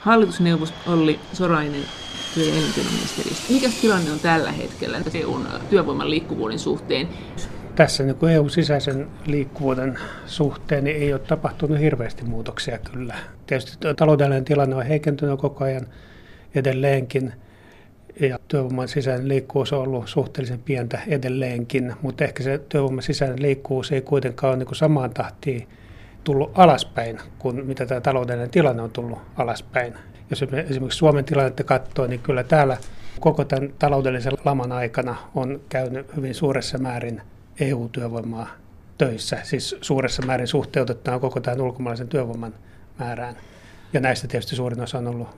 Hallitusneuvos 0.00 0.74
Olli 0.86 1.20
Sorainen 1.32 1.82
työ- 2.34 2.44
ja 2.44 2.54
elinkeinoministeriöstä. 2.54 3.52
Mikä 3.52 3.68
tilanne 3.80 4.12
on 4.12 4.20
tällä 4.20 4.52
hetkellä 4.52 5.00
EUn 5.14 5.46
työvoiman 5.70 6.10
liikkuvuuden 6.10 6.58
suhteen? 6.58 7.08
Tässä 7.74 8.02
niin 8.04 8.30
EU-sisäisen 8.30 9.06
liikkuvuuden 9.26 9.98
suhteen 10.26 10.84
niin 10.84 10.96
ei 10.96 11.12
ole 11.12 11.20
tapahtunut 11.20 11.78
hirveästi 11.78 12.24
muutoksia 12.24 12.78
kyllä. 12.78 13.14
Tietysti 13.46 13.94
taloudellinen 13.96 14.44
tilanne 14.44 14.76
on 14.76 14.86
heikentynyt 14.86 15.40
koko 15.40 15.64
ajan 15.64 15.86
edelleenkin 16.54 17.32
ja 18.20 18.38
työvoiman 18.48 18.88
sisäinen 18.88 19.28
liikkuvuus 19.28 19.72
on 19.72 19.78
ollut 19.78 20.08
suhteellisen 20.08 20.62
pientä 20.62 21.00
edelleenkin, 21.06 21.94
mutta 22.02 22.24
ehkä 22.24 22.42
se 22.42 22.58
työvoiman 22.68 23.02
sisäinen 23.02 23.42
liikkuvuus 23.42 23.92
ei 23.92 24.00
kuitenkaan 24.00 24.54
ole 24.54 24.64
niin 24.64 24.74
samaan 24.74 25.10
tahtiin 25.10 25.68
tullut 26.24 26.50
alaspäin 26.54 27.18
kuin 27.38 27.66
mitä 27.66 27.86
tämä 27.86 28.00
taloudellinen 28.00 28.50
tilanne 28.50 28.82
on 28.82 28.90
tullut 28.90 29.18
alaspäin. 29.36 29.94
Jos 30.30 30.42
esimerkiksi 30.42 30.98
Suomen 30.98 31.24
tilannetta 31.24 31.64
katsoo, 31.64 32.06
niin 32.06 32.20
kyllä 32.20 32.44
täällä 32.44 32.76
koko 33.20 33.44
tämän 33.44 33.72
taloudellisen 33.78 34.32
laman 34.44 34.72
aikana 34.72 35.16
on 35.34 35.60
käynyt 35.68 36.16
hyvin 36.16 36.34
suuressa 36.34 36.78
määrin 36.78 37.22
EU-työvoimaa 37.60 38.48
töissä, 38.98 39.38
siis 39.42 39.76
suuressa 39.80 40.22
määrin 40.26 40.46
suhteutettuna 40.46 41.18
koko 41.18 41.40
tämän 41.40 41.60
ulkomaalaisen 41.60 42.08
työvoiman 42.08 42.54
määrään. 42.98 43.36
Ja 43.92 44.00
näistä 44.00 44.28
tietysti 44.28 44.56
suurin 44.56 44.80
osa 44.80 44.98
on 44.98 45.06
ollut 45.06 45.28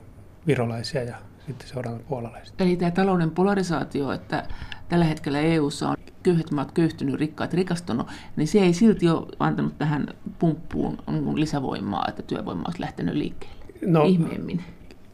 virolaisia 0.47 1.03
ja 1.03 1.15
sitten 1.47 1.67
seuraavana 1.67 2.03
puolalaisia. 2.09 2.53
Eli 2.59 2.77
tämä 2.77 2.91
talouden 2.91 3.31
polarisaatio, 3.31 4.11
että 4.11 4.43
tällä 4.89 5.05
hetkellä 5.05 5.39
EU:ssa 5.39 5.89
on 5.89 5.95
köyhät 6.23 6.51
maat 6.51 6.71
köyhtynyt, 6.71 7.15
rikkaat 7.15 7.53
rikastunut, 7.53 8.07
niin 8.35 8.47
se 8.47 8.59
ei 8.59 8.73
silti 8.73 9.09
ole 9.09 9.27
antanut 9.39 9.77
tähän 9.77 10.07
pumppuun 10.39 10.97
lisävoimaa, 11.35 12.05
että 12.09 12.21
työvoima 12.21 12.63
olisi 12.67 12.81
lähtenyt 12.81 13.15
liikkeelle 13.15 13.63
no, 13.85 14.03
ihmeemmin. 14.03 14.61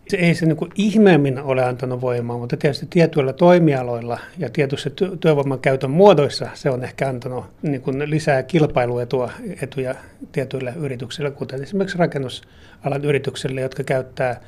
Se 0.10 0.18
ei 0.18 0.36
se 0.36 0.46
niin 0.46 0.58
ihmeemmin 0.76 1.40
ole 1.40 1.66
antanut 1.66 2.02
voimaa, 2.02 2.38
mutta 2.38 2.58
tietysti 2.58 2.88
tietyillä 2.90 3.34
toimialoilla 3.34 4.20
ja 4.38 4.50
tietyissä 4.50 4.90
työvoiman 5.20 5.60
käytön 5.60 5.92
muodoissa 5.92 6.50
se 6.54 6.70
on 6.70 6.84
ehkä 6.84 7.10
antanut 7.10 7.46
niin 7.62 7.82
kuin 7.82 8.10
lisää 8.10 8.44
kilpailuetua 8.44 9.32
etuja 9.62 9.96
tietyille 10.32 10.74
yrityksille, 10.78 11.32
kuten 11.32 11.64
esimerkiksi 11.64 11.98
rakennusalan 11.98 13.06
yrityksille, 13.06 13.62
jotka 13.62 13.84
käyttää 13.84 14.42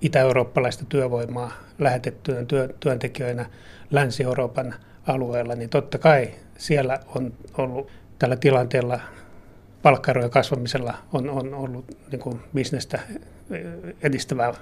itä-eurooppalaista 0.00 0.84
työvoimaa 0.88 1.52
lähetettyjen 1.78 2.46
työ, 2.46 2.68
työntekijöinä 2.80 3.46
Länsi-Euroopan 3.90 4.74
alueella, 5.10 5.54
niin 5.54 5.70
totta 5.70 5.98
kai 5.98 6.28
siellä 6.58 6.98
on 7.14 7.32
ollut 7.58 7.88
tällä 8.18 8.36
tilanteella 8.36 9.00
palkkaerojen 9.82 10.30
kasvamisella 10.30 10.94
on, 11.12 11.30
on 11.30 11.54
ollut 11.54 11.84
niin 12.12 12.20
kuin 12.20 12.40
bisnestä 12.54 13.00
edistävää 14.02 14.54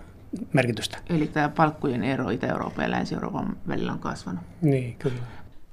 merkitystä. 0.52 0.98
Eli 1.10 1.26
tämä 1.26 1.48
palkkojen 1.48 2.04
ero 2.04 2.30
Itä-Euroopan 2.30 2.84
ja 2.84 2.90
Länsi-Euroopan 2.90 3.56
välillä 3.68 3.92
on 3.92 3.98
kasvanut. 3.98 4.42
Niin, 4.62 4.96
kyllä. 4.98 5.22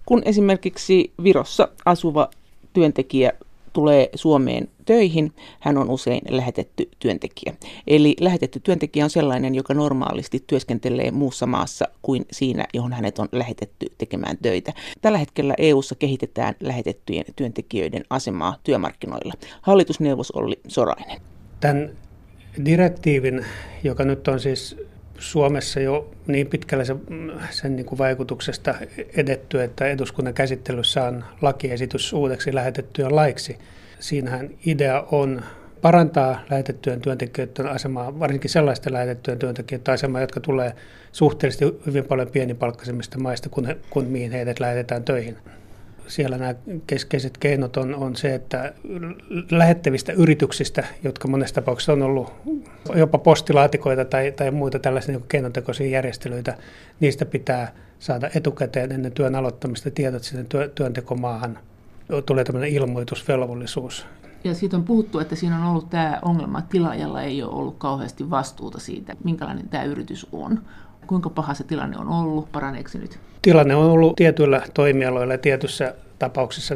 Kun 0.06 0.22
esimerkiksi 0.26 1.14
Virossa 1.24 1.68
asuva 1.86 2.30
työntekijä 2.74 3.32
tulee 3.76 4.10
Suomeen 4.16 4.68
töihin, 4.86 5.34
hän 5.60 5.78
on 5.78 5.90
usein 5.90 6.22
lähetetty 6.30 6.90
työntekijä. 7.00 7.54
Eli 7.88 8.16
lähetetty 8.20 8.60
työntekijä 8.60 9.06
on 9.06 9.10
sellainen, 9.10 9.56
joka 9.56 9.74
normaalisti 9.74 10.44
työskentelee 10.48 11.12
muussa 11.12 11.46
maassa 11.46 11.86
kuin 12.02 12.26
siinä, 12.32 12.66
johon 12.74 12.94
hänet 12.94 13.20
on 13.20 13.30
lähetetty 13.32 13.86
tekemään 13.98 14.38
töitä. 14.42 14.74
Tällä 15.02 15.18
hetkellä 15.18 15.54
EU:ssa 15.58 15.96
kehitetään 15.96 16.56
lähetettyjen 16.60 17.26
työntekijöiden 17.36 18.04
asemaa 18.10 18.56
työmarkkinoilla. 18.64 19.34
Hallitusneuvos 19.62 20.32
Olli 20.32 20.60
Sorainen. 20.68 21.22
Tämän 21.60 21.90
direktiivin, 22.66 23.46
joka 23.84 24.06
nyt 24.06 24.28
on 24.28 24.40
siis 24.40 24.78
Suomessa 25.20 25.80
jo 25.80 26.12
niin 26.28 26.48
pitkälle 26.48 26.86
sen, 26.86 27.02
sen 27.50 27.76
niin 27.76 27.86
kuin 27.86 28.00
vaikutuksesta 28.00 28.76
edetty, 29.18 29.64
että 29.64 29.86
eduskunnan 29.86 30.34
käsittelyssä 30.34 31.04
on 31.04 31.24
lakiesitys 31.42 32.14
uudeksi 32.14 32.56
lähetettyjen 32.56 33.16
laiksi. 33.16 33.58
Siinähän 34.00 34.50
idea 34.66 35.06
on 35.12 35.42
parantaa 35.82 36.40
lähetettyjen 36.50 37.02
työntekijöiden 37.02 37.68
asemaa, 37.68 38.20
varsinkin 38.20 38.50
sellaisten 38.50 38.94
lähetettyjen 38.94 39.40
työntekijöiden 39.40 39.94
asemaa, 39.94 40.22
jotka 40.22 40.40
tulee 40.40 40.74
suhteellisesti 41.12 41.66
hyvin 41.86 42.06
paljon 42.06 42.28
pienipalkkaisemmista 42.28 43.20
maista 43.20 43.50
kuin, 43.50 43.76
kuin 43.90 44.08
mihin 44.08 44.32
heidät 44.32 44.60
lähetetään 44.60 45.04
töihin 45.04 45.38
siellä 46.08 46.38
nämä 46.38 46.56
keskeiset 46.88 47.38
keinot 47.38 47.78
on, 47.78 47.96
on 47.96 48.16
se, 48.16 48.36
että 48.36 48.74
lähettävistä 49.52 50.12
yrityksistä, 50.12 50.84
jotka 51.04 51.28
monessa 51.28 51.56
tapauksessa 51.56 51.94
on 51.94 52.02
ollut 52.02 52.34
jopa 52.96 53.18
postilaatikoita 53.18 54.06
tai, 54.06 54.32
tai 54.32 54.52
muita 54.52 54.80
tällaisia 54.80 55.18
niin 55.18 55.26
keinotekoisia 55.28 55.88
järjestelyitä, 55.88 56.58
niistä 57.00 57.26
pitää 57.26 57.72
saada 58.00 58.30
etukäteen 58.36 58.92
ennen 58.92 59.12
työn 59.12 59.36
aloittamista 59.36 59.92
tiedot 59.92 60.24
sinne 60.24 60.44
työ, 60.50 60.68
työntekomaahan. 60.76 61.60
Tulee 62.26 62.44
tämmöinen 62.44 62.70
ilmoitusvelvollisuus. 62.70 64.06
Ja 64.44 64.56
siitä 64.56 64.78
on 64.78 64.84
puhuttu, 64.84 65.20
että 65.20 65.36
siinä 65.36 65.58
on 65.58 65.72
ollut 65.72 65.90
tämä 65.90 66.20
ongelma, 66.22 66.60
että 66.60 66.72
tilaajalla 66.72 67.22
ei 67.22 67.44
ole 67.44 67.54
ollut 67.54 67.76
kauheasti 67.78 68.30
vastuuta 68.30 68.80
siitä, 68.80 69.16
minkälainen 69.24 69.70
tämä 69.70 69.84
yritys 69.84 70.28
on. 70.32 70.62
Kuinka 71.08 71.30
paha 71.30 71.54
se 71.54 71.64
tilanne 71.64 71.98
on 71.98 72.08
ollut? 72.08 72.52
Paraneeko 72.52 72.90
se 72.90 72.98
nyt? 72.98 73.20
Tilanne 73.42 73.76
on 73.76 73.86
ollut 73.86 74.16
tietyillä 74.16 74.62
toimialoilla 74.74 75.34
ja 75.34 75.38
tietyissä 75.38 75.96
tapauksissa 76.20 76.76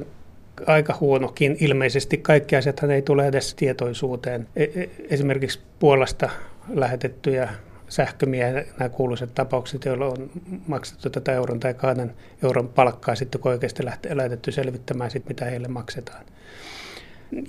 aika 0.67 0.97
huonokin. 0.99 1.57
Ilmeisesti 1.59 2.17
kaikki 2.17 2.55
asiathan 2.55 2.91
ei 2.91 3.01
tule 3.01 3.27
edes 3.27 3.53
tietoisuuteen. 3.53 4.47
E, 4.55 4.63
e, 4.63 4.89
esimerkiksi 5.09 5.59
Puolasta 5.79 6.29
lähetettyjä 6.69 7.49
sähkömiä, 7.89 8.51
nämä 8.79 8.89
kuuluiset 8.89 9.35
tapaukset, 9.35 9.85
joilla 9.85 10.05
on 10.05 10.29
maksettu 10.67 11.09
tätä 11.09 11.33
euron 11.33 11.59
tai 11.59 11.73
kahden 11.73 12.13
euron 12.43 12.69
palkkaa, 12.69 13.15
sitten 13.15 13.41
kun 13.41 13.51
oikeasti 13.51 13.85
lähdetty 14.13 14.51
selvittämään, 14.51 15.11
sit, 15.11 15.29
mitä 15.29 15.45
heille 15.45 15.67
maksetaan. 15.67 16.25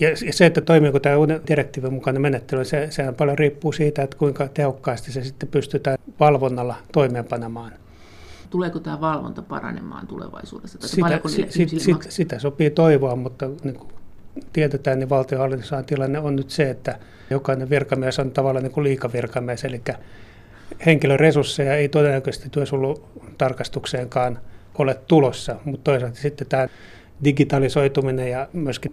Ja 0.01 0.33
se, 0.33 0.47
että 0.47 0.61
toimiiko 0.61 1.01
tämä 1.01 1.17
uuden 1.17 1.41
direktiivin 1.49 1.93
mukainen 1.93 2.23
menettely, 2.23 2.65
se, 2.65 2.87
sehän 2.91 3.15
paljon 3.15 3.39
riippuu 3.39 3.73
siitä, 3.73 4.03
että 4.03 4.17
kuinka 4.17 4.49
tehokkaasti 4.49 5.13
se 5.13 5.25
sitten 5.25 5.49
pystytään 5.49 5.99
valvonnalla 6.21 6.75
toimeenpanemaan. 6.93 7.73
Tuleeko 8.51 8.81
tämä 8.81 9.01
valvonta 9.01 9.43
paranemaan 9.43 10.07
tulevaisuudessa? 10.07 10.79
Tai 10.79 10.89
sitä, 10.89 11.21
sit, 11.29 11.51
sit, 11.51 11.81
sit, 11.81 11.97
sitä 12.09 12.39
sopii 12.39 12.71
toivoa, 12.71 13.17
mutta 13.17 13.51
niin 13.65 13.75
kuin 13.75 13.93
tiedetään, 14.53 14.99
niin 14.99 15.11
valtionhallinnossa 15.11 15.83
tilanne 15.83 16.19
on 16.19 16.37
nyt 16.37 16.51
se, 16.51 16.71
että 16.71 16.99
jokainen 17.31 17.71
virkamies 17.71 18.19
on 18.19 18.31
tavallaan 18.31 18.63
niin 18.63 18.73
kuin 18.73 18.85
liikavirkamies, 18.85 19.65
eli 19.65 19.83
henkilöresursseja 20.87 21.75
ei 21.75 21.89
todennäköisesti 21.89 22.51
tarkastukseenkaan 23.39 24.39
ole 24.79 24.95
tulossa, 25.09 25.57
mutta 25.65 25.85
toisaalta 25.85 26.19
sitten 26.19 26.47
tämä 26.47 26.69
digitalisoituminen 27.25 28.31
ja 28.31 28.49
myöskin 28.53 28.93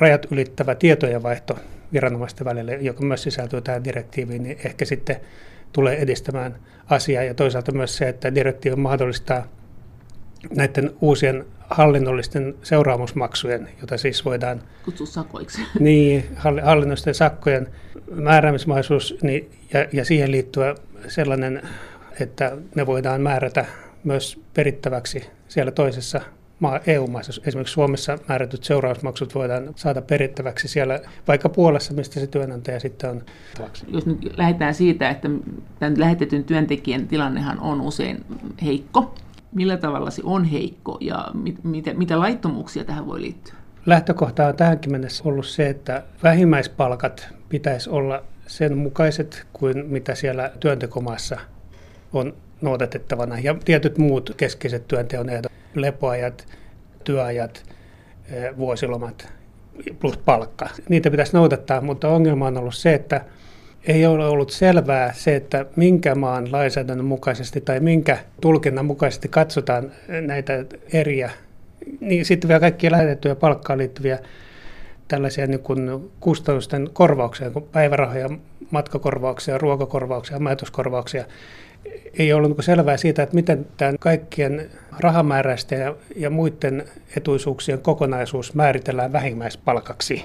rajat 0.00 0.26
ylittävä 0.30 0.74
tietojenvaihto 0.74 1.58
viranomaisten 1.92 2.44
välillä, 2.44 2.72
joka 2.72 3.04
myös 3.04 3.22
sisältyy 3.22 3.60
tähän 3.60 3.84
direktiiviin, 3.84 4.42
niin 4.42 4.58
ehkä 4.64 4.84
sitten 4.84 5.16
tulee 5.72 5.96
edistämään 5.96 6.56
asiaa. 6.90 7.22
Ja 7.22 7.34
toisaalta 7.34 7.72
myös 7.72 7.96
se, 7.96 8.08
että 8.08 8.34
direktiivi 8.34 8.76
mahdollistaa 8.76 9.46
näiden 10.56 10.90
uusien 11.00 11.44
hallinnollisten 11.70 12.54
seuraamusmaksujen, 12.62 13.68
jota 13.80 13.98
siis 13.98 14.24
voidaan... 14.24 14.62
Kutsua 14.84 15.06
sakoiksi. 15.06 15.62
Niin, 15.80 16.24
hallinnollisten 16.62 17.14
sakkojen 17.14 17.68
määräämismahdollisuus 18.10 19.16
niin, 19.22 19.50
ja, 19.72 19.86
ja 19.92 20.04
siihen 20.04 20.30
liittyvä 20.30 20.74
sellainen, 21.08 21.62
että 22.20 22.56
ne 22.74 22.86
voidaan 22.86 23.20
määrätä 23.20 23.66
myös 24.04 24.40
perittäväksi 24.54 25.26
siellä 25.48 25.72
toisessa 25.72 26.20
EU-maissa, 26.86 27.42
esimerkiksi 27.46 27.72
Suomessa 27.72 28.18
määrätyt 28.28 28.64
seurausmaksut 28.64 29.34
voidaan 29.34 29.72
saada 29.76 30.02
perittäväksi 30.02 30.68
siellä, 30.68 31.00
vaikka 31.28 31.48
Puolassa, 31.48 31.94
mistä 31.94 32.20
se 32.20 32.26
työnantaja 32.26 32.80
sitten 32.80 33.10
on. 33.10 33.22
Jos 33.88 34.06
nyt 34.06 34.36
lähdetään 34.36 34.74
siitä, 34.74 35.10
että 35.10 35.28
tämän 35.78 36.00
lähetetyn 36.00 36.44
työntekijän 36.44 37.08
tilannehan 37.08 37.60
on 37.60 37.80
usein 37.80 38.24
heikko, 38.64 39.14
millä 39.52 39.76
tavalla 39.76 40.10
se 40.10 40.22
on 40.24 40.44
heikko 40.44 40.98
ja 41.00 41.28
mit, 41.34 41.64
mitä, 41.64 41.94
mitä 41.94 42.18
laittomuuksia 42.18 42.84
tähän 42.84 43.06
voi 43.06 43.20
liittyä? 43.20 43.54
Lähtökohta 43.86 44.46
on 44.46 44.56
tähänkin 44.56 44.92
mennessä 44.92 45.24
ollut 45.26 45.46
se, 45.46 45.68
että 45.68 46.02
vähimmäispalkat 46.22 47.28
pitäisi 47.48 47.90
olla 47.90 48.22
sen 48.46 48.78
mukaiset 48.78 49.46
kuin 49.52 49.86
mitä 49.86 50.14
siellä 50.14 50.50
työntekomaassa 50.60 51.38
on 52.12 52.34
noudatettavana 52.64 53.38
ja 53.38 53.54
tietyt 53.64 53.98
muut 53.98 54.34
keskeiset 54.36 54.88
työnteon 54.88 55.28
ehdot 55.28 55.52
lepoajat, 55.74 56.46
työajat, 57.04 57.62
eh, 58.32 58.56
vuosilomat 58.56 59.28
plus 59.98 60.16
palkka. 60.16 60.68
Niitä 60.88 61.10
pitäisi 61.10 61.32
noudattaa, 61.32 61.80
mutta 61.80 62.08
ongelma 62.08 62.46
on 62.46 62.56
ollut 62.56 62.74
se, 62.74 62.94
että 62.94 63.24
ei 63.86 64.06
ole 64.06 64.26
ollut 64.26 64.50
selvää 64.50 65.12
se, 65.12 65.36
että 65.36 65.66
minkä 65.76 66.14
maan 66.14 66.52
lainsäädännön 66.52 67.06
mukaisesti 67.06 67.60
tai 67.60 67.80
minkä 67.80 68.18
tulkinnan 68.40 68.86
mukaisesti 68.86 69.28
katsotaan 69.28 69.92
näitä 70.20 70.64
eriä. 70.92 71.30
Niin 72.00 72.24
sitten 72.24 72.48
vielä 72.48 72.60
kaikkia 72.60 72.90
lähetettyjä 72.90 73.34
palkkaan 73.34 73.78
liittyviä 73.78 74.18
tällaisia 75.08 75.46
niin 75.46 75.60
kuin 75.60 76.10
kustannusten 76.20 76.90
korvauksia, 76.92 77.50
kuin 77.50 77.64
päivärahoja, 77.72 78.28
matkakorvauksia, 78.70 79.58
ruokakorvauksia, 79.58 80.38
majoituskorvauksia. 80.38 81.24
Ei 82.18 82.32
ollut 82.32 82.56
niin 82.56 82.64
selvää 82.64 82.96
siitä, 82.96 83.22
että 83.22 83.34
miten 83.34 83.66
tämän 83.76 83.98
kaikkien 83.98 84.70
rahamääräisten 84.98 85.80
ja, 85.80 85.94
ja 86.16 86.30
muiden 86.30 86.84
etuisuuksien 87.16 87.78
kokonaisuus 87.78 88.54
määritellään 88.54 89.12
vähimmäispalkaksi. 89.12 90.24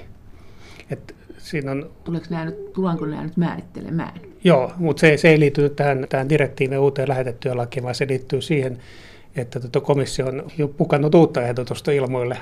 Et 0.91 1.15
siinä 1.38 1.71
on... 1.71 1.91
Tuleeko 2.03 2.25
nämä 2.29 2.45
nyt, 2.45 2.73
tullaanko 2.73 3.06
nämä 3.06 3.23
nyt 3.23 3.38
määrittelemään? 3.38 4.13
Joo, 4.44 4.71
mutta 4.77 5.01
se, 5.01 5.17
se 5.17 5.29
ei 5.29 5.39
liity 5.39 5.69
tähän, 5.69 6.06
tähän 6.09 6.29
direktiivin 6.29 6.79
uuteen 6.79 7.09
lähetettyä 7.09 7.57
lakiin, 7.57 7.83
vaan 7.83 7.95
se 7.95 8.07
liittyy 8.07 8.41
siihen, 8.41 8.79
että 9.35 9.59
tuota 9.59 9.81
komissio 9.81 10.27
on 10.27 10.44
jo 10.57 10.67
pukannut 10.67 11.15
uutta 11.15 11.41
ehdotusta 11.41 11.91
ilmoille 11.91 12.38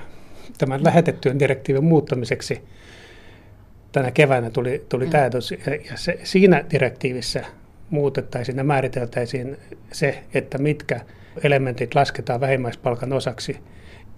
tämän 0.57 0.83
lähetettyön 0.83 1.39
direktiivin 1.39 1.83
muuttamiseksi. 1.83 2.61
Tänä 3.91 4.11
keväänä 4.11 4.49
tuli, 4.49 4.85
tuli 4.89 5.07
tämä 5.07 5.23
ja 5.89 5.97
se, 5.97 6.19
siinä 6.23 6.63
direktiivissä 6.71 7.45
muutettaisiin 7.89 8.57
ja 8.57 8.63
määriteltäisiin 8.63 9.57
se, 9.91 10.23
että 10.33 10.57
mitkä 10.57 11.01
elementit 11.43 11.95
lasketaan 11.95 12.39
vähimmäispalkan 12.39 13.13
osaksi 13.13 13.59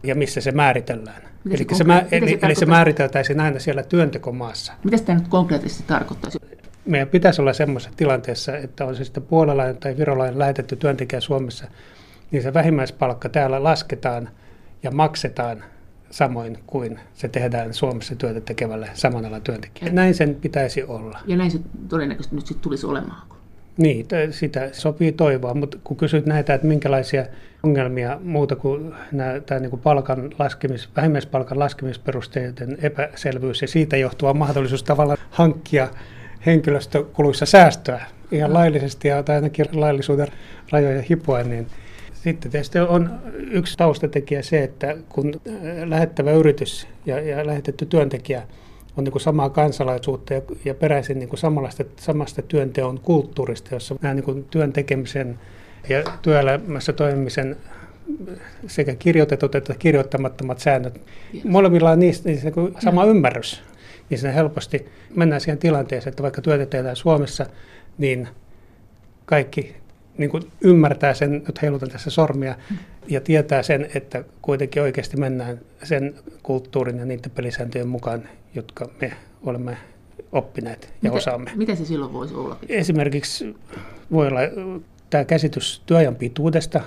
ja 0.03 0.15
missä 0.15 0.41
se 0.41 0.51
määritellään. 0.51 1.21
Mitä 1.43 1.55
eli 1.55 1.65
se, 1.69 1.75
se, 1.75 1.83
mä, 1.83 2.03
eli, 2.11 2.29
se, 2.29 2.39
eli 2.41 2.55
se 2.55 2.65
määriteltäisiin 2.65 3.39
aina 3.39 3.59
siellä 3.59 3.83
työntekomaassa. 3.83 4.73
Mitä 4.83 4.97
tämä 4.97 5.19
nyt 5.19 5.27
konkreettisesti 5.27 5.83
tarkoittaisi? 5.87 6.39
Meidän 6.85 7.07
pitäisi 7.07 7.41
olla 7.41 7.53
semmoisessa 7.53 7.97
tilanteessa, 7.97 8.57
että 8.57 8.85
on 8.85 8.95
se 8.95 9.03
sitten 9.03 9.23
puolalainen 9.23 9.77
tai 9.77 9.97
virolainen 9.97 10.39
lähetetty 10.39 10.75
työntekijä 10.75 11.19
Suomessa, 11.19 11.67
niin 12.31 12.43
se 12.43 12.53
vähimmäispalkka 12.53 13.29
täällä 13.29 13.63
lasketaan 13.63 14.29
ja 14.83 14.91
maksetaan 14.91 15.63
samoin 16.11 16.59
kuin 16.67 16.99
se 17.13 17.27
tehdään 17.27 17.73
Suomessa 17.73 18.15
työtä 18.15 18.41
tekevälle 18.41 18.89
samanalla 18.93 19.39
työntekijälle. 19.39 19.95
Näin 19.95 20.15
sen 20.15 20.35
pitäisi 20.35 20.83
olla. 20.83 21.19
Ja 21.27 21.37
näin 21.37 21.51
se 21.51 21.59
todennäköisesti 21.87 22.35
nyt 22.35 22.47
sitten 22.47 22.63
tulisi 22.63 22.85
olemaan. 22.85 23.27
Niin, 23.79 24.05
sitä 24.31 24.69
sopii 24.71 25.11
toivoa, 25.11 25.53
mutta 25.53 25.77
kun 25.83 25.97
kysyt 25.97 26.25
näitä, 26.25 26.53
että 26.53 26.67
minkälaisia 26.67 27.25
ongelmia 27.63 28.19
muuta 28.23 28.55
kuin 28.55 28.93
nämä, 29.11 29.39
tämä 29.39 29.59
niin 29.59 29.69
kuin 29.69 29.81
palkan 29.81 30.29
laskemis, 30.39 30.89
vähimmäispalkan 30.95 31.59
laskemisperusteiden 31.59 32.77
epäselvyys 32.81 33.61
ja 33.61 33.67
siitä 33.67 33.97
johtuva 33.97 34.33
mahdollisuus 34.33 34.83
tavallaan 34.83 35.17
hankkia 35.29 35.87
henkilöstökuluissa 36.45 37.45
säästöä 37.45 38.05
ihan 38.31 38.53
laillisesti 38.53 39.07
ja 39.07 39.23
tai 39.23 39.35
ainakin 39.35 39.65
laillisuuden 39.73 40.27
rajoja 40.71 41.03
hipoen, 41.09 41.49
niin 41.49 41.67
sitten 42.13 42.51
tietysti 42.51 42.79
on 42.79 43.19
yksi 43.51 43.77
taustatekijä 43.77 44.41
se, 44.41 44.63
että 44.63 44.97
kun 45.09 45.41
lähettävä 45.85 46.31
yritys 46.31 46.87
ja, 47.05 47.19
ja 47.19 47.47
lähetetty 47.47 47.85
työntekijä 47.85 48.43
on 48.99 49.03
niin 49.03 49.11
kuin 49.11 49.21
samaa 49.21 49.49
kansalaisuutta 49.49 50.33
ja, 50.33 50.41
ja 50.65 50.73
peräisin 50.73 51.19
niin 51.19 51.29
kuin 51.29 51.39
samasta, 51.39 51.83
samasta 51.95 52.41
työnteon 52.41 52.99
kulttuurista, 52.99 53.75
jossa 53.75 53.95
nämä 54.01 54.13
niin 54.13 54.23
kuin 54.23 54.43
työn 54.43 54.73
tekemisen 54.73 55.39
ja 55.89 56.03
työelämässä 56.21 56.93
toimimisen 56.93 57.57
sekä 58.67 58.95
kirjoitetut 58.95 59.55
että 59.55 59.75
kirjoittamattomat 59.79 60.59
säännöt, 60.59 61.01
molemmilla 61.43 61.91
on 61.91 61.99
niistä, 61.99 62.29
niistä 62.29 62.51
niin 62.55 62.75
sama 62.79 63.05
mm. 63.05 63.11
ymmärrys. 63.11 63.61
Niin 64.09 64.17
siinä 64.17 64.33
helposti 64.33 64.85
mennään 65.15 65.41
siihen 65.41 65.57
tilanteeseen, 65.57 66.11
että 66.11 66.23
vaikka 66.23 66.41
työtä 66.41 66.65
tehdään 66.65 66.95
Suomessa, 66.95 67.45
niin 67.97 68.27
kaikki 69.25 69.75
niin 70.19 70.29
kuin 70.29 70.43
ymmärtää 70.61 71.13
sen, 71.13 71.31
nyt 71.31 71.61
heilutan 71.61 71.89
tässä 71.89 72.09
sormia, 72.09 72.55
ja 73.07 73.21
tietää 73.21 73.63
sen, 73.63 73.89
että 73.95 74.23
kuitenkin 74.41 74.81
oikeasti 74.81 75.17
mennään 75.17 75.59
sen 75.83 76.15
kulttuurin 76.43 76.97
ja 76.97 77.05
niiden 77.05 77.31
pelisääntöjen 77.31 77.87
mukaan, 77.87 78.29
jotka 78.55 78.89
me 79.01 79.13
olemme 79.43 79.77
oppineet 80.31 80.83
ja 80.83 80.91
mitä, 81.01 81.17
osaamme. 81.17 81.51
Mitä 81.55 81.75
se 81.75 81.85
silloin 81.85 82.13
voisi 82.13 82.33
olla? 82.33 82.57
Esimerkiksi 82.69 83.55
voi 84.11 84.27
olla 84.27 84.39
tämä 85.09 85.25
käsitys 85.25 85.81
työajan 85.85 86.15
pituudesta, 86.15 86.81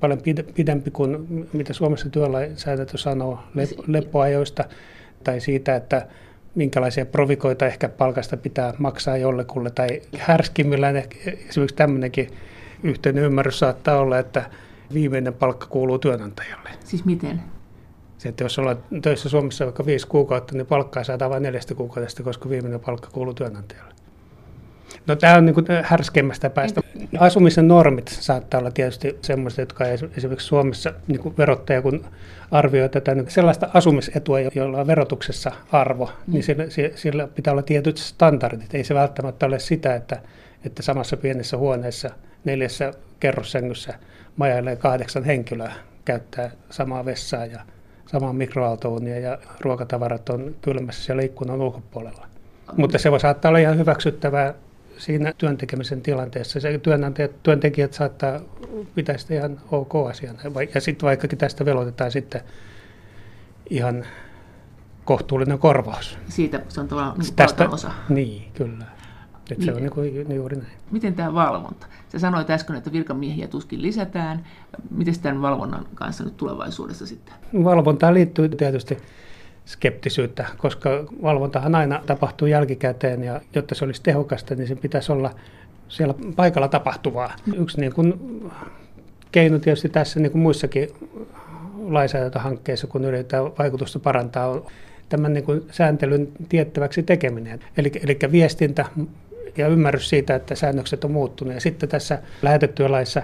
paljon 0.00 0.20
pidempi 0.54 0.90
kuin 0.90 1.48
mitä 1.52 1.72
Suomessa 1.72 2.08
työlainsäädäntö 2.08 2.98
sanoo 2.98 3.38
lepoajoista, 3.86 4.64
tai 5.24 5.40
siitä, 5.40 5.76
että 5.76 6.06
minkälaisia 6.54 7.06
provikoita 7.06 7.66
ehkä 7.66 7.88
palkasta 7.88 8.36
pitää 8.36 8.74
maksaa 8.78 9.16
jollekulle, 9.16 9.70
tai 9.70 10.02
härskimmillään 10.18 10.96
esimerkiksi 11.48 11.76
tämmöinenkin 11.76 12.28
yhteinen 12.82 13.24
ymmärrys 13.24 13.58
saattaa 13.58 13.98
olla, 13.98 14.18
että 14.18 14.50
viimeinen 14.94 15.34
palkka 15.34 15.66
kuuluu 15.66 15.98
työnantajalle. 15.98 16.70
Siis 16.84 17.04
miten? 17.04 17.42
Se, 18.18 18.28
että 18.28 18.44
jos 18.44 18.58
ollaan 18.58 18.78
töissä 19.02 19.28
Suomessa 19.28 19.64
vaikka 19.64 19.86
viisi 19.86 20.06
kuukautta, 20.06 20.54
niin 20.54 20.66
palkkaa 20.66 21.04
saadaan 21.04 21.30
vain 21.30 21.42
neljästä 21.42 21.74
kuukaudesta, 21.74 22.22
koska 22.22 22.50
viimeinen 22.50 22.80
palkka 22.80 23.08
kuuluu 23.12 23.34
työnantajalle. 23.34 23.94
No 25.06 25.16
tämä 25.16 25.36
on 25.36 25.46
niin 25.46 25.54
kuin 25.54 25.66
härskeimmästä 25.82 26.50
päästä. 26.50 26.80
Asumisen 27.18 27.68
normit 27.68 28.08
saattaa 28.08 28.60
olla 28.60 28.70
tietysti 28.70 29.18
sellaiset, 29.22 29.58
jotka 29.58 29.84
esimerkiksi 30.16 30.46
Suomessa 30.46 30.92
niin 31.08 31.20
kuin 31.20 31.36
verottaja, 31.38 31.82
kun 31.82 32.04
arvioi 32.50 32.88
tätä 32.88 33.14
niin 33.14 33.30
sellaista 33.30 33.68
asumisetua, 33.74 34.40
jolla 34.40 34.80
on 34.80 34.86
verotuksessa 34.86 35.52
arvo, 35.72 36.10
niin 36.26 36.44
mm. 36.44 36.70
sillä, 36.70 36.90
sillä 36.94 37.26
pitää 37.26 37.52
olla 37.52 37.62
tietyt 37.62 37.96
standardit. 37.96 38.74
Ei 38.74 38.84
se 38.84 38.94
välttämättä 38.94 39.46
ole 39.46 39.58
sitä, 39.58 39.94
että, 39.94 40.22
että 40.64 40.82
samassa 40.82 41.16
pienessä 41.16 41.56
huoneessa, 41.56 42.10
neljässä 42.44 42.92
kerrossängyssä 43.20 43.94
majailee 44.36 44.76
kahdeksan 44.76 45.24
henkilöä, 45.24 45.72
käyttää 46.04 46.50
samaa 46.70 47.04
vessaa 47.04 47.46
ja 47.46 47.60
samaa 48.06 48.32
mikroaaltouunia 48.32 49.18
ja 49.18 49.38
ruokatavarat 49.60 50.28
on 50.28 50.54
kylmässä 50.62 51.04
siellä 51.04 51.22
ikkunan 51.22 51.60
ulkopuolella. 51.60 52.26
Mutta 52.76 52.98
se 52.98 53.10
voi 53.10 53.20
saattaa 53.20 53.48
olla 53.48 53.58
ihan 53.58 53.78
hyväksyttävää 53.78 54.54
siinä 54.98 55.32
työntekemisen 55.38 56.00
tilanteessa. 56.00 56.60
Se 56.60 56.78
työnantajat, 56.78 57.42
työntekijät 57.42 57.92
saattaa 57.92 58.40
pitää 58.94 59.18
sitä 59.18 59.34
ihan 59.34 59.60
ok 59.72 59.94
asiana. 60.08 60.38
Ja 60.74 60.80
sitten 60.80 61.06
vaikkakin 61.06 61.38
tästä 61.38 61.64
velotetaan 61.64 62.10
sitten 62.10 62.40
ihan 63.70 64.06
kohtuullinen 65.04 65.58
korvaus. 65.58 66.18
Siitä 66.28 66.60
se 66.68 66.80
on 66.80 66.88
tavallaan 66.88 67.18
niin 67.18 67.34
tästä, 67.34 67.68
osa. 67.68 67.90
Niin, 68.08 68.52
kyllä. 68.54 68.84
Että 69.50 69.64
se 69.64 69.72
on 69.72 69.82
niin 69.82 69.90
kuin, 69.90 70.34
juuri 70.34 70.56
näin. 70.56 70.72
Miten 70.90 71.14
tämä 71.14 71.34
valvonta? 71.34 71.86
Sä 72.08 72.18
sanoit 72.18 72.50
äsken, 72.50 72.76
että 72.76 72.92
virkamiehiä 72.92 73.48
tuskin 73.48 73.82
lisätään. 73.82 74.46
Miten 74.90 75.14
tämän 75.22 75.42
valvonnan 75.42 75.86
kanssa 75.94 76.24
nyt 76.24 76.36
tulevaisuudessa 76.36 77.06
sitten? 77.06 77.34
Valvontaan 77.64 78.14
liittyy 78.14 78.48
tietysti 78.48 78.98
skeptisyyttä, 79.66 80.46
koska 80.58 80.90
valvontahan 81.22 81.74
aina 81.74 82.02
tapahtuu 82.06 82.48
jälkikäteen 82.48 83.24
ja 83.24 83.40
jotta 83.54 83.74
se 83.74 83.84
olisi 83.84 84.02
tehokasta, 84.02 84.54
niin 84.54 84.68
se 84.68 84.74
pitäisi 84.74 85.12
olla 85.12 85.34
siellä 85.88 86.14
paikalla 86.36 86.68
tapahtuvaa. 86.68 87.32
Yksi 87.54 87.80
niin 87.80 87.94
kuin 87.94 88.14
keino 89.32 89.58
tietysti 89.58 89.88
tässä 89.88 90.20
niin 90.20 90.32
kuin 90.32 90.42
muissakin 90.42 90.88
lainsäädäntöhankkeissa, 91.78 92.86
kun 92.86 93.04
yritetään 93.04 93.44
vaikutusta 93.58 93.98
parantaa, 93.98 94.48
on 94.48 94.66
tämän 95.08 95.32
niin 95.32 95.44
kuin 95.44 95.62
sääntelyn 95.70 96.28
tiettäväksi 96.48 97.02
tekeminen. 97.02 97.60
Eli, 97.76 97.92
eli 98.02 98.18
viestintä 98.32 98.84
ja 99.56 99.68
ymmärrys 99.68 100.08
siitä, 100.08 100.34
että 100.34 100.54
säännökset 100.54 101.04
on 101.04 101.10
muuttunut. 101.10 101.54
Ja 101.54 101.60
sitten 101.60 101.88
tässä 101.88 102.18
lähetettyölaissa 102.42 103.22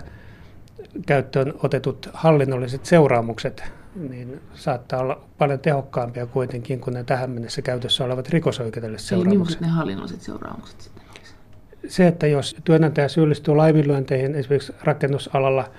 käyttöön 1.07 1.55
otetut 1.63 2.11
hallinnolliset 2.13 2.87
seuraamukset 2.87 3.63
niin 4.09 4.41
saattaa 4.55 5.01
olla 5.01 5.21
paljon 5.39 5.59
tehokkaampia 5.59 6.27
kuitenkin 6.27 6.81
kuin 6.81 6.95
ne 6.95 7.05
tähän 7.05 7.31
mennessä 7.31 7.63
käytössä 7.63 8.05
olevat 8.05 8.29
rikosoikeudelliset 8.29 9.09
seuraamukset. 9.09 9.61
Eli 9.61 9.69
ne 9.69 9.73
hallinnolliset 9.73 10.23
seuraamukset 10.23 10.81
sitten 10.81 11.03
Se, 11.89 12.07
että 12.07 12.27
jos 12.27 12.57
työnantaja 12.65 13.09
syyllistyy 13.09 13.55
laiminlyönteihin 13.55 14.35
esimerkiksi 14.35 14.75
rakennusalalla 14.85 15.71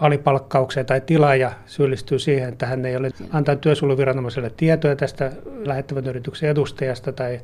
alipalkkaukseen 0.00 0.86
tai 0.86 1.00
tilaaja 1.00 1.52
syyllistyy 1.66 2.18
siihen, 2.18 2.48
että 2.48 2.66
hän 2.66 2.86
ei 2.86 2.96
ole 2.96 3.10
antanut 3.30 3.60
työsuojeluviranomaiselle 3.60 4.50
tietoja 4.56 4.96
tästä 4.96 5.32
lähettävän 5.64 6.06
yrityksen 6.06 6.50
edustajasta 6.50 7.12
tai 7.12 7.40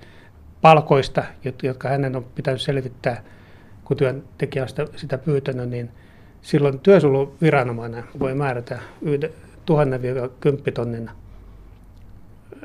palkoista, 0.66 1.25
jotka 1.62 1.88
hänen 1.88 2.16
on 2.16 2.25
pitänyt 2.35 2.61
selvittää, 2.61 3.23
kun 3.85 3.96
työntekijä 3.96 4.62
on 4.62 4.68
sitä, 4.68 4.87
sitä 4.96 5.18
pyytänyt, 5.18 5.68
niin 5.68 5.90
silloin 6.42 6.80
työsuojeluviranomainen 6.80 8.04
voi 8.18 8.35
määrätä 8.35 8.78
tuhannen 9.66 10.00
10 10.40 10.75
tonnin 10.75 11.11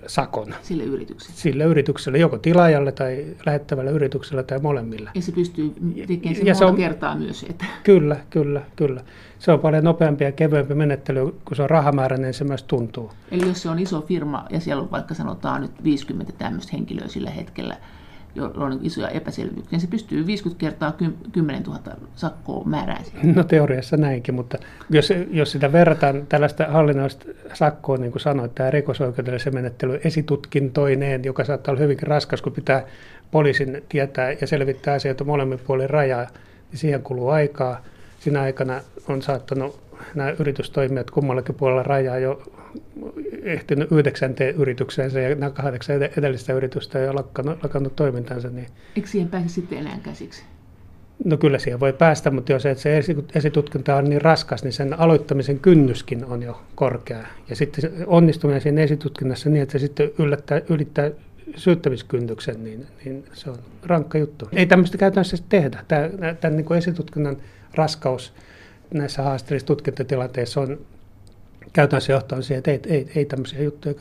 sakon. 0.07 0.55
Sille 0.61 0.83
yritykselle? 0.83 1.37
Sille 1.37 1.63
yritykselle, 1.63 2.17
joko 2.17 2.37
tilaajalle 2.37 2.91
tai 2.91 3.25
lähettävälle 3.45 3.91
yritykselle 3.91 4.43
tai 4.43 4.59
molemmille. 4.59 5.09
Ja 5.15 5.21
se 5.21 5.31
pystyy 5.31 5.73
tekemään 6.07 6.35
sen 6.35 6.45
ja 6.45 6.55
se 6.55 6.65
on, 6.65 6.75
kertaa 6.75 7.15
myös. 7.15 7.45
Että. 7.49 7.65
Kyllä, 7.83 8.17
kyllä, 8.29 8.61
kyllä. 8.75 9.01
Se 9.39 9.51
on 9.51 9.59
paljon 9.59 9.83
nopeampi 9.83 10.23
ja 10.23 10.31
kevyempi 10.31 10.73
menettely, 10.73 11.35
kun 11.45 11.55
se 11.55 11.63
on 11.63 11.69
rahamääräinen, 11.69 12.25
niin 12.25 12.33
se 12.33 12.43
myös 12.43 12.63
tuntuu. 12.63 13.11
Eli 13.31 13.47
jos 13.47 13.61
se 13.61 13.69
on 13.69 13.79
iso 13.79 14.01
firma 14.01 14.45
ja 14.49 14.59
siellä 14.59 14.83
on 14.83 14.91
vaikka 14.91 15.13
sanotaan 15.13 15.61
nyt 15.61 15.83
50 15.83 16.33
tämmöistä 16.37 16.71
henkilöä 16.73 17.07
sillä 17.07 17.29
hetkellä, 17.29 17.77
joilla 18.35 18.65
on 18.65 18.79
isoja 18.81 19.09
epäselvyyksiä. 19.09 19.79
Se 19.79 19.87
pystyy 19.87 20.27
50 20.27 20.59
kertaa 20.59 20.93
10 21.31 21.63
000 21.63 21.79
sakkoa 22.15 22.65
määrään. 22.65 23.03
No 23.35 23.43
teoriassa 23.43 23.97
näinkin, 23.97 24.35
mutta 24.35 24.57
jos, 24.89 25.13
jos 25.31 25.51
sitä 25.51 25.71
verrataan 25.71 26.27
tällaista 26.29 26.65
hallinnollista 26.65 27.25
sakkoa, 27.53 27.97
niin 27.97 28.11
kuin 28.11 28.21
sanoit, 28.21 28.55
tämä 28.55 28.71
rikosoikeudellisen 28.71 29.53
menettely 29.53 30.01
esitutkintoineen, 30.03 31.23
joka 31.23 31.43
saattaa 31.43 31.71
olla 31.71 31.81
hyvinkin 31.81 32.07
raskas, 32.07 32.41
kun 32.41 32.53
pitää 32.53 32.83
poliisin 33.31 33.83
tietää 33.89 34.31
ja 34.41 34.47
selvittää 34.47 34.93
asioita 34.93 35.23
molemmin 35.23 35.59
puolin 35.67 35.89
rajaa, 35.89 36.27
niin 36.71 36.79
siihen 36.79 37.01
kuluu 37.01 37.29
aikaa. 37.29 37.81
Siinä 38.19 38.41
aikana 38.41 38.81
on 39.07 39.21
saattanut 39.21 39.79
nämä 40.15 40.29
yritystoimijat 40.39 41.11
kummallakin 41.11 41.55
puolella 41.55 41.83
rajaa 41.83 42.17
jo 42.17 42.41
ehtinyt 43.43 43.91
yhdeksänteen 43.91 44.55
yritykseensä 44.55 45.19
ja 45.19 45.35
nämä 45.35 45.49
kahdeksan 45.49 45.95
edellistä 46.17 46.53
yritystä 46.53 46.99
jo 46.99 47.15
lakannut, 47.15 47.63
lakannut 47.63 47.95
toimintansa. 47.95 48.49
Niin... 48.49 48.67
Eikö 48.95 49.07
siihen 49.09 49.29
pääse 49.29 49.49
sitten 49.49 49.77
enää 49.77 49.99
käsiksi? 50.03 50.43
No 51.25 51.37
kyllä 51.37 51.59
siihen 51.59 51.79
voi 51.79 51.93
päästä, 51.93 52.31
mutta 52.31 52.51
jos 52.51 52.63
se 52.75 53.03
esitutkinta 53.35 53.95
on 53.95 54.05
niin 54.05 54.21
raskas, 54.21 54.63
niin 54.63 54.73
sen 54.73 54.99
aloittamisen 54.99 55.59
kynnyskin 55.59 56.25
on 56.25 56.43
jo 56.43 56.61
korkea. 56.75 57.27
Ja 57.49 57.55
sitten 57.55 57.91
onnistuminen 58.07 58.61
siinä 58.61 58.81
esitutkinnassa 58.81 59.49
niin, 59.49 59.63
että 59.63 59.71
se 59.71 59.79
sitten 59.79 60.11
yllättää, 60.19 60.61
ylittää 60.69 61.11
syyttämiskynnyksen, 61.55 62.63
niin, 62.63 62.87
niin 63.05 63.25
se 63.33 63.49
on 63.49 63.57
rankka 63.83 64.17
juttu. 64.17 64.49
Ei 64.51 64.65
tämmöistä 64.65 64.97
käytännössä 64.97 65.37
tehdä. 65.49 65.85
Tämä, 65.87 66.33
tämän 66.33 66.57
niin 66.57 66.73
esitutkinnan 66.73 67.37
raskaus 67.75 68.33
näissä 68.93 69.23
haasteellisissa 69.23 69.67
tutkintatilanteissa 69.67 70.61
on 70.61 70.79
käytännössä 71.73 72.13
johtaa 72.13 72.41
siihen, 72.41 72.57
että 72.57 72.71
ei, 72.71 72.97
ei, 72.97 73.11
ei 73.15 73.25
tämmöisiä 73.25 73.61
juttuja 73.61 73.95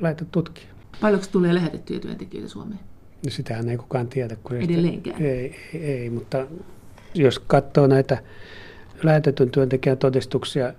laita 0.00 0.24
tutkia. 0.24 0.64
Paljonko 1.00 1.26
tulee 1.32 1.54
lähetettyjä 1.54 2.00
työntekijöitä 2.00 2.48
Suomeen? 2.48 2.80
No 3.24 3.30
sitähän 3.30 3.68
ei 3.68 3.76
kukaan 3.76 4.08
tiedä. 4.08 4.36
Kun 4.42 4.56
Edelleenkään? 4.56 5.22
Ei, 5.22 5.56
ei, 5.74 5.84
ei, 5.84 6.10
mutta 6.10 6.46
jos 7.14 7.38
katsoo 7.38 7.86
näitä 7.86 8.18
lähetetyn 9.02 9.50
työntekijän 9.50 9.98
todistuksia, 9.98 10.72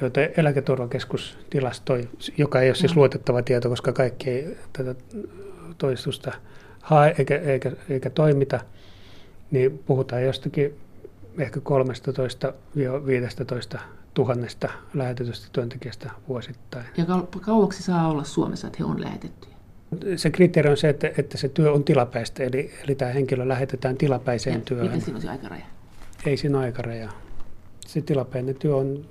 joita 0.00 0.20
Eläketurvakeskus 0.20 1.38
tilastoi, 1.50 2.08
joka 2.36 2.60
ei 2.60 2.68
ole 2.68 2.74
siis 2.74 2.96
luotettava 2.96 3.42
tieto, 3.42 3.68
koska 3.68 3.92
kaikki 3.92 4.30
ei 4.30 4.56
tätä 4.72 4.94
todistusta 5.78 6.32
hae 6.80 7.14
eikä, 7.18 7.36
eikä, 7.36 7.72
eikä 7.88 8.10
toimita, 8.10 8.60
niin 9.50 9.78
puhutaan 9.86 10.22
jostakin 10.22 10.74
ehkä 11.38 11.60
13-15 11.60 11.62
tuhannesta 14.14 14.68
lähetetystä 14.94 15.48
työntekijästä 15.52 16.10
vuosittain. 16.28 16.86
Ja 16.96 17.04
kauaksi 17.40 17.82
saa 17.82 18.08
olla 18.08 18.24
Suomessa, 18.24 18.66
että 18.66 18.76
he 18.80 18.84
on 18.84 19.00
lähetettyjä? 19.00 19.54
Se 20.16 20.30
kriteeri 20.30 20.70
on 20.70 20.76
se, 20.76 20.88
että, 20.88 21.10
että 21.18 21.38
se 21.38 21.48
työ 21.48 21.72
on 21.72 21.84
tilapäistä, 21.84 22.42
eli, 22.42 22.72
eli 22.84 22.94
tämä 22.94 23.10
henkilö 23.10 23.48
lähetetään 23.48 23.96
tilapäiseen 23.96 24.54
ja 24.54 24.60
työhön. 24.60 24.86
Mikä 24.86 25.04
siinä 25.04 25.16
on 25.16 25.22
se 25.22 25.28
aikaraja? 25.28 25.64
Ei 26.26 26.36
siinä 26.36 26.58
ole 26.58 26.66
aikaraja. 26.66 27.10
Se 27.86 28.00
tilapäinen 28.00 28.54
työ 28.54 28.76
on 28.76 29.06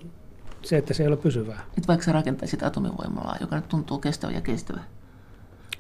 se, 0.62 0.78
että 0.78 0.94
se 0.94 1.04
ei 1.04 1.08
ole 1.08 1.18
pysyvää. 1.18 1.60
Et 1.78 1.88
vaikka 1.88 2.06
sä 2.06 2.12
rakentaisit 2.12 2.64
atomivoimalaa, 2.64 3.38
joka 3.42 3.56
nyt 3.56 3.68
tuntuu 3.70 4.00
kestävä 4.00 4.32
ja 4.32 4.42
kestävä. 4.42 4.80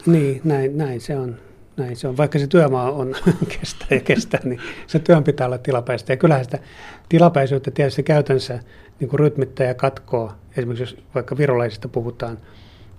Niin, 0.05 0.41
näin, 0.43 0.77
näin 0.77 1.01
se 1.01 1.17
on. 1.17 1.35
Näin 1.77 1.95
se 1.95 2.07
on. 2.07 2.17
Vaikka 2.17 2.39
se 2.39 2.47
työmaa 2.47 2.91
on 2.91 3.15
kestää 3.59 3.87
ja 3.91 3.99
kestää, 3.99 4.39
niin 4.43 4.59
se 4.87 4.99
työn 4.99 5.23
pitää 5.23 5.47
olla 5.47 5.57
tilapäistä. 5.57 6.13
Ja 6.13 6.17
kyllähän 6.17 6.45
sitä 6.45 6.59
tilapäisyyttä 7.09 7.71
tietysti 7.71 8.03
käytännössä 8.03 8.59
niin 8.99 9.09
kuin 9.09 9.19
rytmittää 9.19 9.67
ja 9.67 9.73
katkoo. 9.73 10.31
Esimerkiksi 10.57 10.83
jos 10.83 10.97
vaikka 11.15 11.37
virolaisista 11.37 11.87
puhutaan, 11.87 12.37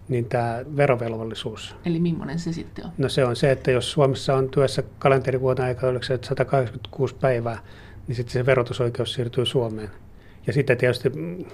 niin 0.09 0.25
tämä 0.25 0.65
verovelvollisuus. 0.77 1.77
Eli 1.85 2.01
millainen 2.01 2.39
se 2.39 2.53
sitten 2.53 2.85
on? 2.85 2.91
No 2.99 3.09
se 3.09 3.25
on 3.25 3.37
se, 3.37 3.51
että 3.51 3.71
jos 3.71 3.93
Suomessa 3.93 4.35
on 4.35 4.49
työssä 4.49 4.83
kalenterivuoden 4.99 5.65
aikaa, 5.65 5.91
oliko 5.91 6.05
se 6.05 6.19
186 6.23 7.15
päivää, 7.15 7.59
niin 8.07 8.17
sitten 8.17 8.33
se 8.33 8.47
verotusoikeus 8.47 9.15
siirtyy 9.15 9.47
Suomeen. 9.47 9.91
Ja 10.47 10.53
sitten 10.53 10.79
tietysti 10.79 11.09
mm, 11.09 11.45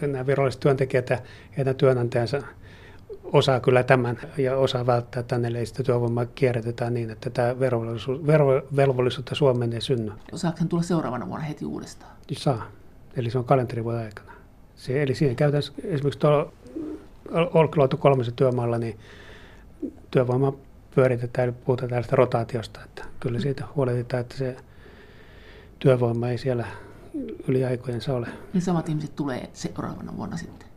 nämä 0.00 0.26
viralliset 0.26 0.60
työntekijät 0.60 1.10
ja 1.10 1.18
heidän 1.56 1.76
työnantajansa 1.76 2.42
osaa 3.34 3.60
kyllä 3.60 3.82
tämän 3.82 4.18
ja 4.38 4.56
osaa 4.56 4.86
välttää 4.86 5.22
tänne, 5.22 5.48
eli 5.48 5.66
sitä 5.66 5.82
työvoimaa 5.82 6.26
kierrätetään 6.26 6.94
niin, 6.94 7.10
että 7.10 7.30
tämä 7.30 7.60
verovelvollisuutta 7.60 9.34
Suomeen 9.34 9.72
ei 9.72 9.80
synny. 9.80 10.12
Saako 10.34 10.56
hän 10.60 10.68
tulla 10.68 10.82
seuraavana 10.82 11.28
vuonna 11.28 11.46
heti 11.46 11.64
uudestaan? 11.64 12.12
Saa, 12.32 12.66
eli 13.16 13.30
se 13.30 13.38
on 13.38 13.44
kalenterivuoden 13.44 14.04
aikana. 14.04 14.32
Se, 14.76 15.02
eli 15.02 15.14
siihen 15.14 15.36
käytännössä 15.36 15.72
esimerkiksi 15.84 16.18
tuolla 16.18 16.52
Olkiluoto 17.54 17.96
kolmessa 17.96 18.32
työmaalla, 18.32 18.78
niin 18.78 18.98
työvoima 20.10 20.52
pyöritetään, 20.94 21.48
eli 21.48 21.56
puhutaan 21.64 21.88
tällaista 21.88 22.16
rotaatiosta, 22.16 22.80
että 22.84 23.04
kyllä 23.20 23.40
siitä 23.40 23.64
huolehditaan, 23.76 24.20
että 24.20 24.36
se 24.36 24.56
työvoima 25.78 26.28
ei 26.28 26.38
siellä 26.38 26.66
yli 27.48 27.64
aikojensa 27.64 28.14
ole. 28.14 28.28
Niin 28.52 28.62
samat 28.62 28.88
ihmiset 28.88 29.16
tulee 29.16 29.50
seuraavana 29.52 30.16
vuonna 30.16 30.36
sitten? 30.36 30.68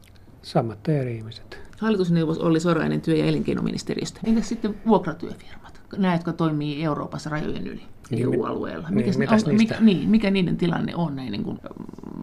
Samat 0.42 0.90
eri 0.90 1.16
ihmiset. 1.16 1.67
Hallitusneuvos 1.78 2.38
oli 2.38 2.60
Sorainen 2.60 3.02
työ- 3.02 3.16
ja 3.16 3.26
elinkeinoministeriöstä. 3.26 4.20
Entäs 4.24 4.50
sitten 4.50 4.76
vuokratyöfirmat, 4.88 5.82
nämä, 5.98 6.14
jotka 6.14 6.34
toimii 6.34 6.84
Euroopassa 6.84 7.30
rajojen 7.30 7.68
yli? 7.68 7.82
Niin, 8.10 8.24
EU-alueella. 8.24 8.90
Niin, 8.90 9.30
on, 9.48 9.56
mikä, 9.56 9.76
niin, 9.80 10.10
mikä 10.10 10.32
niiden 10.32 10.58
tilanne 10.58 10.96
on 10.96 11.16
näin, 11.16 11.32
niin 11.32 11.44
kuin, 11.44 11.60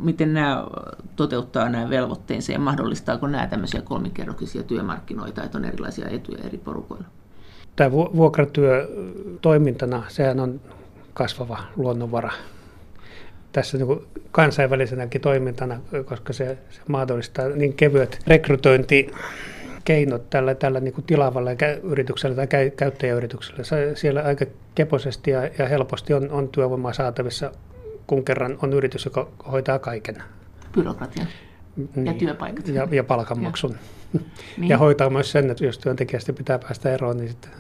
miten 0.03 0.35
nämä 0.35 0.67
toteuttaa 1.17 1.69
nämä 1.69 1.91
velvoitteensa 1.91 2.53
ja 2.53 2.59
mahdollistaako 2.59 3.27
nämä 3.27 3.47
tämmöisiä 3.47 3.83
kolmikerroksisia 3.83 4.63
työmarkkinoita, 4.63 5.43
että 5.45 5.59
on 5.59 5.65
erilaisia 5.65 6.09
etuja 6.09 6.45
eri 6.45 6.59
porukoilla? 6.59 7.07
Tämä 7.77 7.93
vuokratyö 7.93 8.89
toimintana, 9.41 10.03
sehän 10.09 10.41
on 10.41 10.61
kasvava 11.15 11.59
luonnonvara 11.77 12.33
tässä 13.55 13.79
niin 13.79 14.07
kansainvälisenäkin 14.33 15.21
toimintana, 15.21 15.81
koska 16.05 16.33
se, 16.33 16.59
se 16.71 16.81
mahdollistaa 16.89 17.49
niin 17.49 17.73
kevyet 17.73 18.19
rekrytointi 18.27 19.11
keinot 19.85 20.31
tällä, 20.31 20.55
tällä 20.55 20.81
niin 20.81 20.95
kuin 20.95 21.05
tilaavalla 21.05 21.51
yrityksellä 21.83 22.37
tai 22.37 22.71
käyttäjäyrityksellä. 22.77 23.63
Siellä 23.95 24.23
aika 24.23 24.45
keposesti 24.75 25.31
ja, 25.31 25.51
ja 25.59 25.69
helposti 25.69 26.15
on, 26.15 26.31
on 26.31 26.49
työvoimaa 26.49 26.93
saatavissa, 26.93 27.53
kun 28.07 28.25
kerran 28.25 28.59
on 28.63 28.73
yritys, 28.73 29.05
joka 29.05 29.29
hoitaa 29.53 29.79
kaiken. 29.79 30.23
Byrokratian 30.73 31.27
niin, 31.97 32.07
ja 32.07 32.13
työpaikat. 32.13 32.69
Ja, 32.69 32.89
ja 32.91 33.05
palkanmaksun. 33.05 33.71
Ja, 33.71 34.21
niin. 34.59 34.69
ja 34.69 34.79
hoitaa 34.79 35.11
myös 35.11 35.33
sen, 35.33 35.51
että 35.51 35.65
jos 35.65 35.79
työntekijästä 35.79 36.33
pitää 36.33 36.59
päästä 36.59 36.95
eroon, 36.95 37.17
niin 37.17 37.29
sitten 37.29 37.51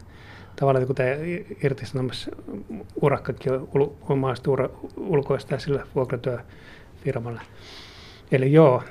tavallaan 0.56 0.94
tämä 0.94 1.08
irtisanomisurakkakin 1.64 3.52
on, 3.52 3.68
ura, 4.48 4.68
ulkoistaa 4.96 5.58
sillä 5.58 5.86
vuokratyöfirmalla. 5.94 7.40
Eli 8.32 8.52
joo, 8.52 8.82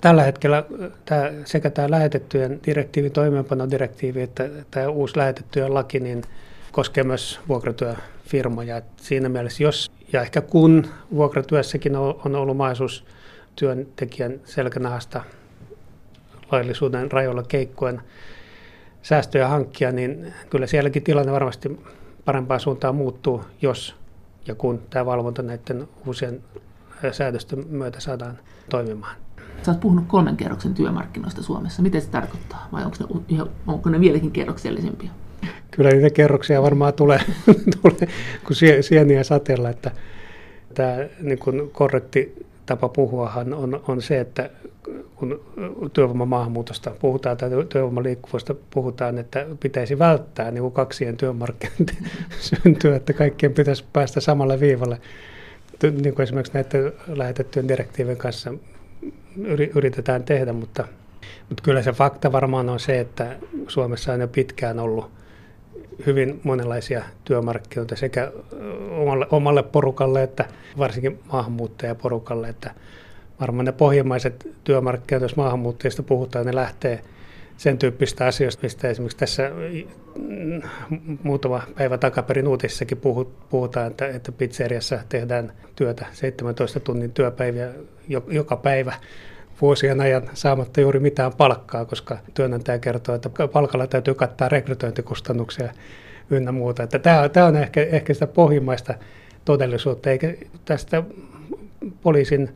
tällä 0.00 0.22
hetkellä 0.22 0.64
tämä, 1.04 1.32
sekä 1.44 1.70
tämä 1.70 1.90
lähetettyjen 1.90 2.60
direktiivi, 2.66 3.10
toimeenpanodirektiivi, 3.10 4.22
että 4.22 4.48
tämä 4.70 4.88
uusi 4.88 5.16
lähetettyjen 5.16 5.74
laki, 5.74 6.00
niin 6.00 6.22
koskee 6.72 7.04
myös 7.04 7.40
vuokratyöfirmoja. 7.48 8.76
Et 8.76 8.84
siinä 8.96 9.28
mielessä, 9.28 9.62
jos 9.62 9.90
ja 10.12 10.22
ehkä 10.22 10.40
kun 10.40 10.86
vuokratyössäkin 11.14 11.96
on, 11.96 12.36
ollut 12.36 12.56
mahdollisuus 12.56 13.04
työntekijän 13.56 14.40
selkänahasta 14.44 15.22
laillisuuden 16.52 17.12
rajoilla 17.12 17.42
keikkoen 17.42 18.02
säästöjä 19.06 19.48
hankkia, 19.48 19.92
niin 19.92 20.34
kyllä 20.50 20.66
sielläkin 20.66 21.02
tilanne 21.02 21.32
varmasti 21.32 21.80
parempaan 22.24 22.60
suuntaan 22.60 22.94
muuttuu, 22.94 23.44
jos 23.62 23.96
ja 24.46 24.54
kun 24.54 24.82
tämä 24.90 25.06
valvonta 25.06 25.42
näiden 25.42 25.88
uusien 26.06 26.40
säädösten 27.12 27.64
myötä 27.68 28.00
saadaan 28.00 28.38
toimimaan. 28.70 29.16
Sä 29.62 29.70
oot 29.70 29.80
puhunut 29.80 30.04
kolmen 30.08 30.36
kerroksen 30.36 30.74
työmarkkinoista 30.74 31.42
Suomessa. 31.42 31.82
Mitä 31.82 32.00
se 32.00 32.08
tarkoittaa? 32.08 32.68
Vai 32.72 32.84
onko 32.84 32.96
ne, 33.00 33.44
onko 33.66 33.90
ne 33.90 34.00
vieläkin 34.00 34.30
kerroksellisempia? 34.30 35.10
Kyllä 35.70 35.90
niitä 35.90 36.10
kerroksia 36.10 36.62
varmaan 36.62 36.94
tulee, 36.94 37.20
tulee 37.82 38.08
kun 38.44 38.56
sieniä 38.80 39.24
sateella, 39.24 39.70
että 39.70 39.90
tämä 40.74 40.96
niin 41.20 41.38
kuin 41.38 41.70
korrekti 41.70 42.46
tapa 42.66 42.88
puhuahan 42.88 43.54
on, 43.54 43.80
on 43.88 44.02
se, 44.02 44.20
että 44.20 44.50
kun 45.16 45.40
työvoimamaahanmuutosta 45.92 46.90
puhutaan 46.90 47.36
tai 47.36 47.50
työvoimaliikkuvuudesta 47.68 48.54
puhutaan, 48.70 49.18
että 49.18 49.46
pitäisi 49.60 49.98
välttää 49.98 50.50
niin 50.50 50.62
kuin 50.62 50.72
kaksien 50.72 51.16
työmarkkinoiden 51.16 51.96
syntyä, 52.62 52.96
että 52.96 53.12
kaikkien 53.12 53.54
pitäisi 53.54 53.84
päästä 53.92 54.20
samalle 54.20 54.60
viivalle. 54.60 55.00
Niin 55.82 56.14
kuin 56.14 56.22
esimerkiksi 56.22 56.54
näiden 56.54 56.92
lähetettyjen 57.06 57.68
direktiivien 57.68 58.16
kanssa 58.16 58.54
yritetään 59.74 60.24
tehdä, 60.24 60.52
mutta, 60.52 60.88
mutta 61.48 61.62
kyllä 61.62 61.82
se 61.82 61.92
fakta 61.92 62.32
varmaan 62.32 62.68
on 62.68 62.80
se, 62.80 63.00
että 63.00 63.36
Suomessa 63.68 64.12
on 64.12 64.20
jo 64.20 64.28
pitkään 64.28 64.78
ollut 64.78 65.10
hyvin 66.06 66.40
monenlaisia 66.44 67.02
työmarkkinoita 67.24 67.96
sekä 67.96 68.32
omalle, 68.90 69.26
omalle 69.30 69.62
porukalle 69.62 70.22
että 70.22 70.44
varsinkin 70.78 71.18
maahanmuuttajaporukalle, 71.32 72.48
että 72.48 72.70
varmaan 73.40 73.64
ne 73.64 73.72
pohjimaiset 73.72 74.48
työmarkkinat, 74.64 75.22
jos 75.22 75.36
maahanmuuttajista 75.36 76.02
puhutaan, 76.02 76.46
ne 76.46 76.54
lähtee 76.54 77.02
sen 77.56 77.78
tyyppistä 77.78 78.26
asioista, 78.26 78.62
mistä 78.62 78.88
esimerkiksi 78.88 79.18
tässä 79.18 79.50
mm, 80.18 80.62
muutama 81.22 81.62
päivä 81.74 81.98
takaperin 81.98 82.48
uutisissakin 82.48 82.98
puhutaan, 83.50 83.86
että, 83.86 84.08
että 84.08 84.32
pizzeriassa 84.32 84.98
tehdään 85.08 85.52
työtä 85.76 86.06
17 86.12 86.80
tunnin 86.80 87.12
työpäiviä 87.12 87.68
joka 88.28 88.56
päivä 88.56 88.94
vuosien 89.60 90.00
ajan 90.00 90.30
saamatta 90.34 90.80
juuri 90.80 91.00
mitään 91.00 91.32
palkkaa, 91.36 91.84
koska 91.84 92.18
työnantaja 92.34 92.78
kertoo, 92.78 93.14
että 93.14 93.30
palkalla 93.52 93.86
täytyy 93.86 94.14
kattaa 94.14 94.48
rekrytointikustannuksia 94.48 95.72
ynnä 96.30 96.52
muuta. 96.52 96.82
Että 96.82 96.98
tämä, 96.98 97.28
tämä 97.28 97.46
on 97.46 97.56
ehkä, 97.56 97.82
ehkä 97.82 98.14
sitä 98.14 98.26
pohjimmaista 98.26 98.94
todellisuutta, 99.44 100.10
eikä 100.10 100.34
tästä 100.64 101.02
poliisin 102.02 102.50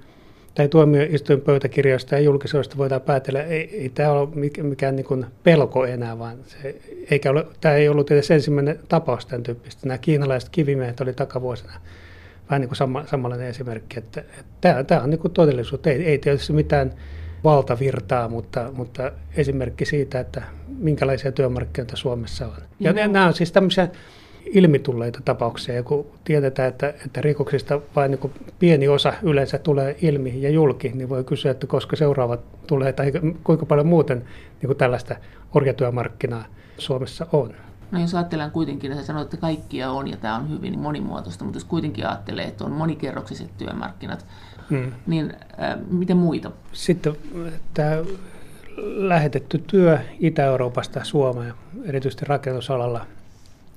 tai 0.54 0.69
tuomioistuin 0.69 1.40
pöytäkirjoista 1.40 2.14
ja 2.14 2.21
julkisuudesta 2.21 2.76
voidaan 2.76 3.00
päätellä, 3.00 3.42
ei, 3.42 3.80
ei 3.83 3.88
tämä 3.88 4.11
ole 4.11 4.28
mikään 4.62 4.97
niin 4.97 5.07
kuin 5.07 5.26
pelko 5.42 5.87
enää, 5.87 6.19
vaan 6.19 6.38
se, 6.47 6.76
eikä 7.11 7.30
ole, 7.30 7.47
tämä 7.61 7.75
ei 7.75 7.88
ollut 7.88 8.11
edes 8.11 8.30
ensimmäinen 8.30 8.80
tapaus 8.88 9.26
tämän 9.26 9.42
tyyppistä. 9.42 9.87
Nämä 9.87 9.99
kiinalaiset 9.99 10.49
kivimiehet 10.49 11.00
oli 11.00 11.12
takavuosina 11.12 11.73
vähän 12.50 12.61
niin 12.61 12.69
kuin 12.69 12.76
sama, 12.76 13.07
samanlainen 13.07 13.49
esimerkki, 13.49 13.99
että, 13.99 14.21
että 14.40 14.85
tämä, 14.85 15.00
on 15.00 15.11
niin 15.11 15.21
kuin 15.21 15.33
todellisuutta. 15.33 15.90
Ei, 15.90 16.04
ei 16.04 16.19
tietysti 16.19 16.52
mitään 16.52 16.92
valtavirtaa, 17.45 18.28
mutta, 18.28 18.71
mutta 18.73 19.12
esimerkki 19.37 19.85
siitä, 19.85 20.21
että 20.21 20.42
minkälaisia 20.78 21.33
työmarkkinoita 21.33 21.97
Suomessa 21.97 22.47
on. 22.47 22.62
Ja 22.80 22.92
no. 22.92 23.12
nämä 23.12 23.26
on 23.26 23.35
siis 23.35 23.52
tämmöisiä 23.52 23.88
ilmitulleita 24.47 25.21
tapauksia, 25.25 25.75
ja 25.75 25.83
kun 25.83 26.07
tiedetään, 26.25 26.69
että, 26.69 26.95
että 27.07 27.21
rikoksista 27.21 27.80
vain 27.97 28.11
niin 28.11 28.33
pieni 28.59 28.88
osa 28.88 29.12
yleensä 29.23 29.59
tulee 29.59 29.97
ilmi 30.02 30.42
ja 30.42 30.50
julki, 30.50 30.88
niin 30.95 31.09
voi 31.09 31.25
kysyä, 31.25 31.50
että 31.50 31.66
koska 31.66 31.97
seuraavat 31.97 32.66
tulee, 32.66 32.92
tai 32.92 33.12
kuinka 33.45 33.66
paljon 33.66 33.87
muuten 33.87 34.19
niin 34.62 34.66
kuin 34.66 34.76
tällaista 34.76 35.16
orjatyömarkkinaa 35.54 36.45
Suomessa 36.78 37.26
on. 37.33 37.54
No 37.91 38.01
jos 38.01 38.15
ajatellaan 38.15 38.51
kuitenkin, 38.51 38.93
että 38.93 39.05
sanoit, 39.05 39.25
että 39.25 39.37
kaikkia 39.37 39.91
on 39.91 40.09
ja 40.09 40.17
tämä 40.17 40.37
on 40.37 40.51
hyvin 40.51 40.79
monimuotoista, 40.79 41.45
mutta 41.45 41.57
jos 41.57 41.65
kuitenkin 41.65 42.07
ajattelee, 42.07 42.45
että 42.45 42.65
on 42.65 42.73
monikerroksiset 42.73 43.57
työmarkkinat, 43.59 44.27
hmm. 44.71 44.93
niin 45.07 45.35
äh, 45.63 45.79
miten 45.91 46.17
muita? 46.17 46.51
Sitten 46.73 47.17
tämä 47.75 47.97
lähetetty 48.83 49.59
työ 49.59 49.99
Itä-Euroopasta 50.19 51.05
Suomeen, 51.05 51.55
erityisesti 51.85 52.25
rakennusalalla, 52.25 53.07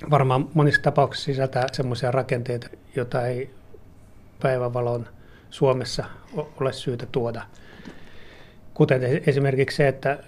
varmaan 0.09 0.49
monissa 0.53 0.81
tapauksissa 0.81 1.25
sisältää 1.25 1.67
sellaisia 1.71 2.11
rakenteita, 2.11 2.67
joita 2.95 3.27
ei 3.27 3.49
päivävalon 4.41 5.07
Suomessa 5.49 6.03
ole 6.61 6.73
syytä 6.73 7.05
tuoda. 7.05 7.41
Kuten 8.73 9.01
esimerkiksi 9.27 9.77
se, 9.77 9.87
että 9.87 10.19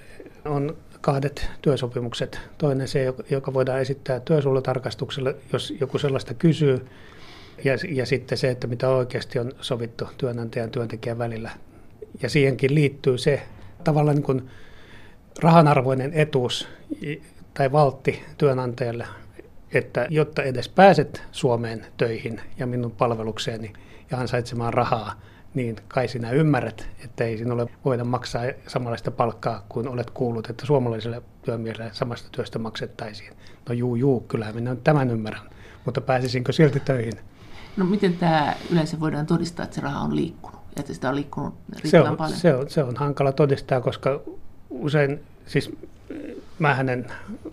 on 0.46 0.78
kahdet 1.06 1.50
työsopimukset. 1.62 2.40
Toinen 2.58 2.88
se, 2.88 3.14
joka 3.30 3.54
voidaan 3.54 3.82
esittää 3.82 4.20
työsuojelutarkastukselle, 4.20 5.36
jos 5.54 5.74
joku 5.80 5.98
sellaista 5.98 6.34
kysyy. 6.34 6.86
Ja, 7.64 7.74
ja 7.90 8.06
sitten 8.06 8.38
se, 8.38 8.50
että 8.50 8.68
mitä 8.68 8.90
oikeasti 8.90 9.40
on 9.40 9.52
sovittu 9.62 10.08
työnantajan 10.18 10.68
ja 10.68 10.72
työntekijän 10.72 11.18
välillä. 11.18 11.52
Ja 12.22 12.30
siihenkin 12.30 12.76
liittyy 12.76 13.18
se 13.18 13.42
tavallaan 13.84 14.16
niin 14.16 14.24
kuin 14.24 14.50
rahanarvoinen 15.40 16.14
etuus 16.14 16.68
tai 17.54 17.72
valtti 17.72 18.24
työnantajalle, 18.38 19.08
että 19.74 20.08
jotta 20.10 20.44
edes 20.44 20.70
pääset 20.70 21.24
Suomeen 21.32 21.86
töihin 21.98 22.42
ja 22.60 22.68
minun 22.68 22.92
palvelukseeni 22.92 23.74
ja 24.12 24.18
ansaitsemaan 24.18 24.74
rahaa, 24.74 25.22
niin 25.56 25.76
kai 25.88 26.08
sinä 26.08 26.32
ymmärrät, 26.32 26.88
että 27.04 27.24
ei 27.24 27.38
sinulle 27.38 27.68
voida 27.86 28.04
maksaa 28.04 28.44
samanlaista 28.68 29.12
palkkaa 29.12 29.66
kuin 29.70 29.88
olet 29.88 30.10
kuullut, 30.10 30.50
että 30.50 30.66
suomalaiselle 30.66 31.22
työmiehelle 31.42 31.90
samasta 31.94 32.30
työstä 32.32 32.60
maksettaisiin. 32.60 33.34
No 33.70 33.74
juu, 33.74 33.96
juu, 33.96 34.20
kyllä 34.20 34.52
minä 34.52 34.76
tämän 34.76 35.12
ymmärrän, 35.12 35.50
mutta 35.86 36.02
pääsisinkö 36.02 36.54
silti 36.54 36.80
töihin? 36.80 37.14
No 37.78 37.86
miten 37.86 38.18
tämä 38.18 38.56
yleensä 38.72 39.00
voidaan 39.00 39.26
todistaa, 39.26 39.64
että 39.64 39.76
se 39.76 39.82
raha 39.82 40.00
on 40.00 40.16
liikkunut, 40.16 40.60
että 40.80 40.94
sitä 40.94 41.10
on 41.10 41.16
liikkunut 41.16 41.54
se 41.84 42.02
on, 42.02 42.18
paljon? 42.18 42.38
Se 42.38 42.56
on, 42.56 42.70
se 42.70 42.84
on 42.84 42.96
hankala 42.96 43.32
todistaa, 43.32 43.82
koska 43.82 44.22
usein, 44.70 45.24
siis 45.46 45.72
mä 46.60 46.80
en 46.80 47.06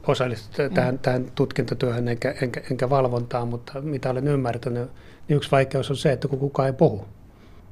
osallistu 0.06 0.62
tähän, 0.74 0.98
tähän 0.98 1.26
tutkintatyöhön 1.34 2.08
enkä, 2.08 2.34
enkä, 2.42 2.60
enkä 2.70 2.90
valvontaan, 2.90 3.48
mutta 3.48 3.80
mitä 3.80 4.10
olen 4.10 4.28
ymmärtänyt, 4.28 4.90
niin 5.28 5.36
yksi 5.36 5.50
vaikeus 5.50 5.90
on 5.90 5.96
se, 5.96 6.12
että 6.12 6.28
kun 6.28 6.38
kukaan 6.38 6.66
ei 6.66 6.72
puhu 6.72 7.06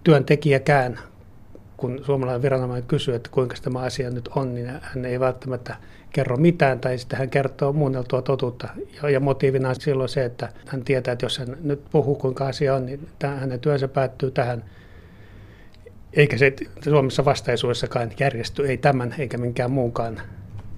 työntekijäkään, 0.04 0.98
kun 1.76 2.00
suomalainen 2.06 2.42
viranomainen 2.42 2.88
kysyy, 2.88 3.14
että 3.14 3.30
kuinka 3.30 3.56
tämä 3.62 3.78
asia 3.78 4.10
nyt 4.10 4.28
on, 4.28 4.54
niin 4.54 4.72
hän 4.80 5.04
ei 5.04 5.20
välttämättä 5.20 5.76
kerro 6.12 6.36
mitään, 6.36 6.80
tai 6.80 6.98
sitten 6.98 7.18
hän 7.18 7.30
kertoo 7.30 7.72
muunneltua 7.72 8.22
totuutta. 8.22 8.68
Ja, 9.02 9.10
ja 9.10 9.20
motiivina 9.20 9.68
on 9.68 9.80
silloin 9.80 10.08
se, 10.08 10.24
että 10.24 10.52
hän 10.66 10.84
tietää, 10.84 11.12
että 11.12 11.24
jos 11.24 11.38
hän 11.38 11.56
nyt 11.62 11.84
puhuu, 11.90 12.14
kuinka 12.14 12.46
asia 12.46 12.74
on, 12.74 12.86
niin 12.86 13.08
tämän, 13.18 13.38
hänen 13.38 13.60
työnsä 13.60 13.88
päättyy 13.88 14.30
tähän. 14.30 14.64
Eikä 16.12 16.38
se 16.38 16.52
Suomessa 16.84 17.24
vastaisuudessakaan 17.24 18.10
järjesty, 18.20 18.68
ei 18.68 18.76
tämän 18.76 19.14
eikä 19.18 19.38
minkään 19.38 19.70
muunkaan 19.70 20.20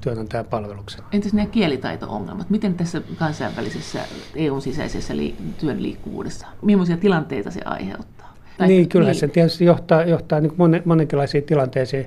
työnantajan 0.00 0.46
palveluksen. 0.46 1.04
Entäs 1.12 1.32
nämä 1.32 1.46
kielitaito-ongelmat? 1.46 2.50
Miten 2.50 2.74
tässä 2.74 3.02
kansainvälisessä 3.18 4.00
EUn 4.36 4.62
sisäisessä 4.62 5.16
li- 5.16 5.36
työn 5.58 5.82
liikkuvuudessa, 5.82 6.46
millaisia 6.62 6.96
tilanteita 6.96 7.50
se 7.50 7.60
aiheuttaa? 7.64 8.31
Tai, 8.58 8.68
niin, 8.68 8.88
kyllä 8.88 9.06
niin. 9.06 9.14
se 9.14 9.28
tietysti 9.28 9.64
johtaa, 9.64 10.04
johtaa 10.04 10.40
niin 10.40 10.52
monen, 10.56 10.82
monenlaisiin 10.84 11.44
tilanteisiin. 11.44 12.06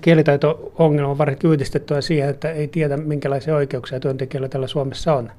Kielitaito-ongelma 0.00 1.10
on 1.10 1.18
varsinkin 1.18 1.50
yhdistettyä 1.50 2.00
siihen, 2.00 2.30
että 2.30 2.50
ei 2.50 2.68
tiedä, 2.68 2.96
minkälaisia 2.96 3.54
oikeuksia 3.54 4.00
työntekijöillä 4.00 4.48
tällä 4.48 4.66
Suomessa 4.66 5.14
on. 5.14 5.30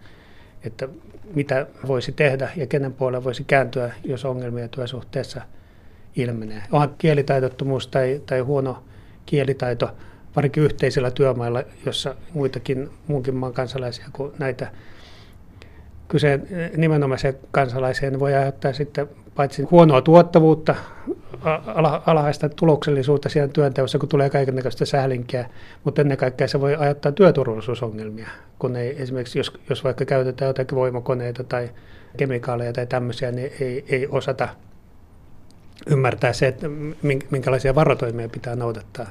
Että 0.65 0.87
mitä 1.35 1.67
voisi 1.87 2.11
tehdä 2.11 2.49
ja 2.55 2.67
kenen 2.67 2.93
puolelle 2.93 3.23
voisi 3.23 3.43
kääntyä, 3.43 3.91
jos 4.03 4.25
ongelmia 4.25 4.67
työsuhteessa 4.67 5.41
ilmenee. 6.15 6.63
Onhan 6.71 6.95
kielitaidottomuus 6.97 7.87
tai, 7.87 8.21
tai 8.25 8.39
huono 8.39 8.83
kielitaito 9.25 9.91
varsinkin 10.35 10.63
yhteisillä 10.63 11.11
työmailla, 11.11 11.63
jossa 11.85 12.15
muitakin 12.33 12.89
muunkin 13.07 13.35
maan 13.35 13.53
kansalaisia 13.53 14.05
kuin 14.13 14.31
näitä 14.39 14.71
kyse 16.07 16.39
nimenomaisen 16.77 17.37
kansalaiseen 17.51 18.19
voi 18.19 18.35
aiheuttaa 18.35 18.73
sitten 18.73 19.07
paitsi 19.35 19.63
huonoa 19.63 20.01
tuottavuutta, 20.01 20.75
alhaista 22.05 22.49
tuloksellisuutta 22.49 23.29
siellä 23.29 23.47
työnteossa, 23.53 23.99
kun 23.99 24.09
tulee 24.09 24.29
kaikenlaista 24.29 24.85
sählinkiä, 24.85 25.49
mutta 25.83 26.01
ennen 26.01 26.17
kaikkea 26.17 26.47
se 26.47 26.61
voi 26.61 26.75
aiheuttaa 26.75 27.11
työturvallisuusongelmia, 27.11 28.27
kun 28.59 28.75
ei 28.75 29.01
esimerkiksi, 29.01 29.39
jos, 29.39 29.53
jos 29.69 29.83
vaikka 29.83 30.05
käytetään 30.05 30.49
jotakin 30.49 30.77
voimakoneita 30.77 31.43
tai 31.43 31.69
kemikaaleja 32.17 32.73
tai 32.73 32.87
tämmöisiä, 32.87 33.31
niin 33.31 33.51
ei, 33.59 33.85
ei 33.89 34.07
osata 34.07 34.49
ymmärtää 35.87 36.33
se, 36.33 36.47
että 36.47 36.67
minkälaisia 37.31 37.75
varotoimia 37.75 38.29
pitää 38.29 38.55
noudattaa. 38.55 39.07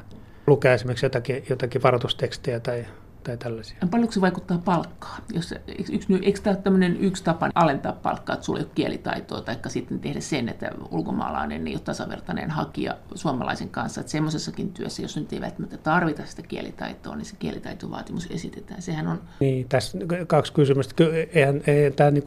Lukea 0.46 0.74
esimerkiksi 0.74 1.06
jotakin, 1.06 1.44
jotakin 1.50 1.82
varoitustekstejä 1.82 2.60
tai 2.60 2.84
tai 3.24 3.36
tällaisia. 3.36 3.76
Paljonko 3.90 4.12
se 4.12 4.20
vaikuttaa 4.20 4.58
palkkaan? 4.64 5.22
Jos, 5.32 5.54
yksi, 5.92 6.18
eikö 6.22 6.40
tämä 6.40 6.54
ole 6.56 6.62
tämmöinen 6.62 6.96
yksi 7.00 7.24
tapa 7.24 7.50
alentaa 7.54 7.92
palkkaa, 7.92 8.34
että 8.34 8.46
sulla 8.46 8.58
ei 8.58 8.64
ole 8.64 8.72
kielitaitoa, 8.74 9.40
tai 9.40 9.56
sitten 9.68 10.00
tehdä 10.00 10.20
sen, 10.20 10.48
että 10.48 10.70
ulkomaalainen 10.90 11.66
ei 11.66 11.74
ole 11.74 11.80
tasavertainen 11.80 12.50
hakija 12.50 12.96
suomalaisen 13.14 13.68
kanssa. 13.68 14.00
Että 14.00 14.12
semmoisessakin 14.12 14.72
työssä, 14.72 15.02
jos 15.02 15.16
nyt 15.16 15.32
ei 15.32 15.40
välttämättä 15.40 15.76
tarvita 15.76 16.26
sitä 16.26 16.42
kielitaitoa, 16.42 17.16
niin 17.16 17.24
se 17.24 17.36
kielitaitovaatimus 17.38 18.28
esitetään. 18.30 18.82
Sehän 18.82 19.08
on... 19.08 19.20
Niin, 19.40 19.68
tässä 19.68 19.98
kaksi 20.26 20.52
kysymystä. 20.52 21.04
Eihän, 21.32 21.62
eihän 21.66 21.92
tämä 21.92 22.10
niin 22.10 22.24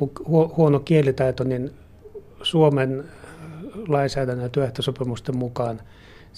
huono 0.58 0.80
kielitaito, 0.80 1.44
niin 1.44 1.72
Suomen 2.42 3.04
lainsäädännön 3.88 4.44
ja 4.44 4.50
työehtosopimusten 4.50 5.38
mukaan– 5.38 5.82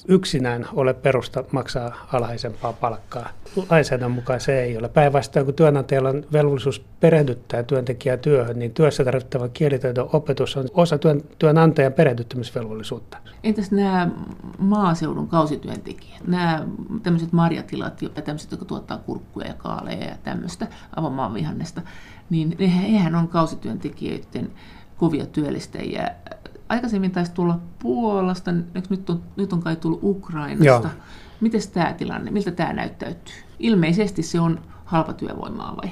yksinään 0.07 0.65
ole 0.73 0.93
perusta 0.93 1.43
maksaa 1.51 2.07
alhaisempaa 2.13 2.73
palkkaa. 2.73 3.29
Lainsäädännön 3.69 4.11
mukaan 4.11 4.39
se 4.39 4.63
ei 4.63 4.77
ole. 4.77 4.89
Päinvastoin, 4.89 5.45
kun 5.45 5.53
työnantajalla 5.53 6.09
on 6.09 6.23
velvollisuus 6.33 6.85
perehdyttää 6.99 7.63
työntekijää 7.63 8.17
työhön, 8.17 8.59
niin 8.59 8.73
työssä 8.73 9.05
tarvittava 9.05 9.49
kielitaidon 9.49 10.09
opetus 10.13 10.57
on 10.57 10.65
osa 10.73 10.97
työn, 10.97 11.21
työnantajan 11.39 11.93
perehdyttämisvelvollisuutta. 11.93 13.17
Entäs 13.43 13.71
nämä 13.71 14.09
maaseudun 14.57 15.27
kausityöntekijät, 15.27 16.27
nämä 16.27 16.67
tämmöiset 17.03 17.33
marjatilat 17.33 18.01
ja 18.01 18.09
tämmöiset, 18.09 18.51
jotka 18.51 18.65
tuottaa 18.65 18.97
kurkkuja 18.97 19.47
ja 19.47 19.53
kaaleja 19.53 20.05
ja 20.05 20.15
tämmöistä 20.23 20.67
avomaan 20.95 21.33
vihannesta, 21.33 21.81
niin 22.29 22.57
hehän 22.59 23.15
on 23.15 23.27
kausityöntekijöiden 23.27 24.51
kovia 24.97 25.25
työllistäjiä 25.25 26.15
aikaisemmin 26.69 27.11
taisi 27.11 27.31
tulla 27.31 27.59
Puolasta, 27.79 28.51
nyt 28.89 29.09
on, 29.09 29.23
nyt 29.35 29.53
on 29.53 29.63
kai 29.63 29.75
tullut 29.75 29.99
Ukrainasta. 30.03 30.89
Miten 31.41 31.61
tämä 31.73 31.93
tilanne, 31.93 32.31
miltä 32.31 32.51
tämä 32.51 32.73
näyttäytyy? 32.73 33.35
Ilmeisesti 33.59 34.23
se 34.23 34.39
on 34.39 34.59
halpa 34.85 35.13
työvoimaa 35.13 35.77
vai? 35.77 35.91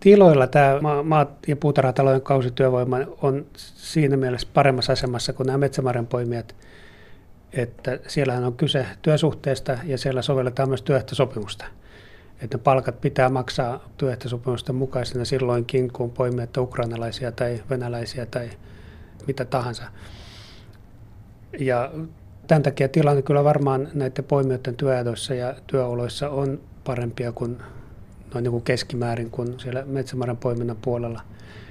Tiloilla 0.00 0.46
tämä 0.46 0.78
maat- 1.02 1.48
ja 1.48 1.56
puutarhatalojen 1.56 2.22
kausityövoima 2.22 2.96
on 3.22 3.46
siinä 3.56 4.16
mielessä 4.16 4.48
paremmassa 4.54 4.92
asemassa 4.92 5.32
kuin 5.32 5.46
nämä 5.46 5.58
metsämarjanpoimijat, 5.58 6.56
että 7.52 7.98
siellähän 8.06 8.44
on 8.44 8.52
kyse 8.52 8.86
työsuhteesta 9.02 9.78
ja 9.84 9.98
siellä 9.98 10.22
sovelletaan 10.22 10.68
myös 10.68 10.82
työehtosopimusta. 10.82 11.64
että 12.42 12.58
palkat 12.58 13.00
pitää 13.00 13.28
maksaa 13.28 13.84
työehtosopimusten 13.96 14.74
mukaisena 14.74 15.24
silloinkin, 15.24 15.92
kun 15.92 16.10
poimijat 16.10 16.56
ukrainalaisia 16.56 17.32
tai 17.32 17.62
venäläisiä 17.70 18.26
tai 18.26 18.50
mitä 19.26 19.44
tahansa. 19.44 19.82
Ja 21.58 21.92
tämän 22.46 22.62
takia 22.62 22.88
tilanne 22.88 23.22
kyllä 23.22 23.44
varmaan 23.44 23.88
näiden 23.94 24.24
poimijoiden 24.24 24.76
työehdoissa 24.76 25.34
ja 25.34 25.54
työoloissa 25.66 26.30
on 26.30 26.60
parempia 26.84 27.32
kuin 27.32 27.56
noin 28.34 28.42
niin 28.42 28.52
kuin 28.52 28.64
keskimäärin 28.64 29.30
kuin 29.30 29.60
siellä 29.60 29.84
metsämaran 29.86 30.36
poiminnan 30.36 30.76
puolella. 30.82 31.22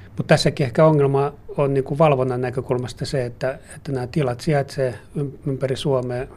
Mutta 0.08 0.34
tässäkin 0.34 0.66
ehkä 0.66 0.86
ongelma 0.86 1.34
on 1.58 1.74
niin 1.74 1.84
kuin 1.84 1.98
valvonnan 1.98 2.42
näkökulmasta 2.42 3.06
se, 3.06 3.26
että, 3.26 3.60
että 3.76 3.92
nämä 3.92 4.08
tilat 4.08 4.42
sijaitsee 4.42 4.96
ympäri 5.48 5.76
Suomea, 5.76 6.28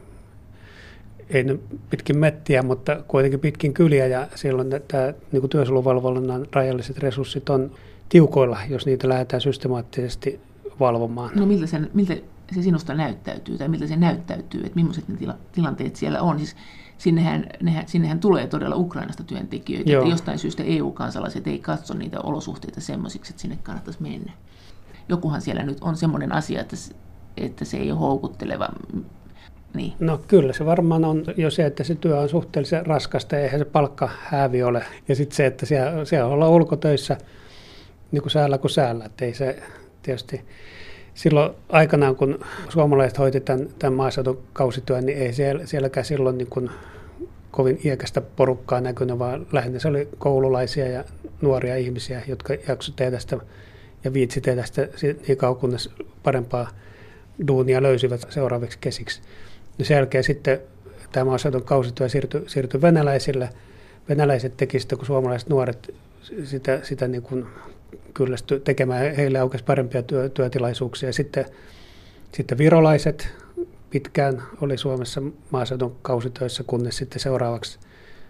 ei 1.31 1.45
nyt 1.45 1.61
pitkin 1.91 2.19
mettiä, 2.19 2.63
mutta 2.63 3.03
kuitenkin 3.09 3.41
pitkin 3.41 3.75
kyliä 3.75 4.07
ja 4.07 4.29
silloin 4.35 4.71
tämä 4.89 5.15
niin 5.33 5.49
työsuojeluvalvonnan 5.49 6.47
rajalliset 6.53 6.99
resurssit 6.99 7.51
on 7.51 7.71
tiukoilla, 8.09 8.59
jos 8.69 8.87
niitä 8.87 9.09
lähdetään 9.09 9.41
systemaattisesti 9.41 10.41
valvomaan. 10.83 11.31
No 11.35 11.47
miltä 11.47 11.67
se, 11.67 11.81
miltä 11.95 12.15
se 12.55 12.63
sinusta 12.63 12.95
näyttäytyy 12.95 13.59
tai 13.59 13.69
miltä 13.69 13.87
se 13.87 13.97
näyttäytyy, 13.97 14.61
että 14.61 14.77
millaiset 14.77 15.09
ne 15.09 15.17
tila, 15.17 15.35
tilanteet 15.53 15.97
siellä 15.97 16.23
on? 16.23 16.39
Siis 16.39 16.57
sinnehän, 16.99 17.47
nehän, 17.63 17.89
sinnehän 17.89 18.21
tulee 18.21 18.47
todella 18.47 18.77
Ukrainasta 18.77 19.25
työntekijöitä, 19.25 19.93
että 19.93 20.11
jostain 20.11 20.39
syystä 20.39 20.63
EU-kansalaiset 20.63 21.47
ei 21.47 21.59
katso 21.59 21.95
niitä 21.95 22.21
olosuhteita 22.21 22.81
semmoisiksi, 22.81 23.33
että 23.33 23.43
sinne 23.43 23.59
kannattaisi 23.63 24.03
mennä. 24.03 24.33
Jokuhan 25.09 25.43
siellä 25.43 25.63
nyt 25.63 25.79
on 25.81 25.97
semmoinen 25.97 26.33
asia, 26.33 26.61
että, 26.61 26.77
että 27.37 27.65
se 27.65 27.77
ei 27.77 27.91
ole 27.91 28.01
houkutteleva. 28.01 28.69
Niin. 29.75 29.93
No 30.01 30.21
kyllä 30.29 30.53
se 30.53 30.67
varmaan 30.67 31.05
on 31.05 31.25
jo 31.37 31.51
se, 31.51 31.67
että 31.67 31.85
se 31.85 31.95
työ 31.95 32.21
on 32.21 32.29
suhteellisen 32.29 32.87
raskasta 32.87 33.37
ja 33.37 33.43
eihän 33.43 33.61
se 33.61 33.65
palkka 33.65 34.09
häävi 34.23 34.63
ole. 34.63 34.85
Ja 35.09 35.17
sitten 35.17 35.37
se, 35.37 35.47
että 35.47 35.67
siellä, 35.67 36.05
siellä 36.05 36.27
ollaan 36.27 36.51
ulkotöissä 36.51 37.17
niin 38.13 38.23
kuin 38.23 38.31
säällä 38.31 38.59
kuin 38.59 38.71
säällä, 38.71 39.05
että 39.05 39.25
ei 39.25 39.35
se 39.35 39.63
tietysti 40.03 40.45
silloin 41.15 41.53
aikanaan, 41.69 42.17
kun 42.17 42.39
suomalaiset 42.69 43.19
hoiti 43.19 43.41
tämän, 43.41 43.69
tämän 43.79 43.93
maaseudun 43.93 44.43
kausityön, 44.53 45.07
niin 45.07 45.19
ei 45.19 45.33
siellä, 45.33 45.67
sielläkään 45.67 46.05
silloin 46.05 46.39
niin 46.39 46.49
kuin 46.51 46.71
kovin 47.51 47.81
iäkästä 47.85 48.21
porukkaa 48.21 48.81
näkynyt, 48.81 49.19
vaan 49.19 49.47
lähinnä 49.53 49.79
se 49.79 49.89
oli 49.89 50.09
koululaisia 50.19 50.89
ja 50.89 51.05
nuoria 51.41 51.77
ihmisiä, 51.77 52.23
jotka 52.27 52.55
jaksoivat 52.69 52.97
tehdä 52.97 53.19
sitä 53.19 53.37
ja 54.05 54.13
viitsi 54.13 54.41
tehdä 54.41 54.65
sitä 54.65 54.89
niin 55.29 55.39
kauan, 55.39 55.57
kunnes 55.57 55.91
parempaa 56.23 56.69
duunia 57.49 57.83
löysivät 57.83 58.27
seuraaviksi 58.29 58.79
kesiksi. 58.81 59.23
Ja 59.79 59.85
sen 59.85 59.95
jälkeen 59.95 60.25
sitten 60.25 60.61
tämä 61.13 61.25
maaseudun 61.25 61.65
kausityö 61.65 62.09
siirtyi, 62.09 62.43
siirtyi 62.47 62.83
venäläisille. 62.83 63.49
Venäläiset 64.09 64.57
teki 64.57 64.81
sitä, 64.81 64.97
kun 64.97 65.07
suomalaiset 65.07 65.49
nuoret 65.49 65.95
sitä, 66.45 66.81
sitä 66.83 67.09
niin 67.09 67.23
kuin 67.23 67.47
kyllästy 68.15 68.61
tekemään, 68.61 69.17
heille 69.17 69.39
aukesi 69.39 69.65
parempia 69.65 70.03
työ, 70.03 70.29
työtilaisuuksia. 70.29 71.13
Sitten, 71.13 71.45
sitten 72.33 72.59
virolaiset 72.59 73.29
pitkään 73.91 74.43
oli 74.61 74.79
Suomessa 74.79 75.23
maaseudun 75.51 75.97
kausitöissä, 76.03 76.65
kunnes 76.67 76.97
sitten 76.97 77.21
seuraavaksi, 77.21 77.79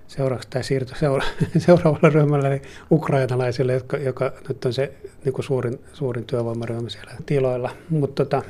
seuraavaksi 0.08 0.48
tämä 0.50 0.62
siirtyi 0.62 0.98
seura, 0.98 1.24
seuraavalle 1.66 2.10
ryhmälle, 2.10 2.48
eli 2.48 2.62
ukrainalaisille, 2.90 3.72
joka, 3.72 3.96
joka 3.96 4.32
nyt 4.48 4.64
on 4.64 4.72
se 4.72 4.92
niin 5.24 5.32
kuin 5.32 5.44
suurin, 5.44 5.80
suurin 5.92 6.24
työvoimaryhmä 6.24 6.88
siellä 6.88 7.12
tiloilla. 7.26 7.70
Mutta 7.90 8.24
tota, 8.24 8.42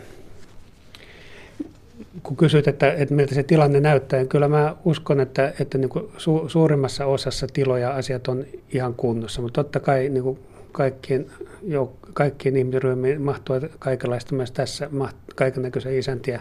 kun 2.22 2.36
kysyt, 2.36 2.68
että, 2.68 2.92
että 2.92 3.14
miltä 3.14 3.34
se 3.34 3.42
tilanne 3.42 3.80
näyttää, 3.80 4.18
niin 4.18 4.28
kyllä 4.28 4.48
mä 4.48 4.76
uskon, 4.84 5.20
että, 5.20 5.52
että 5.60 5.78
niin 5.78 5.88
kuin 5.88 6.04
su, 6.16 6.48
suurimmassa 6.48 7.06
osassa 7.06 7.46
tiloja 7.52 7.90
asiat 7.90 8.28
on 8.28 8.44
ihan 8.72 8.94
kunnossa, 8.94 9.42
mutta 9.42 9.64
totta 9.64 9.80
kai 9.80 10.08
niin 10.08 10.22
kuin 10.22 10.38
kaikkiin, 10.72 11.30
jo, 11.62 11.92
kaikkiin 12.14 12.56
ihmisryhmiin 12.56 13.22
mahtuu 13.22 13.56
kaikenlaista 13.78 14.34
myös 14.34 14.52
tässä, 14.52 14.90
kaiken 15.34 15.62
näköisiä 15.62 15.92
isäntiä, 15.92 16.40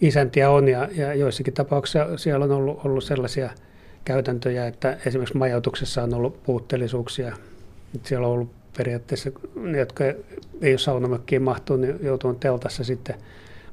isäntiä 0.00 0.50
on 0.50 0.68
ja, 0.68 0.88
ja 0.96 1.14
joissakin 1.14 1.54
tapauksissa 1.54 2.16
siellä 2.16 2.44
on 2.44 2.52
ollut, 2.52 2.80
ollut 2.84 3.04
sellaisia 3.04 3.50
käytäntöjä, 4.04 4.66
että 4.66 4.98
esimerkiksi 5.06 5.36
majoituksessa 5.36 6.02
on 6.02 6.14
ollut 6.14 6.42
puutteellisuuksia. 6.42 7.36
Siellä 8.02 8.26
on 8.26 8.32
ollut 8.32 8.50
periaatteessa 8.76 9.30
ne, 9.54 9.78
jotka 9.78 10.04
ei 10.62 10.72
ole 10.72 10.78
saunamökkiin 10.78 11.42
mahtunut, 11.42 11.80
niin 11.80 11.98
joutuu 12.02 12.34
teltassa 12.34 12.84
sitten 12.84 13.16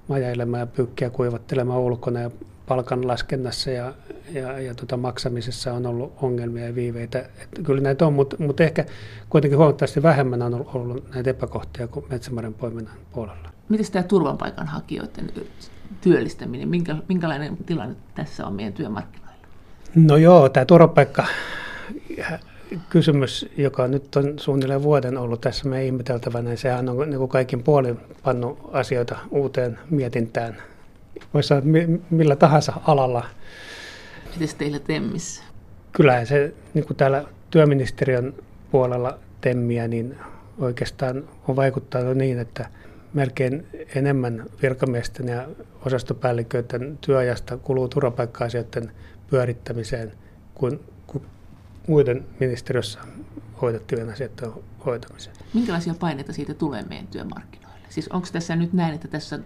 majailemaan 0.07 0.59
ja 0.59 0.67
pyykkiä 0.67 1.09
kuivattelemaan 1.09 1.79
ulkona 1.79 2.19
ja 2.19 2.31
palkan 2.67 3.07
laskennassa 3.07 3.71
ja, 3.71 3.93
ja, 4.33 4.59
ja 4.59 4.75
tota 4.75 4.97
maksamisessa 4.97 5.73
on 5.73 5.85
ollut 5.85 6.13
ongelmia 6.21 6.65
ja 6.65 6.75
viiveitä. 6.75 7.19
Että 7.19 7.61
kyllä 7.63 7.81
näitä 7.81 8.07
on, 8.07 8.13
mutta, 8.13 8.35
mutta 8.39 8.63
ehkä 8.63 8.85
kuitenkin 9.29 9.57
huomattavasti 9.57 10.03
vähemmän 10.03 10.41
on 10.41 10.65
ollut 10.73 11.13
näitä 11.13 11.29
epäkohtia 11.29 11.87
kuin 11.87 12.05
metsämaren 12.09 12.53
poiminnan 12.53 12.95
puolella. 13.13 13.49
Miten 13.69 13.91
tämä 13.91 14.03
turvapaikanhakijoiden 14.03 15.31
työllistäminen, 16.01 16.69
minkä, 16.69 16.95
minkälainen 17.09 17.57
tilanne 17.65 17.95
tässä 18.15 18.47
on 18.47 18.53
meidän 18.53 18.73
työmarkkinoilla? 18.73 19.35
No 19.95 20.17
joo, 20.17 20.49
tämä 20.49 20.65
turvapaikka 20.65 21.25
kysymys, 22.89 23.49
joka 23.57 23.87
nyt 23.87 24.15
on 24.15 24.39
suunnilleen 24.39 24.83
vuoden 24.83 25.17
ollut 25.17 25.41
tässä 25.41 25.69
meidän 25.69 25.85
ihmeteltävänä, 25.85 26.49
niin 26.49 26.57
sehän 26.57 26.89
on 26.89 27.09
niin 27.09 27.17
kuin 27.17 27.29
kaikin 27.29 27.63
puolin 27.63 27.99
pannut 28.23 28.59
asioita 28.71 29.17
uuteen 29.31 29.79
mietintään 29.89 30.57
voisi 31.33 31.47
sanoa, 31.47 31.63
millä 32.09 32.35
tahansa 32.35 32.73
alalla. 32.87 33.25
Miten 34.39 34.57
teillä 34.57 34.79
TEMMissä? 34.79 35.43
Kyllähän 35.91 36.27
se 36.27 36.53
niin 36.73 36.85
kuin 36.85 36.97
täällä 36.97 37.25
työministeriön 37.49 38.33
puolella 38.71 39.19
TEMMiä, 39.41 39.87
niin 39.87 40.17
oikeastaan 40.59 41.23
on 41.47 41.55
vaikuttanut 41.55 42.17
niin, 42.17 42.39
että 42.39 42.69
melkein 43.13 43.67
enemmän 43.95 44.45
virkamiesten 44.61 45.27
ja 45.27 45.47
osastopäälliköiden 45.85 46.97
työajasta 47.01 47.57
kuluu 47.57 47.87
turvapaikka-asioiden 47.87 48.91
pyörittämiseen 49.29 50.11
kuin, 50.55 50.79
kuin 50.79 50.94
muiden 51.87 52.25
ministeriössä 52.39 52.99
hoidettujen 53.61 54.09
asioiden 54.09 54.51
hoitamiseen. 54.85 55.35
Minkälaisia 55.53 55.93
paineita 55.99 56.33
siitä 56.33 56.53
tulee 56.53 56.83
meidän 56.89 57.07
työmarkkinoille? 57.07 57.79
Siis 57.89 58.07
onko 58.07 58.27
tässä 58.31 58.55
nyt 58.55 58.73
näin, 58.73 58.95
että 58.95 59.07
tässä 59.07 59.39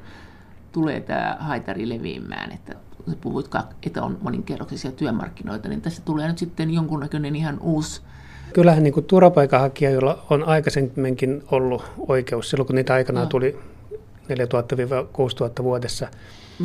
tulee 0.72 1.02
tämä 1.02 1.38
haitari 1.40 1.90
leviämään, 1.90 2.52
että 2.52 2.76
puhuit, 3.22 3.46
että 3.86 4.04
on 4.04 4.18
moninkerroksisia 4.22 4.92
työmarkkinoita, 4.92 5.70
niin 5.70 5.82
tässä 5.82 6.02
tulee 6.02 6.28
nyt 6.28 6.38
sitten 6.38 6.74
jonkunnäköinen 6.74 7.36
ihan 7.36 7.60
uusi 7.60 8.02
Kyllähän 8.54 8.84
niin 8.84 9.04
turvapaikanhakijoilla 9.08 10.26
on 10.30 10.44
aikaisemminkin 10.44 11.44
ollut 11.52 11.84
oikeus, 12.08 12.50
silloin 12.50 12.68
kun 12.68 12.76
niitä 12.76 12.94
aikanaan 12.94 13.24
no. 13.26 13.30
tuli 13.30 13.60
4000-6000 14.30 15.64
vuodessa. 15.64 16.08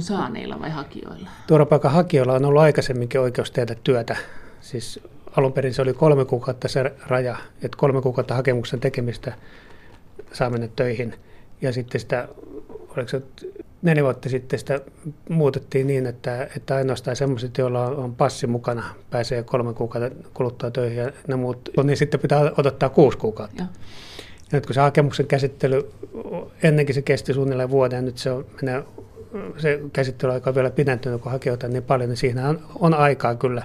Saaneilla 0.00 0.60
vai 0.60 0.70
hakijoilla? 0.70 1.28
Turvapaikanhakijoilla 1.46 2.32
on 2.32 2.44
ollut 2.44 2.62
aikaisemminkin 2.62 3.20
oikeus 3.20 3.50
tehdä 3.50 3.76
työtä. 3.84 4.16
Siis 4.60 5.00
alun 5.36 5.52
perin 5.52 5.74
se 5.74 5.82
oli 5.82 5.92
kolme 5.92 6.24
kuukautta 6.24 6.68
se 6.68 6.92
raja, 7.06 7.36
että 7.62 7.76
kolme 7.76 8.02
kuukautta 8.02 8.34
hakemuksen 8.34 8.80
tekemistä 8.80 9.32
saa 10.32 10.50
mennä 10.50 10.68
töihin. 10.76 11.14
Ja 11.62 11.72
sitten 11.72 12.00
sitä, 12.00 12.28
oliko 12.96 13.08
se 13.08 13.22
neljä 13.82 14.02
vuotta 14.02 14.28
sitten 14.28 14.58
sitä 14.58 14.80
muutettiin 15.28 15.86
niin, 15.86 16.06
että, 16.06 16.48
että 16.56 16.76
ainoastaan 16.76 17.16
sellaiset, 17.16 17.58
joilla 17.58 17.86
on, 17.86 17.96
on 17.96 18.14
passi 18.14 18.46
mukana, 18.46 18.84
pääsee 19.10 19.42
kolme 19.42 19.74
kuukautta 19.74 20.16
kuluttua 20.34 20.70
töihin 20.70 20.98
ja 20.98 21.12
ne 21.28 21.36
muut, 21.36 21.70
niin 21.84 21.96
sitten 21.96 22.20
pitää 22.20 22.52
odottaa 22.58 22.88
kuusi 22.88 23.18
kuukautta. 23.18 23.62
Ja. 23.62 23.68
Ja 24.52 24.56
nyt 24.56 24.66
kun 24.66 24.74
se 24.74 24.80
hakemuksen 24.80 25.26
käsittely, 25.26 25.90
ennenkin 26.62 26.94
se 26.94 27.02
kesti 27.02 27.34
suunnilleen 27.34 27.70
vuoden, 27.70 27.96
ja 27.96 28.02
nyt 28.02 28.18
se, 28.18 28.30
on, 28.30 28.46
menee, 28.62 28.84
se 29.56 29.80
käsittelyaika 29.92 30.50
on 30.50 30.54
vielä 30.54 30.70
pidentynyt, 30.70 31.20
kun 31.20 31.32
hakijoita 31.32 31.68
niin 31.68 31.82
paljon, 31.82 32.08
niin 32.08 32.16
siinä 32.16 32.48
on, 32.48 32.60
on 32.80 32.94
aikaa 32.94 33.34
kyllä 33.34 33.62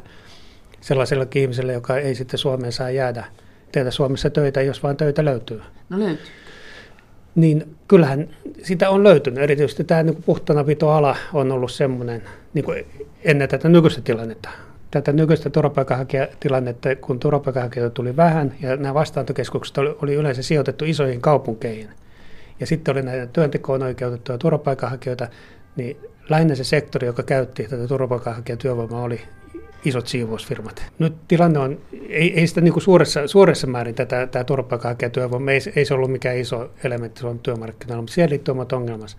sellaiselle 0.82 1.28
ihmiselle, 1.36 1.74
joka 1.74 1.98
ei 1.98 2.16
sitten 2.16 2.38
Suomeen 2.38 2.72
saa 2.72 2.90
jäädä 2.90 3.26
tehdä 3.72 3.92
Suomessa 3.92 4.30
töitä, 4.30 4.62
jos 4.62 4.84
vain 4.84 4.98
töitä 4.98 5.26
löytyy. 5.26 5.62
No 5.90 6.00
löytyy 6.00 6.26
niin 7.36 7.76
kyllähän 7.88 8.30
sitä 8.64 8.90
on 8.90 9.04
löytynyt. 9.04 9.44
Erityisesti 9.44 9.84
tämä 9.84 10.04
niin 10.04 10.24
puhtanapitoala 10.24 11.16
on 11.34 11.52
ollut 11.52 11.72
semmoinen 11.72 12.24
niin 12.54 12.66
kuin 12.66 12.86
ennen 13.24 13.50
tätä 13.50 13.70
nykyistä 13.70 14.02
tilannetta. 14.02 14.50
Tätä 14.92 15.12
nykyistä 15.12 15.50
turvapaikanhakijatilannetta, 15.50 16.96
kun 16.96 17.20
turvapaikanhakijoita 17.20 17.94
tuli 17.94 18.16
vähän 18.16 18.54
ja 18.62 18.76
nämä 18.76 18.94
vastaantokeskukset 18.94 19.78
oli, 19.78 19.96
oli 20.02 20.14
yleensä 20.14 20.44
sijoitettu 20.44 20.86
isoihin 20.86 21.22
kaupunkeihin. 21.22 21.90
Ja 22.60 22.68
sitten 22.68 22.92
oli 22.92 23.02
näitä 23.02 23.28
työntekoon 23.28 23.84
oikeutettuja 23.84 24.38
turvapaikanhakijoita, 24.38 25.28
niin 25.76 25.98
lähinnä 26.30 26.56
se 26.56 26.64
sektori, 26.64 27.08
joka 27.08 27.24
käytti 27.24 27.64
tätä 27.64 27.88
turvapaikanhakijatyövoimaa, 27.88 29.04
oli 29.04 29.22
isot 29.86 30.08
siivousfirmat. 30.08 30.84
Nyt 31.00 31.14
tilanne 31.28 31.60
on, 31.60 31.80
ei, 32.10 32.40
ei 32.40 32.48
sitä 32.48 32.62
niin 32.62 32.74
kuin 32.74 32.84
suuressa, 32.84 33.28
suuressa 33.28 33.68
määrin 33.68 33.96
tätä, 33.96 34.28
tämä 34.28 34.44
turvapaikanhakijatyövoima, 34.44 35.52
ei, 35.52 35.60
ei 35.76 35.86
se 35.86 35.94
ollut 35.94 36.12
mikään 36.12 36.38
iso 36.38 36.72
elementti 36.84 37.20
Suomen 37.20 37.40
työmarkkinoilla, 37.40 38.02
mutta 38.02 38.14
siihen 38.14 38.30
liittyy 38.30 38.52
omat 38.52 38.74
ongelmansa. 38.74 39.18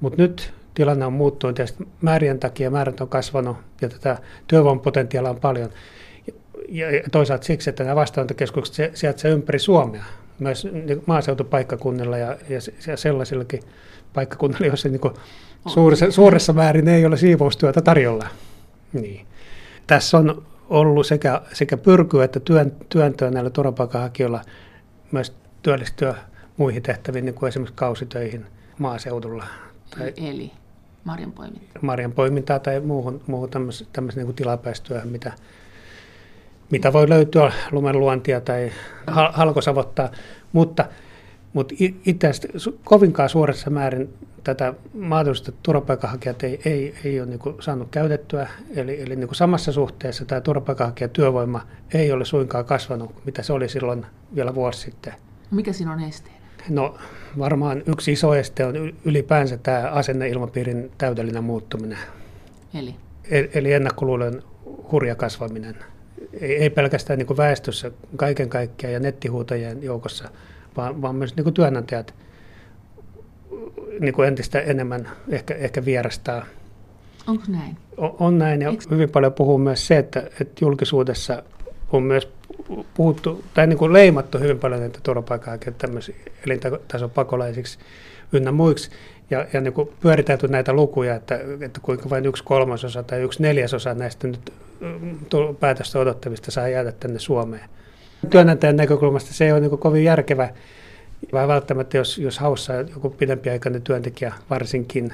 Mutta 0.00 0.22
nyt 0.22 0.52
tilanne 0.74 1.06
on 1.06 1.12
muuttunut 1.12 1.58
ja 1.58 1.64
määrien 2.00 2.38
takia 2.38 2.70
määrät 2.70 3.00
on 3.00 3.08
kasvanut 3.08 3.56
ja 3.80 3.88
tätä 3.88 4.18
työvoimapotentiaalia 4.46 5.30
on 5.30 5.40
paljon. 5.40 5.70
ja 6.68 6.86
toisaalta 7.12 7.44
siksi, 7.44 7.70
että 7.70 7.84
nämä 7.84 7.96
vastaanottokeskukset 7.96 8.96
sijaitsevat 8.96 9.34
ympäri 9.34 9.58
Suomea, 9.58 10.04
myös 10.38 10.64
niin 10.64 11.02
maaseutupaikkakunnilla 11.06 12.18
ja, 12.18 12.36
ja, 12.48 12.58
ja 12.86 12.96
sellaisillakin 12.96 13.60
paikkakunnilla, 14.14 14.66
joissa 14.66 14.88
niin 14.88 15.00
suuressa, 15.68 16.10
suuressa 16.10 16.52
määrin 16.52 16.88
ei 16.88 17.06
ole 17.06 17.16
siivoustyötä 17.16 17.80
tarjolla. 17.80 18.26
Niin. 18.92 19.26
Tässä 19.86 20.18
on 20.18 20.42
ollut 20.68 21.06
sekä, 21.06 21.40
sekä 21.52 21.76
pyrkyä 21.76 22.24
että 22.24 22.40
työn, 22.40 22.72
työntöä 22.88 23.30
näillä 23.30 23.50
turvapaikanhakijoilla 23.50 24.40
myös 25.12 25.34
työllistyä 25.62 26.14
muihin 26.56 26.82
tehtäviin, 26.82 27.24
niin 27.24 27.34
kuin 27.34 27.48
esimerkiksi 27.48 27.74
kausitöihin 27.76 28.46
maaseudulla. 28.78 29.44
Tai 29.98 30.12
Eli 30.16 30.50
marjanpoimintaa. 31.04 31.82
Marjanpoimintaa 31.82 32.58
tai 32.58 32.80
muuhun, 32.80 33.20
muuhun 33.26 33.50
tämmöiseen 33.92 34.26
niin 34.26 34.34
tilapäistyöhön, 34.34 35.08
mitä, 35.08 35.32
mitä 36.70 36.92
voi 36.92 37.08
löytyä 37.08 37.52
lumenluontia 37.70 38.40
tai 38.40 38.72
halkosavottaa, 39.32 40.10
mutta, 40.52 40.84
mutta 41.52 41.74
itse 42.06 42.28
asiassa 42.28 42.72
kovinkaan 42.84 43.28
suorassa 43.28 43.70
määrin 43.70 44.14
tätä 44.44 44.74
mahdollista 44.94 45.52
turvapaikanhakijat 45.62 46.42
ei, 46.42 46.60
ei, 46.64 46.94
ei 47.04 47.20
ole 47.20 47.28
niin 47.28 47.40
saanut 47.60 47.88
käytettyä. 47.90 48.48
Eli, 48.76 49.02
eli 49.02 49.16
niin 49.16 49.34
samassa 49.34 49.72
suhteessa 49.72 50.24
tämä 50.24 50.40
turvapaikanhakijatyövoima 50.40 51.66
ei 51.94 52.12
ole 52.12 52.24
suinkaan 52.24 52.64
kasvanut, 52.64 53.24
mitä 53.24 53.42
se 53.42 53.52
oli 53.52 53.68
silloin 53.68 54.06
vielä 54.34 54.54
vuosi 54.54 54.80
sitten. 54.80 55.12
Mikä 55.50 55.72
siinä 55.72 55.92
on 55.92 56.00
esteenä? 56.00 56.42
No 56.68 56.98
varmaan 57.38 57.82
yksi 57.86 58.12
iso 58.12 58.34
este 58.34 58.66
on 58.66 58.76
ylipäänsä 59.04 59.56
tämä 59.56 59.90
asenneilmapiirin 59.90 60.90
täydellinen 60.98 61.44
muuttuminen. 61.44 61.98
Eli? 62.74 62.94
E, 63.30 63.44
eli 63.54 63.72
ennakkoluulen 63.72 64.42
hurja 64.92 65.14
kasvaminen. 65.14 65.76
Ei, 66.40 66.56
ei 66.56 66.70
pelkästään 66.70 67.18
niin 67.18 67.36
väestössä 67.36 67.90
kaiken 68.16 68.48
kaikkiaan 68.48 68.92
ja 68.92 69.00
nettihuutajien 69.00 69.82
joukossa, 69.82 70.28
vaan, 70.76 71.02
vaan 71.02 71.14
myös 71.14 71.36
niin 71.36 71.54
työnantajat 71.54 72.14
niin 74.00 74.14
kuin 74.14 74.28
entistä 74.28 74.60
enemmän 74.60 75.08
ehkä, 75.28 75.54
ehkä 75.54 75.84
vierastaa. 75.84 76.44
Onko 77.26 77.44
näin? 77.48 77.76
On, 77.96 78.16
on 78.18 78.38
näin 78.38 78.62
ja 78.62 78.70
Eikö... 78.70 78.84
hyvin 78.90 79.10
paljon 79.10 79.32
puhuu 79.32 79.58
myös 79.58 79.86
se, 79.86 79.98
että, 79.98 80.22
että 80.40 80.64
julkisuudessa 80.64 81.42
on 81.92 82.02
myös 82.02 82.28
puhuttu, 82.94 83.44
tai 83.54 83.66
niin 83.66 83.78
kuin 83.78 83.92
leimattu 83.92 84.38
hyvin 84.38 84.58
paljon 84.58 84.80
näitä 84.80 84.98
turvapaikanhakijoita 85.02 85.78
tämmöisiä 85.78 86.14
elintason 86.46 87.10
pakolaisiksi 87.10 87.78
ynnä 88.32 88.52
muiksi, 88.52 88.90
ja, 89.30 89.46
ja 89.52 89.60
niin 89.60 89.72
kuin 89.72 89.88
pyöritelty 90.00 90.48
näitä 90.48 90.72
lukuja, 90.72 91.14
että, 91.14 91.40
että 91.60 91.80
kuinka 91.82 92.10
vain 92.10 92.26
yksi 92.26 92.44
kolmasosa 92.44 93.02
tai 93.02 93.20
yksi 93.20 93.42
neljäsosa 93.42 93.94
näistä 93.94 94.28
nyt 94.28 94.52
mm, 94.80 95.56
päätöstä 95.60 95.98
odottavista 95.98 96.50
saa 96.50 96.68
jäädä 96.68 96.92
tänne 96.92 97.18
Suomeen. 97.18 97.68
Työnantajan 98.30 98.76
näkökulmasta 98.76 99.34
se 99.34 99.44
ei 99.44 99.52
ole 99.52 99.60
niin 99.60 99.78
kovin 99.78 100.04
järkevä, 100.04 100.48
vai 101.32 101.48
välttämättä 101.48 101.96
jos, 101.96 102.18
jos 102.18 102.38
haussa 102.38 102.72
joku 102.72 103.10
pidempiaikainen 103.10 103.82
työntekijä 103.82 104.34
varsinkin 104.50 105.12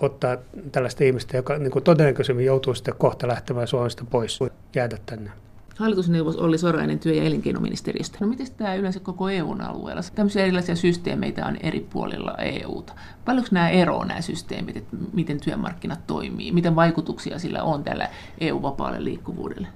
ottaa 0.00 0.36
tällaista 0.72 1.04
ihmistä, 1.04 1.36
joka 1.36 1.58
niin 1.58 1.82
todennäköisemmin 1.84 2.46
joutuu 2.46 2.74
sitten 2.74 2.94
kohta 2.98 3.28
lähtemään 3.28 3.66
Suomesta 3.68 4.04
pois, 4.10 4.38
jäädä 4.74 4.98
tänne. 5.06 5.30
Hallitusneuvos 5.76 6.36
oli 6.36 6.58
Sorainen 6.58 6.98
työ- 6.98 7.14
ja 7.14 7.22
elinkeinoministeriöstä. 7.22 8.18
No 8.20 8.26
miten 8.26 8.46
tämä 8.56 8.74
yleensä 8.74 9.00
koko 9.00 9.28
EUn 9.28 9.60
alueella? 9.60 10.02
Tämmöisiä 10.14 10.42
erilaisia 10.42 10.76
systeemeitä 10.76 11.46
on 11.46 11.56
eri 11.62 11.86
puolilla 11.92 12.34
EUta. 12.38 12.92
Paljonko 13.24 13.48
nämä 13.52 13.68
eroa 13.70 14.04
nämä 14.04 14.20
systeemit, 14.20 14.76
että 14.76 14.96
miten 15.12 15.40
työmarkkinat 15.40 16.06
toimii? 16.06 16.52
Miten 16.52 16.76
vaikutuksia 16.76 17.38
sillä 17.38 17.62
on 17.62 17.84
tällä 17.84 18.08
EU-vapaalle 18.40 19.04
liikkuvuudelle? 19.04 19.68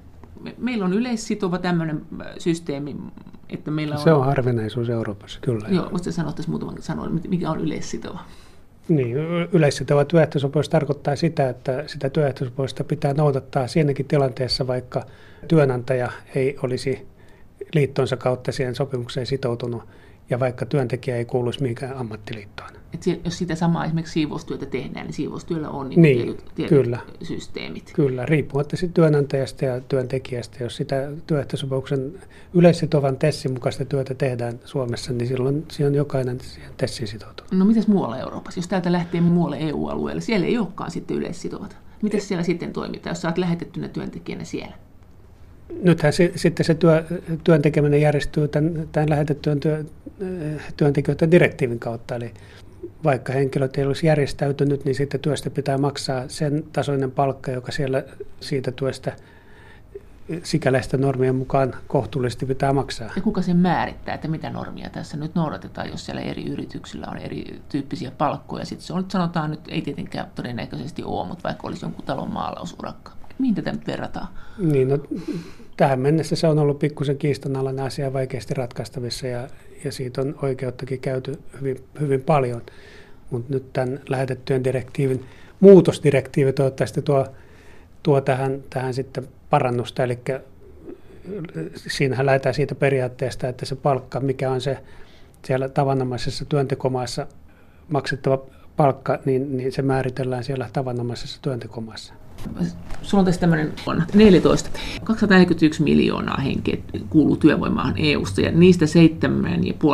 Meillä 0.59 0.85
on 0.85 0.92
yleissitova 0.92 1.59
tämmöinen 1.59 2.03
äh, 2.20 2.26
systeemi, 2.38 2.96
että 3.48 3.70
meillä 3.70 3.94
on... 3.94 4.00
Se 4.00 4.12
on 4.12 4.26
harvinaisuus 4.26 4.88
Euroopassa, 4.88 5.40
kyllä. 5.40 5.68
Joo, 5.68 5.90
voisitko 5.90 6.12
sanoa 6.12 6.33
tässä 6.33 6.50
muutaman 6.50 6.83
sanoa, 6.83 7.09
mikä 7.29 7.50
on 7.50 7.61
yleissitova? 7.61 8.20
Niin, 8.88 9.16
yleissitova 9.53 10.05
työehtosopimus 10.05 10.68
tarkoittaa 10.68 11.16
sitä, 11.16 11.48
että 11.48 11.85
sitä 11.87 12.11
työehtosopimusta 12.11 12.85
pitää 12.85 13.14
noudattaa 13.14 13.66
siinäkin 13.66 14.07
tilanteessa, 14.07 14.66
vaikka 14.66 15.03
työnantaja 15.48 16.12
ei 16.35 16.57
olisi 16.62 17.07
liittonsa 17.74 18.16
kautta 18.16 18.53
siihen 18.53 18.74
sopimukseen 18.74 19.26
sitoutunut 19.26 19.83
ja 20.31 20.40
vaikka 20.40 20.66
työntekijä 20.66 21.16
ei 21.16 21.24
kuuluisi 21.24 21.62
mihinkään 21.62 21.96
ammattiliittoon. 21.96 22.79
Et 22.94 23.07
jos 23.24 23.38
sitä 23.38 23.55
samaa 23.55 23.85
esimerkiksi 23.85 24.12
siivoustyötä 24.12 24.66
tehdään, 24.66 25.07
niin 25.07 25.14
siivoustyöllä 25.14 25.68
on 25.68 25.88
niin 25.88 26.03
niin, 26.03 26.16
tietyt, 26.16 26.44
tietyt 26.55 26.83
kyllä, 26.83 26.98
systeemit. 27.22 27.92
Kyllä, 27.94 28.26
riippumatta 28.26 28.76
työnantajasta 28.94 29.64
ja 29.64 29.81
työntekijästä. 29.81 30.64
Jos 30.64 30.76
sitä 30.76 31.12
työehtosopimuksen 31.26 32.12
yleissitovan 32.55 33.16
TESSin 33.16 33.53
mukaista 33.53 33.85
työtä 33.85 34.14
tehdään 34.14 34.61
Suomessa, 34.64 35.12
niin 35.12 35.29
silloin 35.29 35.64
siinä 35.70 35.88
on 35.88 35.94
jokainen 35.94 36.40
siihen 36.40 36.70
TESSiin 36.76 37.09
sitoutunut. 37.09 37.53
No 37.53 37.64
mitäs 37.64 37.88
muualla 37.88 38.18
Euroopassa? 38.18 38.59
Jos 38.59 38.68
täältä 38.68 38.92
lähtee 38.92 39.20
muualle 39.20 39.57
EU-alueelle, 39.61 40.20
siellä 40.20 40.46
ei 40.46 40.59
olekaan 40.59 40.90
sitten 40.90 41.16
yleissitovat. 41.16 41.76
Miten 42.03 42.20
siellä 42.20 42.42
sitten 42.42 42.72
toimitaan, 42.72 43.11
jos 43.11 43.24
oot 43.24 43.38
lähetettynä 43.38 43.88
työntekijänä 43.88 44.44
siellä? 44.44 44.74
nythän 45.83 46.12
se, 46.12 46.33
sitten 46.37 46.66
se 46.66 46.74
työ, 46.74 47.05
työn 47.44 47.62
tekeminen 47.62 48.00
järjestyy 48.00 48.48
tämän, 48.48 48.88
tämän 48.92 49.11
lähetettyön 49.11 49.61
työ, 49.61 49.85
työntekijöiden 50.76 51.31
direktiivin 51.31 51.79
kautta. 51.79 52.14
Eli 52.14 52.33
vaikka 53.04 53.32
henkilöt 53.32 53.78
ei 53.78 53.84
olisi 53.84 54.06
järjestäytynyt, 54.06 54.84
niin 54.84 54.94
sitten 54.94 55.20
työstä 55.20 55.50
pitää 55.50 55.78
maksaa 55.78 56.28
sen 56.28 56.64
tasoinen 56.72 57.10
palkka, 57.10 57.50
joka 57.50 57.72
siellä 57.72 58.04
siitä 58.40 58.70
työstä 58.70 59.12
sikäläistä 60.42 60.96
normien 60.96 61.34
mukaan 61.34 61.74
kohtuullisesti 61.86 62.46
pitää 62.46 62.72
maksaa. 62.72 63.10
Ja 63.16 63.22
kuka 63.22 63.42
sen 63.42 63.56
määrittää, 63.56 64.14
että 64.14 64.28
mitä 64.28 64.50
normia 64.50 64.90
tässä 64.90 65.16
nyt 65.16 65.34
noudatetaan, 65.34 65.90
jos 65.90 66.06
siellä 66.06 66.20
eri 66.20 66.46
yrityksillä 66.46 67.06
on 67.10 67.18
erityyppisiä 67.18 68.10
palkkoja. 68.10 68.64
Sitten 68.64 68.86
se 68.86 68.92
on, 68.92 69.04
sanotaan 69.08 69.50
nyt, 69.50 69.60
ei 69.68 69.82
tietenkään 69.82 70.30
todennäköisesti 70.34 71.02
ole, 71.04 71.28
mutta 71.28 71.42
vaikka 71.42 71.66
olisi 71.66 71.84
jonkun 71.84 72.04
talon 72.04 72.32
maalausurakka. 72.32 73.12
Mihin 73.38 73.54
tätä 73.54 73.72
nyt 73.72 73.86
verrataan? 73.86 74.28
Niin, 74.58 74.88
no, 74.88 74.98
tähän 75.76 76.00
mennessä 76.00 76.37
se 76.37 76.46
on 76.46 76.59
ollut 76.59 76.78
pikkusen 76.78 77.18
kiistanalainen 77.18 77.85
asia 77.85 78.12
vaikeasti 78.12 78.54
ratkaistavissa 78.54 79.26
ja, 79.26 79.48
ja 79.85 79.92
siitä 79.92 80.20
on 80.20 80.38
oikeuttakin 80.42 81.00
käyty 81.00 81.38
hyvin, 81.61 81.85
hyvin 82.00 82.22
paljon. 82.22 82.62
Mutta 83.30 83.54
nyt 83.54 83.72
tämän 83.72 84.00
lähetettyjen 84.09 84.64
direktiivin 84.64 85.24
muutosdirektiivi 85.61 86.52
toivottavasti 86.52 87.02
tuo, 87.02 87.26
tuo 88.02 88.20
tähän, 88.20 88.64
tähän 88.70 88.94
sitten 88.94 89.28
parannusta. 89.50 90.04
Eli 90.04 90.18
siinähän 91.74 92.26
lähdetään 92.26 92.54
siitä 92.54 92.74
periaatteesta, 92.74 93.48
että 93.48 93.66
se 93.66 93.76
palkka, 93.76 94.20
mikä 94.20 94.50
on 94.50 94.61
se 94.61 94.78
siellä 95.44 95.68
tavanomaisessa 95.68 96.44
työntekomaassa 96.44 97.26
maksettava 97.88 98.42
palkka, 98.76 99.18
niin, 99.24 99.56
niin 99.56 99.72
se 99.72 99.83
määritellään 99.83 100.44
siellä 100.44 100.68
tavanomaisessa 100.72 101.42
työntekomaassa. 101.42 102.14
Sulla 103.03 103.20
on 103.20 103.24
tässä 103.24 103.40
tämmöinen 103.40 103.72
vuonna 103.87 104.05
14. 104.14 104.70
241 105.05 105.83
miljoonaa 105.83 106.40
henkeä 106.40 106.76
kuuluu 107.11 107.37
työvoimaan 107.37 107.94
EU-sta 107.96 108.40
ja 108.40 108.50
niistä 108.53 108.87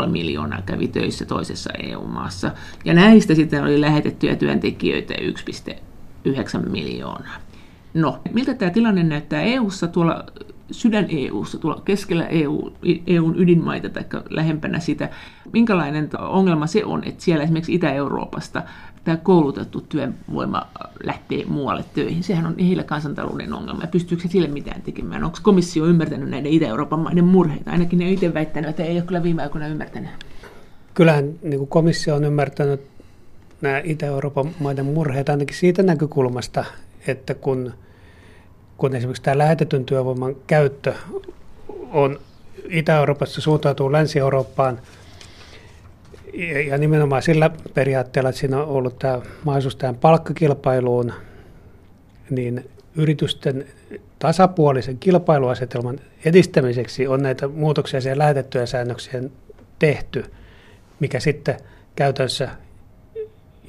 7,5 0.05 0.07
miljoonaa 0.07 0.63
kävi 0.67 0.89
töissä 0.89 1.25
toisessa 1.25 1.71
EU-maassa. 1.83 2.51
Ja 2.85 2.95
näistä 2.95 3.35
sitten 3.35 3.65
oli 3.65 3.81
lähetettyjä 3.81 4.37
työntekijöitä 4.37 5.15
1,9 5.15 6.69
miljoonaa. 6.69 7.37
No, 7.95 8.19
miltä 8.33 8.55
tämä 8.55 8.71
tilanne 8.71 9.03
näyttää 9.03 9.43
EU-ssa 9.43 9.87
tuolla 9.87 10.25
sydän 10.71 11.07
EU-ssa, 11.09 11.59
tuolla 11.59 11.83
keskellä 11.85 12.27
EU, 12.27 12.73
EUn 13.07 13.35
ydinmaita 13.39 13.89
tai 13.89 14.05
lähempänä 14.31 14.81
sitä, 14.81 15.09
minkälainen 15.53 16.11
ongelma 16.19 16.67
se 16.67 16.85
on, 16.85 17.05
että 17.05 17.25
siellä 17.25 17.45
esimerkiksi 17.45 17.75
Itä-Euroopasta 17.75 18.63
tämä 19.07 19.17
koulutettu 19.17 19.81
työvoima 19.81 20.67
lähtee 21.05 21.45
muualle 21.45 21.85
töihin. 21.95 22.23
Sehän 22.23 22.47
on 22.47 22.59
heillä 22.59 22.83
kansantalouden 22.83 23.53
ongelma. 23.53 23.83
Ja 23.83 23.89
pystyykö 23.89 24.23
se 24.23 24.29
sille 24.29 24.49
mitään 24.49 24.83
tekemään? 24.83 25.25
Onko 25.25 25.39
komissio 25.43 25.87
ymmärtänyt 25.87 26.29
näiden 26.29 26.53
Itä-Euroopan 26.53 26.99
maiden 26.99 27.25
murheita? 27.25 27.71
Ainakin 27.71 27.99
ne 27.99 28.11
itse 28.11 28.35
väittänyt, 28.35 28.71
että 28.71 28.85
ei 28.85 28.97
ole 28.97 29.03
kyllä 29.03 29.23
viime 29.23 29.43
aikoina 29.43 29.67
ymmärtänyt. 29.67 30.11
Kyllähän 30.95 31.33
niin 31.43 31.59
kuin 31.59 31.69
komissio 31.69 32.15
on 32.15 32.25
ymmärtänyt 32.25 32.81
nämä 33.61 33.81
Itä-Euroopan 33.85 34.51
maiden 34.61 34.87
murheita 34.87 35.33
ainakin 35.33 35.57
siitä 35.57 35.83
näkökulmasta, 35.83 36.65
että 37.07 37.35
kun, 37.35 37.73
kun 38.77 38.97
esimerkiksi 38.97 39.23
tämä 39.23 39.39
lähetetyn 39.39 39.85
työvoiman 39.85 40.37
käyttö 40.47 40.95
on 41.93 42.19
Itä-Euroopassa 42.69 43.41
suuntautuu 43.41 43.93
Länsi-Eurooppaan– 43.93 44.79
ja 46.69 46.79
nimenomaan 46.79 47.23
sillä 47.23 47.51
periaatteella, 47.75 48.31
että 48.31 48.41
siinä 48.41 48.63
on 48.63 48.69
ollut 48.69 48.99
tämä 48.99 49.21
mahdollisuus 49.45 49.77
tähän 49.77 49.97
palkkakilpailuun, 49.97 51.13
niin 52.31 52.71
yritysten 52.97 53.67
tasapuolisen 54.19 54.99
kilpailuasetelman 54.99 56.01
edistämiseksi 56.25 57.07
on 57.07 57.23
näitä 57.23 57.49
muutoksia 57.49 58.01
siihen 58.01 58.19
lähetettyjä 58.19 58.67
säännöksiä 58.67 59.23
tehty, 59.79 60.25
mikä 61.01 61.21
sitten 61.21 61.57
käytännössä 61.97 62.49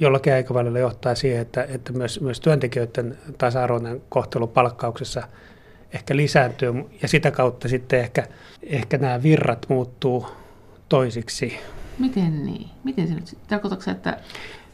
jollakin 0.00 0.32
aikavälillä 0.32 0.78
johtaa 0.78 1.14
siihen, 1.14 1.42
että, 1.42 1.66
että 1.74 1.92
myös, 1.92 2.20
myös 2.20 2.40
työntekijöiden 2.40 3.18
tasa-arvoinen 3.38 4.02
kohtelu 4.08 4.46
palkkauksessa 4.46 5.22
ehkä 5.94 6.16
lisääntyy 6.16 6.72
ja 7.02 7.08
sitä 7.08 7.30
kautta 7.30 7.68
sitten 7.68 8.00
ehkä, 8.00 8.26
ehkä 8.62 8.98
nämä 8.98 9.22
virrat 9.22 9.66
muuttuu 9.68 10.26
toisiksi. 10.88 11.58
Miten 11.98 12.46
niin? 12.46 12.68
Miten 12.84 13.08
se 13.08 13.14
nyt 13.14 13.38
tarkoitatko 13.48 13.90
että 13.90 14.18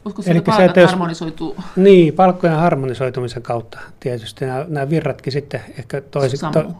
Usko 0.04 0.22
se, 0.22 0.30
että 0.64 0.80
jos, 0.80 0.90
harmonisoituu? 0.90 1.56
Niin, 1.76 2.14
palkkojen 2.14 2.56
harmonisoitumisen 2.56 3.42
kautta 3.42 3.78
tietysti 4.00 4.44
nämä, 4.44 4.66
nämä 4.68 4.90
virratkin 4.90 5.32
sitten 5.32 5.60
ehkä 5.78 6.00
toisiksi, 6.00 6.46
to, 6.52 6.72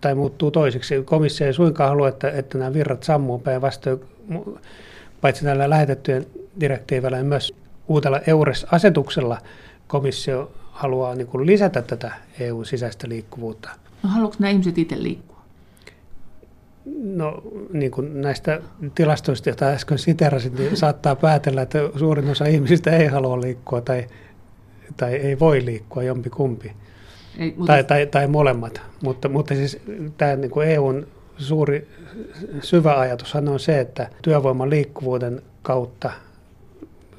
tai 0.00 0.14
muuttuu 0.14 0.50
toisiksi. 0.50 1.02
Komissio 1.04 1.46
ei 1.46 1.52
suinkaan 1.52 1.90
halua, 1.90 2.08
että, 2.08 2.30
että 2.30 2.58
nämä 2.58 2.72
virrat 2.72 3.02
sammuu 3.02 3.38
päinvastoin, 3.38 4.00
paitsi 5.20 5.44
näillä 5.44 5.70
lähetettyjen 5.70 6.26
direktiivillä, 6.60 7.16
niin 7.16 7.26
myös 7.26 7.54
uudella 7.88 8.20
EURES-asetuksella 8.26 9.38
komissio 9.86 10.52
haluaa 10.70 11.14
niin 11.14 11.26
kuin 11.26 11.46
lisätä 11.46 11.82
tätä 11.82 12.12
EU-sisäistä 12.40 13.08
liikkuvuutta. 13.08 13.70
No 14.02 14.10
haluatko 14.10 14.36
nämä 14.38 14.50
ihmiset 14.50 14.78
itse 14.78 15.02
liikkua? 15.02 15.31
No 17.02 17.42
niin 17.72 17.90
kuin 17.90 18.20
näistä 18.20 18.60
tilastoista, 18.94 19.48
joita 19.48 19.66
äsken 19.66 19.98
siterasin, 19.98 20.54
niin 20.54 20.76
saattaa 20.76 21.16
päätellä, 21.16 21.62
että 21.62 21.78
suurin 21.96 22.30
osa 22.30 22.44
ihmisistä 22.44 22.90
ei 22.90 23.06
halua 23.06 23.40
liikkua 23.40 23.80
tai, 23.80 24.06
tai 24.96 25.14
ei 25.14 25.38
voi 25.38 25.64
liikkua 25.64 26.02
jompikumpi. 26.02 26.72
Ei, 27.38 27.54
mutta... 27.56 27.72
tai, 27.72 27.84
tai, 27.84 28.06
tai 28.06 28.26
molemmat. 28.26 28.80
Mutta, 29.02 29.28
mutta 29.28 29.54
siis 29.54 29.78
tämä 30.16 30.36
niin 30.36 30.50
kuin 30.50 30.68
EUn 30.68 31.06
suuri 31.38 31.88
syvä 32.62 32.98
ajatushan 32.98 33.48
on 33.48 33.60
se, 33.60 33.80
että 33.80 34.10
työvoiman 34.22 34.70
liikkuvuuden 34.70 35.42
kautta 35.62 36.10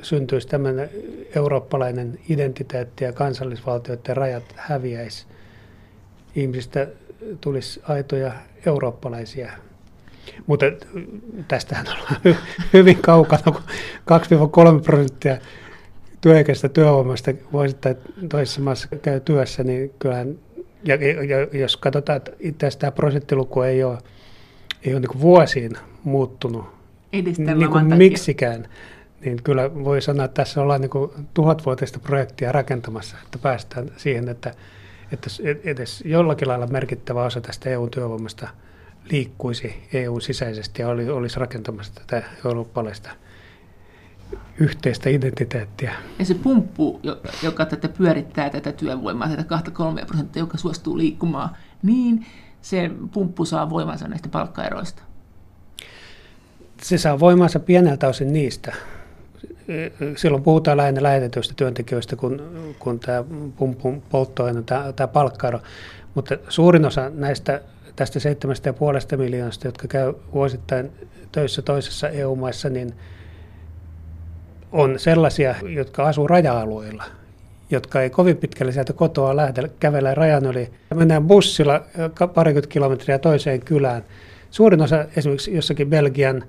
syntyisi 0.01 0.47
tämmöinen 0.47 0.89
eurooppalainen 1.35 2.19
identiteetti 2.29 3.03
ja 3.03 3.13
kansallisvaltioiden 3.13 4.17
rajat 4.17 4.43
häviäisi. 4.55 5.25
Ihmisistä 6.35 6.87
tulisi 7.41 7.81
aitoja 7.87 8.31
eurooppalaisia. 8.65 9.51
Mutta 10.47 10.65
tästähän 11.47 11.85
ollaan 11.87 12.37
hyvin 12.73 12.97
kaukana, 13.01 13.41
kun 13.43 13.61
2-3 14.79 14.83
prosenttia 14.83 15.37
työikäistä 16.21 16.69
työvoimasta 16.69 17.31
vuosittain 17.53 17.97
toisessa 18.29 18.61
maassa 18.61 18.87
käy 19.01 19.19
työssä, 19.19 19.63
niin 19.63 19.91
kyllähän, 19.99 20.35
ja, 20.83 20.95
ja 21.25 21.59
jos 21.59 21.77
katsotaan, 21.77 22.17
että 22.17 22.31
itse 22.39 22.65
asiassa 22.65 22.79
tämä 22.79 22.91
prosenttiluku 22.91 23.61
ei 23.61 23.83
ole, 23.83 23.97
ei 24.83 24.93
ole 24.93 24.99
niin 24.99 25.21
vuosiin 25.21 25.71
muuttunut 26.03 26.65
niin 27.11 27.69
kuin 27.71 27.97
miksikään, 27.97 28.67
niin 29.25 29.43
kyllä 29.43 29.73
voi 29.83 30.01
sanoa, 30.01 30.25
että 30.25 30.43
tässä 30.43 30.61
ollaan 30.61 30.81
niin 30.81 30.89
kuin 30.89 31.11
tuhatvuotista 31.33 31.99
projektia 31.99 32.51
rakentamassa, 32.51 33.17
että 33.25 33.37
päästään 33.37 33.91
siihen, 33.97 34.29
että, 34.29 34.53
että 35.13 35.29
edes 35.63 36.03
jollakin 36.05 36.47
lailla 36.47 36.67
merkittävä 36.67 37.23
osa 37.23 37.41
tästä 37.41 37.69
EU-työvoimasta 37.69 38.47
liikkuisi 39.11 39.87
EU-sisäisesti 39.93 40.81
ja 40.81 40.89
olisi 40.89 41.39
rakentamassa 41.39 41.93
tätä 41.93 42.23
eurooppalaista 42.45 43.09
yhteistä 44.59 45.09
identiteettiä. 45.09 45.95
Ja 46.19 46.25
se 46.25 46.33
pumppu, 46.33 47.01
joka 47.43 47.65
tätä 47.65 47.89
pyörittää 47.89 48.49
tätä 48.49 48.71
työvoimaa, 48.71 49.29
tätä 49.29 49.61
2-3 50.01 50.05
prosenttia, 50.05 50.41
joka 50.41 50.57
suostuu 50.57 50.97
liikkumaan, 50.97 51.49
niin 51.83 52.25
se 52.61 52.91
pumppu 53.13 53.45
saa 53.45 53.69
voimansa 53.69 54.07
näistä 54.07 54.29
palkkaeroista. 54.29 55.03
Se 56.81 56.97
saa 56.97 57.19
voimansa 57.19 57.59
pieneltä 57.59 58.07
osin 58.07 58.33
niistä. 58.33 58.75
Silloin 60.15 60.43
puhutaan 60.43 60.77
lähinnä 60.77 61.03
lähetetyistä 61.03 61.53
työntekijöistä, 61.57 62.15
kun, 62.15 62.41
kun 62.79 62.99
tämä 62.99 63.23
pumpun 63.57 64.03
polttoaine, 64.09 64.63
tämä, 64.65 64.93
tämä 64.93 65.07
palkkaero. 65.07 65.59
Mutta 66.15 66.37
suurin 66.49 66.85
osa 66.85 67.09
näistä 67.09 67.61
tästä 67.95 68.19
7,5 69.13 69.17
miljoonasta, 69.17 69.67
jotka 69.67 69.87
käy 69.87 70.13
vuosittain 70.33 70.91
töissä 71.31 71.61
toisessa 71.61 72.09
EU-maissa, 72.09 72.69
niin 72.69 72.93
on 74.71 74.99
sellaisia, 74.99 75.55
jotka 75.75 76.07
asuu 76.07 76.27
raja-alueilla, 76.27 77.03
jotka 77.69 78.01
ei 78.01 78.09
kovin 78.09 78.37
pitkälle 78.37 78.71
sieltä 78.71 78.93
kotoa 78.93 79.35
lähde 79.35 79.69
kävellä 79.79 80.15
rajan 80.15 80.45
yli. 80.45 80.69
Mennään 80.95 81.27
bussilla 81.27 81.81
parikymmentä 82.33 82.69
kilometriä 82.69 83.19
toiseen 83.19 83.61
kylään. 83.61 84.05
Suurin 84.51 84.81
osa 84.81 85.05
esimerkiksi 85.15 85.55
jossakin 85.55 85.89
Belgian, 85.89 86.43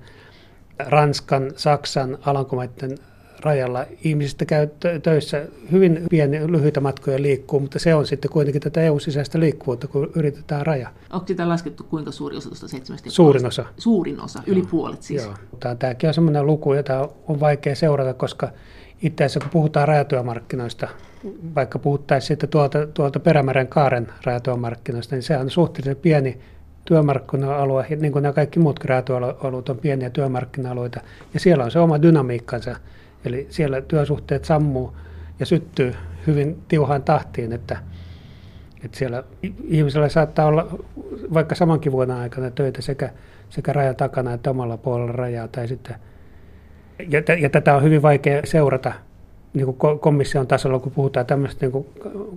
Ranskan, 0.79 1.51
Saksan, 1.55 2.17
Alankomaiden 2.25 2.97
rajalla. 3.39 3.85
Ihmisistä 4.03 4.45
käy 4.45 4.67
töissä 5.03 5.45
hyvin 5.71 6.03
pieni, 6.09 6.51
lyhyitä 6.51 6.79
matkoja 6.79 7.21
liikkuu, 7.21 7.59
mutta 7.59 7.79
se 7.79 7.95
on 7.95 8.07
sitten 8.07 8.31
kuitenkin 8.31 8.61
tätä 8.61 8.81
EU-sisäistä 8.81 9.39
liikkuvuutta, 9.39 9.87
kun 9.87 10.11
yritetään 10.15 10.65
raja. 10.65 10.89
Onko 11.13 11.27
sitä 11.27 11.49
laskettu 11.49 11.83
kuinka 11.83 12.11
suuri 12.11 12.37
osa 12.37 12.49
tuosta 12.49 12.67
seitsemästä? 12.67 13.09
Suurin 13.09 13.45
osa. 13.45 13.65
Suurin 13.77 14.21
osa, 14.21 14.43
yli 14.47 14.59
Joo. 14.59 14.67
puolet 14.71 15.03
siis. 15.03 15.23
Joo. 15.23 15.75
Tämäkin 15.79 16.07
on 16.07 16.13
sellainen 16.13 16.45
luku, 16.45 16.73
jota 16.73 17.09
on 17.27 17.39
vaikea 17.39 17.75
seurata, 17.75 18.13
koska 18.13 18.49
itse 19.01 19.23
asiassa 19.23 19.39
kun 19.39 19.49
puhutaan 19.49 19.87
rajatyömarkkinoista, 19.87 20.87
vaikka 21.55 21.79
puhuttaisiin 21.79 22.27
sitten 22.27 22.49
tuolta, 22.49 22.87
tuolta 22.87 23.19
Perämeren 23.19 23.67
kaaren 23.67 24.07
rajatyömarkkinoista, 24.23 25.15
niin 25.15 25.23
se 25.23 25.37
on 25.37 25.49
suhteellisen 25.49 26.01
pieni 26.01 26.41
työmarkkina-alue, 26.85 27.85
niin 27.99 28.11
kuin 28.11 28.23
nämä 28.23 28.33
kaikki 28.33 28.59
muut 28.59 28.83
rajatyöalueet 28.83 29.69
on 29.69 29.77
pieniä 29.77 30.09
työmarkkina-alueita, 30.09 31.01
ja 31.33 31.39
siellä 31.39 31.63
on 31.63 31.71
se 31.71 31.79
oma 31.79 32.01
dynamiikkansa, 32.01 32.75
Eli 33.25 33.47
siellä 33.49 33.81
työsuhteet 33.81 34.45
sammuu 34.45 34.97
ja 35.39 35.45
syttyy 35.45 35.93
hyvin 36.27 36.61
tiuhaan 36.67 37.03
tahtiin, 37.03 37.53
että, 37.53 37.77
että 38.83 38.97
siellä 38.97 39.23
ihmisellä 39.63 40.09
saattaa 40.09 40.45
olla 40.45 40.77
vaikka 41.33 41.55
samankin 41.55 41.91
vuoden 41.91 42.15
aikana 42.15 42.51
töitä 42.51 42.81
sekä, 42.81 43.09
sekä 43.49 43.73
rajan 43.73 43.95
takana 43.95 44.33
että 44.33 44.49
omalla 44.49 44.77
puolella 44.77 45.11
rajaa. 45.11 45.47
Tai 45.47 45.67
sitten, 45.67 45.95
ja, 47.09 47.21
ja 47.39 47.49
tätä 47.49 47.75
on 47.75 47.83
hyvin 47.83 48.01
vaikea 48.01 48.41
seurata 48.43 48.93
niin 49.53 49.65
kuin 49.65 49.99
komission 49.99 50.47
tasolla, 50.47 50.79
kun 50.79 50.91
puhutaan 50.91 51.25
tämmöistä 51.25 51.65
niin 51.65 51.71
kuin 51.71 51.87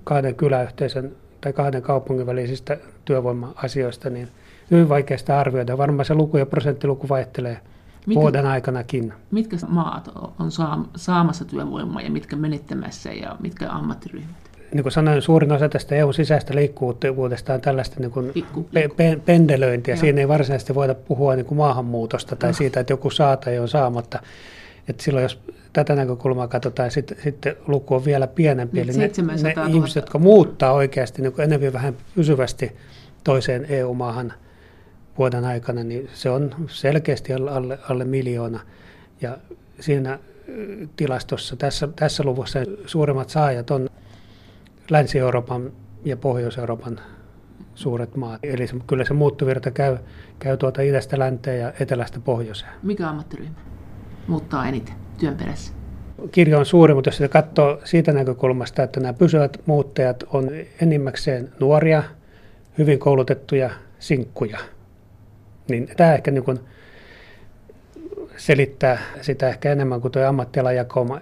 kahden 0.04 0.34
kyläyhteisön 0.34 1.12
tai 1.40 1.52
kahden 1.52 1.82
kaupungin 1.82 2.26
välisistä 2.26 2.76
työvoima-asioista, 3.04 4.10
niin 4.10 4.28
hyvin 4.70 4.88
vaikeasta 4.88 5.40
arvioida. 5.40 5.78
Varmaan 5.78 6.04
se 6.06 6.14
luku 6.14 6.36
ja 6.36 6.46
prosenttiluku 6.46 7.08
vaihtelee 7.08 7.60
mitkä, 8.06 8.20
vuoden 8.20 8.46
aikanakin. 8.46 9.12
Mitkä 9.30 9.56
maat 9.68 10.08
on 10.38 10.50
saamassa 10.96 11.44
työvoimaa 11.44 12.02
ja 12.02 12.10
mitkä 12.10 12.36
menettämässä 12.36 13.12
ja 13.12 13.36
mitkä 13.40 13.70
ammattiryhmät? 13.70 14.36
Niin 14.74 14.82
kuin 14.82 14.92
sanoin, 14.92 15.22
suurin 15.22 15.52
osa 15.52 15.68
tästä 15.68 15.94
EU-sisäistä 15.94 16.54
liikkuvuudesta 16.54 17.54
on 17.54 17.60
tällaista 17.60 18.00
niin 18.00 18.10
kuin 18.10 18.32
pe- 18.72 18.90
pe- 18.96 19.20
pendelöintiä. 19.24 19.94
Joo. 19.94 20.00
Siinä 20.00 20.20
ei 20.20 20.28
varsinaisesti 20.28 20.74
voida 20.74 20.94
puhua 20.94 21.36
niin 21.36 21.46
kuin 21.46 21.58
maahanmuutosta 21.58 22.36
tai 22.36 22.50
no. 22.50 22.54
siitä, 22.54 22.80
että 22.80 22.92
joku 22.92 23.10
saa 23.10 23.36
tai 23.36 23.58
on 23.58 23.68
saamatta. 23.68 24.22
Että 24.88 25.02
silloin 25.02 25.22
jos 25.22 25.40
tätä 25.72 25.94
näkökulmaa 25.94 26.48
katsotaan, 26.48 26.90
sitten, 26.90 27.16
sitten 27.22 27.56
luku 27.66 27.94
on 27.94 28.04
vielä 28.04 28.26
pienempi. 28.26 28.80
Eli 28.80 28.92
ne, 28.92 29.10
ne 29.42 29.54
ihmiset, 29.68 29.96
jotka 29.96 30.18
muuttaa 30.18 30.72
oikeasti 30.72 31.22
niin 31.22 31.40
enemmän 31.40 31.72
vähän 31.72 31.96
pysyvästi 32.14 32.76
toiseen 33.24 33.66
EU-maahan– 33.68 34.32
vuoden 35.18 35.44
aikana, 35.44 35.84
niin 35.84 36.08
se 36.14 36.30
on 36.30 36.54
selkeästi 36.66 37.32
alle, 37.32 37.78
alle 37.88 38.04
miljoona. 38.04 38.60
Ja 39.20 39.38
siinä 39.80 40.18
tilastossa, 40.96 41.56
tässä, 41.56 41.88
tässä 41.96 42.22
luvussa 42.22 42.58
suurimmat 42.86 43.30
saajat 43.30 43.70
on 43.70 43.88
Länsi-Euroopan 44.90 45.72
ja 46.04 46.16
Pohjois-Euroopan 46.16 47.00
suuret 47.74 48.16
maat. 48.16 48.40
Eli 48.42 48.66
se, 48.66 48.76
kyllä 48.86 49.04
se 49.04 49.14
muuttuvirta 49.14 49.70
käy, 49.70 49.98
käy 50.38 50.56
tuolta 50.56 50.82
idästä 50.82 51.18
länteen 51.18 51.60
ja 51.60 51.72
etelästä 51.80 52.20
pohjoiseen. 52.20 52.72
Mikä 52.82 53.08
ammattiryhmä 53.08 53.54
muuttaa 54.26 54.68
eniten 54.68 54.94
työn 55.18 55.36
perässä? 55.36 55.72
Kirjo 56.32 56.58
on 56.58 56.66
suuri, 56.66 56.94
mutta 56.94 57.08
jos 57.08 57.16
sitä 57.16 57.28
katsoo 57.28 57.80
siitä 57.84 58.12
näkökulmasta, 58.12 58.82
että 58.82 59.00
nämä 59.00 59.12
pysyvät 59.12 59.58
muuttajat 59.66 60.24
on 60.32 60.50
enimmäkseen 60.82 61.52
nuoria, 61.60 62.02
hyvin 62.78 62.98
koulutettuja 62.98 63.70
sinkkuja– 63.98 64.58
niin 65.68 65.88
tämä 65.96 66.14
ehkä 66.14 66.30
niin 66.30 66.44
kuin 66.44 66.60
selittää 68.36 68.98
sitä 69.20 69.48
ehkä 69.48 69.72
enemmän 69.72 70.00
kuin 70.00 70.12
tuo 70.12 70.22
ammattialajakauma, 70.22 71.20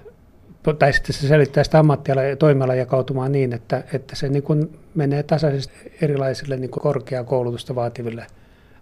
tai 0.79 0.93
sitten 0.93 1.15
se 1.15 1.29
selittää 1.29 1.65
sitä 1.65 1.79
ammattiala- 1.79 2.23
ja 2.23 2.37
toimialajakautumaa 2.37 3.29
niin, 3.29 3.53
että, 3.53 3.85
että 3.93 4.17
se 4.17 4.29
niin 4.29 4.43
kuin 4.43 4.79
menee 4.95 5.23
tasaisesti 5.23 5.93
erilaisille 6.01 6.57
niin 6.57 6.71
kuin 6.71 6.83
korkeakoulutusta 6.83 7.75
vaativille 7.75 8.27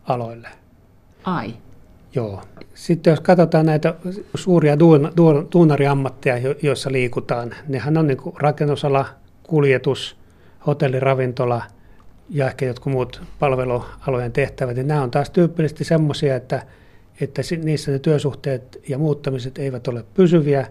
aloille. 0.05 0.49
Ai. 1.25 1.55
Joo. 2.15 2.43
Sitten 2.75 3.11
jos 3.11 3.21
katsotaan 3.21 3.67
näitä 3.67 3.95
suuria 4.35 4.79
duun, 4.79 5.13
duun, 5.17 5.49
joissa 6.63 6.93
liikutaan, 6.93 7.55
nehän 7.69 7.97
on 7.97 8.07
niin 8.07 8.19
rakennusala, 8.37 9.07
kuljetus, 9.43 10.17
hotelliravintola– 10.67 11.63
ja 12.31 12.47
ehkä 12.47 12.67
jotkut 12.67 12.93
muut 12.93 13.23
palvelualojen 13.39 14.33
tehtävät, 14.33 14.77
niin 14.77 14.89
nämä 14.89 15.03
on 15.03 15.11
taas 15.11 15.31
tyypillisesti 15.31 15.85
semmoisia, 15.85 16.37
että, 16.37 16.67
että 17.21 17.43
niissä 17.63 17.93
ne 17.93 17.99
työsuhteet 17.99 18.81
ja 18.89 18.99
muuttamiset 18.99 19.59
eivät 19.59 19.89
ole 19.89 20.05
pysyviä, 20.15 20.67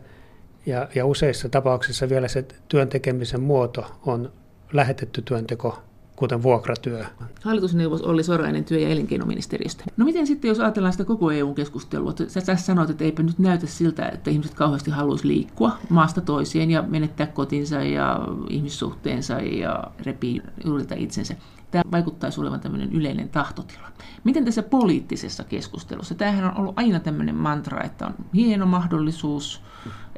ja, 0.66 0.88
ja 0.96 1.06
useissa 1.06 1.50
tapauksissa 1.50 2.10
vielä 2.10 2.28
se 2.28 2.46
työn 2.68 2.90
tekemisen 2.90 3.42
muoto 3.42 3.86
on 4.06 4.32
lähetetty 4.74 5.22
työnteko 5.22 5.80
kuten 6.16 6.44
vuokratyö. 6.44 7.06
Hallitusneuvos 7.44 8.02
Olli 8.02 8.24
Sorainen 8.24 8.66
työ- 8.66 8.80
ja 8.80 8.90
elinkeinoministeriöstä. 8.90 9.84
No 9.98 10.06
miten 10.06 10.28
sitten, 10.28 10.50
jos 10.50 10.60
ajatellaan 10.60 10.94
sitä 10.94 11.06
koko 11.06 11.32
EU-keskustelua? 11.32 12.14
Sä 12.28 12.42
tässä 12.42 12.66
sanoit, 12.66 12.90
että 12.90 13.04
eipä 13.04 13.24
nyt 13.24 13.40
näytä 13.40 13.68
siltä, 13.68 14.06
että 14.06 14.32
ihmiset 14.32 14.54
kauheasti 14.54 14.92
haluaisi 14.92 15.28
liikkua 15.28 15.78
maasta 15.90 16.22
toiseen 16.22 16.72
ja 16.72 16.82
menettää 16.82 17.28
kotinsa 17.28 17.84
ja 17.84 18.28
ihmissuhteensa 18.50 19.34
ja 19.34 19.84
repii 20.06 20.42
juurilta 20.66 20.96
itsensä. 20.98 21.36
Tämä 21.72 21.84
vaikuttaisi 21.92 22.42
olevan 22.42 22.60
tämmöinen 22.60 22.94
yleinen 22.94 23.30
tahtotila. 23.30 23.88
Miten 24.24 24.46
tässä 24.46 24.64
poliittisessa 24.64 25.44
keskustelussa? 25.44 26.16
Tämähän 26.16 26.46
on 26.46 26.58
ollut 26.58 26.80
aina 26.80 27.00
tämmöinen 27.00 27.36
mantra, 27.36 27.84
että 27.84 28.06
on 28.06 28.14
hieno 28.34 28.66
mahdollisuus, 28.66 29.62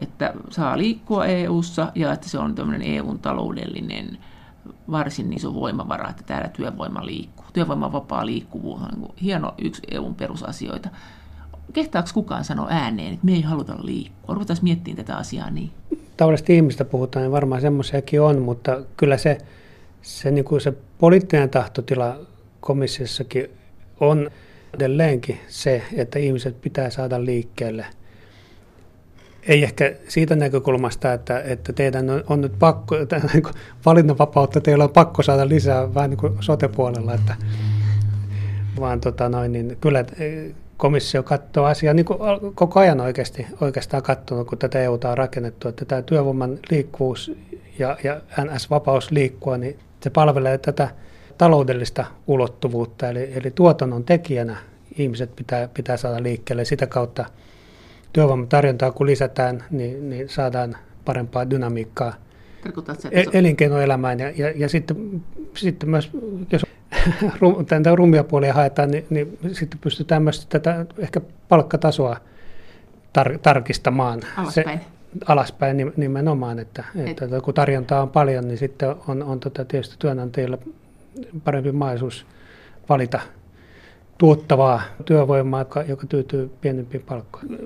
että 0.01 0.33
saa 0.49 0.77
liikkua 0.77 1.25
EU-ssa 1.25 1.91
ja 1.95 2.13
että 2.13 2.29
se 2.29 2.39
on 2.39 2.55
tämmöinen 2.55 2.81
EUn 2.81 3.19
taloudellinen 3.19 4.17
varsin 4.91 5.34
iso 5.34 5.53
voimavara, 5.53 6.09
että 6.09 6.24
täällä 6.24 6.47
työvoima 6.47 7.05
liikkuu. 7.05 7.45
Työvoiman 7.53 7.91
vapaa 7.91 8.26
liikkuvuus 8.26 8.82
on 8.82 8.89
niin 9.01 9.13
hieno 9.22 9.53
yksi 9.57 9.82
EUn 9.91 10.16
perusasioita. 10.16 10.89
Kehtaako 11.74 12.09
kukaan 12.13 12.43
sanoa 12.43 12.68
ääneen, 12.70 13.13
että 13.13 13.26
me 13.26 13.32
ei 13.32 13.41
haluta 13.41 13.76
liikkua? 13.82 14.36
Ruvetaan 14.36 14.59
miettimään 14.61 15.05
tätä 15.05 15.18
asiaa 15.18 15.49
niin. 15.49 15.72
Tavallisesti 16.18 16.55
ihmistä 16.55 16.86
puhutaan, 16.86 17.24
niin 17.24 17.32
varmaan 17.32 17.61
semmoisiakin 17.61 18.22
on, 18.22 18.41
mutta 18.41 18.82
kyllä 18.97 19.18
se, 19.18 19.38
se, 20.01 20.32
niin 20.32 20.45
kuin 20.45 20.61
se 20.61 20.74
poliittinen 20.97 21.49
tahtotila 21.49 22.16
komissiossakin 22.59 23.49
on 23.99 24.30
edelleenkin 24.74 25.39
se, 25.47 25.84
että 25.93 26.20
ihmiset 26.20 26.61
pitää 26.61 26.89
saada 26.89 27.26
liikkeelle– 27.26 27.86
ei 29.47 29.63
ehkä 29.63 29.95
siitä 30.07 30.35
näkökulmasta, 30.35 31.13
että, 31.13 31.39
että 31.39 31.73
teidän 31.73 32.05
on, 32.29 32.41
nyt 32.41 32.59
pakko, 32.59 32.95
niin 33.33 33.43
valinnanvapautta 33.85 34.61
teillä 34.61 34.83
on 34.83 34.89
pakko 34.89 35.23
saada 35.23 35.49
lisää 35.49 35.93
vähän 35.93 36.09
niin 36.09 36.17
kuin 36.17 36.33
sote-puolella, 36.39 37.13
että, 37.13 37.35
vaan 38.79 39.01
tota 39.01 39.29
noin, 39.29 39.51
niin 39.51 39.77
kyllä 39.81 40.05
komissio 40.77 41.23
katsoo 41.23 41.65
asiaa 41.65 41.93
niin 41.93 42.05
kuin 42.05 42.19
koko 42.55 42.79
ajan 42.79 43.01
oikeasti, 43.01 43.47
oikeastaan 43.61 44.03
katsonut, 44.03 44.47
kun 44.47 44.57
tätä 44.57 44.81
EUta 44.81 45.11
on 45.11 45.17
rakennettu, 45.17 45.67
että 45.67 45.85
tämä 45.85 46.01
työvoiman 46.01 46.59
liikkuvuus 46.71 47.31
ja, 47.79 47.97
ja 48.03 48.21
NS-vapaus 48.45 49.11
liikkua, 49.11 49.57
niin 49.57 49.79
se 50.01 50.09
palvelee 50.09 50.57
tätä 50.57 50.89
taloudellista 51.37 52.05
ulottuvuutta, 52.27 53.09
eli, 53.09 53.31
eli 53.35 53.51
tuotannon 53.51 54.03
tekijänä 54.03 54.57
ihmiset 54.97 55.35
pitää, 55.35 55.69
pitää 55.73 55.97
saada 55.97 56.23
liikkeelle. 56.23 56.65
Sitä 56.65 56.87
kautta– 56.87 57.25
työvoimatarjontaa 58.16 58.91
kun 58.91 59.07
lisätään, 59.07 59.63
niin, 59.72 60.09
niin 60.09 60.30
saadaan 60.30 60.78
parempaa 61.05 61.49
dynamiikkaa 61.49 62.13
el- 63.11 63.30
elinkeinoelämään. 63.34 64.20
Ja, 64.20 64.30
ja, 64.30 64.51
ja 64.55 64.70
sitten, 64.70 65.24
sitten 65.53 65.89
myös, 65.89 66.11
jos 66.51 66.66
tätä 67.68 67.95
rumia 67.95 68.24
puolia 68.24 68.53
haetaan, 68.53 68.91
niin, 68.91 69.05
niin 69.09 69.38
sitten 69.51 69.80
pystytään 69.80 70.24
myös 70.24 70.45
tätä 70.45 70.86
ehkä 70.97 71.22
palkkatasoa 71.49 72.18
tar- 73.20 73.39
tarkistamaan. 73.41 74.22
Alaspäin. 74.38 74.80
Se, 74.80 74.86
alaspäin 75.26 75.93
nimenomaan, 75.97 76.59
että, 76.59 76.84
että 76.95 77.26
Et. 77.26 77.43
kun 77.43 77.53
tarjontaa 77.53 78.01
on 78.01 78.09
paljon, 78.09 78.47
niin 78.47 78.57
sitten 78.57 78.95
on, 79.07 79.24
on 79.24 79.39
tota 79.39 79.66
tietysti 79.66 79.95
työnantajilla 79.99 80.57
parempi 81.43 81.72
mahdollisuus 81.72 82.26
valita 82.89 83.20
tuottavaa 84.18 84.82
työvoimaa, 85.05 85.61
joka, 85.61 85.84
joka 85.84 86.07
tyytyy 86.07 86.51
pienempiin 86.61 87.03
palkkoihin. 87.03 87.59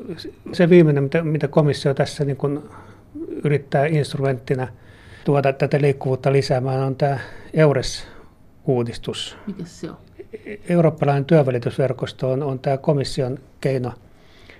Se 0.53 0.69
viimeinen, 0.69 1.03
mitä, 1.03 1.23
mitä 1.23 1.47
komissio 1.47 1.93
tässä 1.93 2.25
niin 2.25 2.37
kun 2.37 2.69
yrittää 3.43 3.85
instrumenttina 3.85 4.67
tuoda 5.25 5.53
tätä 5.53 5.81
liikkuvuutta 5.81 6.31
lisäämään, 6.31 6.79
on 6.79 6.95
tämä 6.95 7.19
EURES-uudistus. 7.53 9.37
Mikä 9.47 9.63
se 9.65 9.89
on? 9.89 9.97
Eurooppalainen 10.69 11.25
työvälitysverkosto 11.25 12.31
on, 12.31 12.43
on 12.43 12.59
tämä 12.59 12.77
komission 12.77 13.39
keino 13.61 13.93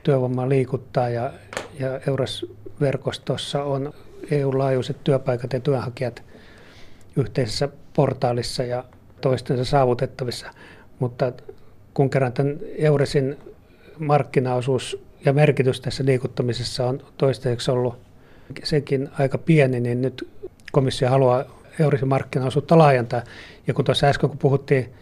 työvoimaa 0.04 0.50
liikuttaa 0.50 1.10
ja, 1.10 1.32
ja 1.80 2.00
EURES-verkostossa 2.08 3.64
on 3.64 3.94
EU-laajuiset 4.32 5.04
työpaikat 5.04 5.54
ja 5.54 5.60
työnhakijat 5.60 6.24
yhteisessä 7.16 7.70
portaalissa 7.94 8.64
ja 8.64 8.84
toistensa 9.22 9.66
saavutettavissa. 9.66 10.48
Mutta 11.00 11.32
kun 12.00 12.10
kerran 12.10 12.34
tämän 12.34 12.60
Euresin 12.78 13.38
markkinaosuus 13.98 15.04
ja 15.26 15.34
merkitys 15.34 15.82
tässä 15.82 16.06
liikuttamisessa 16.06 16.88
on 16.88 17.02
toistaiseksi 17.18 17.72
ollut 17.72 17.96
sekin 18.64 19.10
aika 19.20 19.38
pieni, 19.38 19.80
niin 19.80 20.02
nyt 20.02 20.28
komissio 20.72 21.10
haluaa 21.10 21.44
Euresin 21.80 22.08
markkinaosuutta 22.08 22.78
laajentaa. 22.78 23.22
Ja 23.68 23.74
kun 23.74 23.86
tuossa 23.86 24.08
äsken 24.08 24.30
kun 24.30 24.38
puhuttiin 24.38 24.94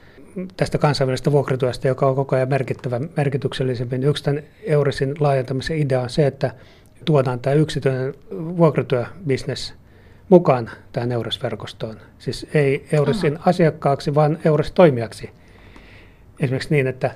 tästä 0.58 0.78
kansainvälisestä 0.78 1.32
vuokratyöstä, 1.32 1.88
joka 1.88 2.08
on 2.08 2.16
koko 2.16 2.36
ajan 2.36 2.50
merkittävä, 2.50 3.00
merkityksellisempi, 3.18 3.98
niin 3.98 4.10
yksi 4.10 4.24
tämän 4.24 4.44
Euresin 4.64 5.16
laajentamisen 5.20 5.78
idea 5.78 6.02
on 6.02 6.10
se, 6.10 6.28
että 6.28 6.52
tuodaan 7.06 7.40
tämä 7.40 7.54
yksityinen 7.54 8.14
vuokratyöbisnes 8.32 9.74
mukaan 10.30 10.70
tähän 10.92 11.12
Eures-verkostoon. 11.12 11.98
Siis 12.20 12.48
ei 12.54 12.88
Euresin 12.92 13.40
asiakkaaksi, 13.46 14.16
vaan 14.16 14.40
Eures-toimijaksi 14.46 15.30
esimerkiksi 16.40 16.74
niin, 16.74 16.88
että 16.88 17.12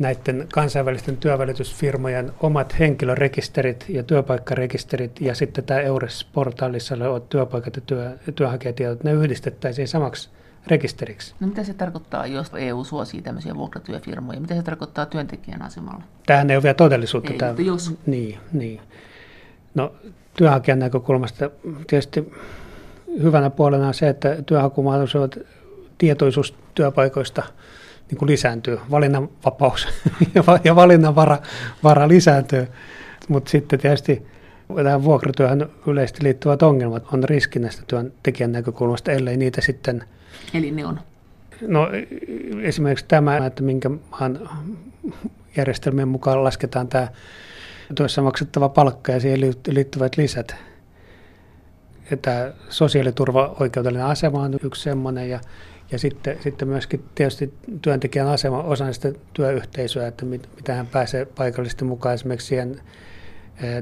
näiden 0.00 0.46
kansainvälisten 0.52 1.16
työvälitysfirmojen 1.16 2.32
omat 2.40 2.78
henkilörekisterit 2.78 3.84
ja 3.88 4.02
työpaikkarekisterit 4.02 5.20
ja 5.20 5.34
sitten 5.34 5.64
tämä 5.64 5.80
EURES-portaalissa 5.80 6.94
olevat 6.94 7.28
työpaikat 7.28 7.76
ja 7.76 7.82
työ, 7.86 8.18
työnhakijatiedot, 8.34 9.04
ne 9.04 9.12
yhdistettäisiin 9.12 9.88
samaksi 9.88 10.30
rekisteriksi. 10.66 11.34
No 11.40 11.46
mitä 11.46 11.64
se 11.64 11.74
tarkoittaa, 11.74 12.26
jos 12.26 12.50
EU 12.54 12.84
suosii 12.84 13.22
tämmöisiä 13.22 13.54
vuokratyöfirmoja? 13.54 14.40
Mitä 14.40 14.54
se 14.54 14.62
tarkoittaa 14.62 15.06
työntekijän 15.06 15.62
asemalla? 15.62 16.02
Tämähän 16.26 16.50
ei 16.50 16.56
ole 16.56 16.62
vielä 16.62 16.74
todellisuutta. 16.74 17.32
Ei, 17.32 17.38
tämä, 17.38 17.54
jos... 17.58 17.96
Niin, 18.06 18.38
niin. 18.52 18.80
No 19.74 19.94
työnhakijan 20.36 20.78
näkökulmasta 20.78 21.50
tietysti 21.86 22.32
hyvänä 23.22 23.50
puolena 23.50 23.88
on 23.88 23.94
se, 23.94 24.08
että 24.08 24.42
työnhakumahdollisuudet 24.46 25.46
tietoisuus 25.98 26.54
työpaikoista– 26.74 27.42
niin 28.10 28.18
kuin 28.18 28.30
lisääntyy, 28.30 28.78
valinnanvapaus 28.90 29.88
ja 30.64 30.76
valinnanvara 30.76 31.38
vara 31.84 32.08
lisääntyy. 32.08 32.68
Mutta 33.28 33.50
sitten 33.50 33.78
tietysti 33.78 34.26
tähän 34.84 35.04
vuokratyöhön 35.04 35.70
yleisesti 35.86 36.24
liittyvät 36.24 36.62
ongelmat 36.62 37.04
on 37.12 37.24
riski 37.24 37.58
näistä 37.58 37.82
työntekijän 37.86 38.52
näkökulmasta, 38.52 39.12
ellei 39.12 39.36
niitä 39.36 39.60
sitten... 39.60 40.04
Eli 40.54 40.70
ne 40.70 40.86
on? 40.86 41.00
No 41.66 41.88
esimerkiksi 42.62 43.04
tämä, 43.08 43.46
että 43.46 43.62
minkä 43.62 43.90
maan 43.90 44.48
järjestelmien 45.56 46.08
mukaan 46.08 46.44
lasketaan 46.44 46.88
tämä 46.88 47.08
työssä 47.94 48.22
maksettava 48.22 48.68
palkka 48.68 49.12
ja 49.12 49.20
siihen 49.20 49.54
liittyvät 49.68 50.16
lisät. 50.16 50.56
Ja 52.10 52.16
tämä 52.16 52.52
sosiaaliturva-oikeudellinen 52.68 54.06
asema 54.06 54.42
on 54.42 54.54
yksi 54.62 54.82
semmoinen 54.82 55.30
ja 55.30 55.40
ja 55.92 55.98
sitten, 55.98 56.36
sitten 56.42 56.68
myöskin 56.68 57.04
tietysti 57.14 57.54
työntekijän 57.82 58.28
asema 58.28 58.62
osana 58.62 58.92
sitä 58.92 59.12
työyhteisöä, 59.32 60.06
että 60.06 60.24
mit, 60.24 60.48
mitä 60.56 60.74
hän 60.74 60.86
pääsee 60.86 61.24
paikallisesti 61.24 61.84
mukaan 61.84 62.14
esimerkiksi 62.14 62.46
siihen 62.46 62.80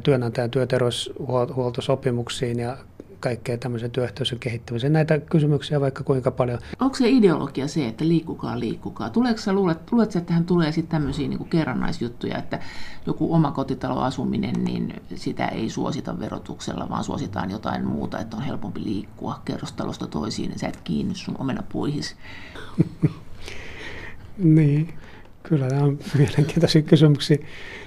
työnantajan 0.03 0.51
työterveyshuoltosopimuksiin 0.51 2.59
ja 2.59 2.77
kaikkea 3.21 3.59
tämmöisen 3.59 3.91
työyhteisön 3.91 4.39
kehittämiseen. 4.39 4.93
Näitä 4.93 5.19
kysymyksiä 5.19 5.81
vaikka 5.81 6.05
kuinka 6.05 6.31
paljon. 6.31 6.59
Onko 6.81 6.97
se 6.97 7.09
ideologia 7.09 7.69
se, 7.69 7.87
että 7.87 8.09
liikkukaa, 8.09 8.61
liikkukaa? 8.61 9.11
Tuleeko 9.11 9.41
sä, 9.41 9.53
luulet, 9.53 9.93
luulet 9.93 10.17
että 10.17 10.21
tähän 10.21 10.45
tulee 10.45 10.73
sitten 10.73 11.01
tämmöisiä 11.01 11.29
niin 11.29 11.49
kerrannaisjuttuja, 11.49 12.39
että 12.39 12.59
joku 13.07 13.35
oma 13.35 13.51
kotitaloasuminen, 13.51 14.65
niin 14.65 14.95
sitä 15.15 15.49
ei 15.49 15.71
suosita 15.71 16.19
verotuksella, 16.21 16.89
vaan 16.89 17.05
suositaan 17.05 17.51
jotain 17.51 17.87
muuta, 17.87 18.19
että 18.19 18.37
on 18.37 18.43
helpompi 18.43 18.85
liikkua 18.85 19.41
kerrostalosta 19.45 20.07
toisiin, 20.07 20.49
niin 20.49 20.59
sä 20.59 20.69
et 20.69 20.81
kiinny 20.85 21.15
sun 21.15 21.35
omenapuihis. 21.39 22.17
niin, 24.39 24.95
kyllä 25.43 25.69
nämä 25.69 25.85
on 25.85 25.99
mielenkiintoisia 26.19 26.83
kysymyksiä. 26.83 27.39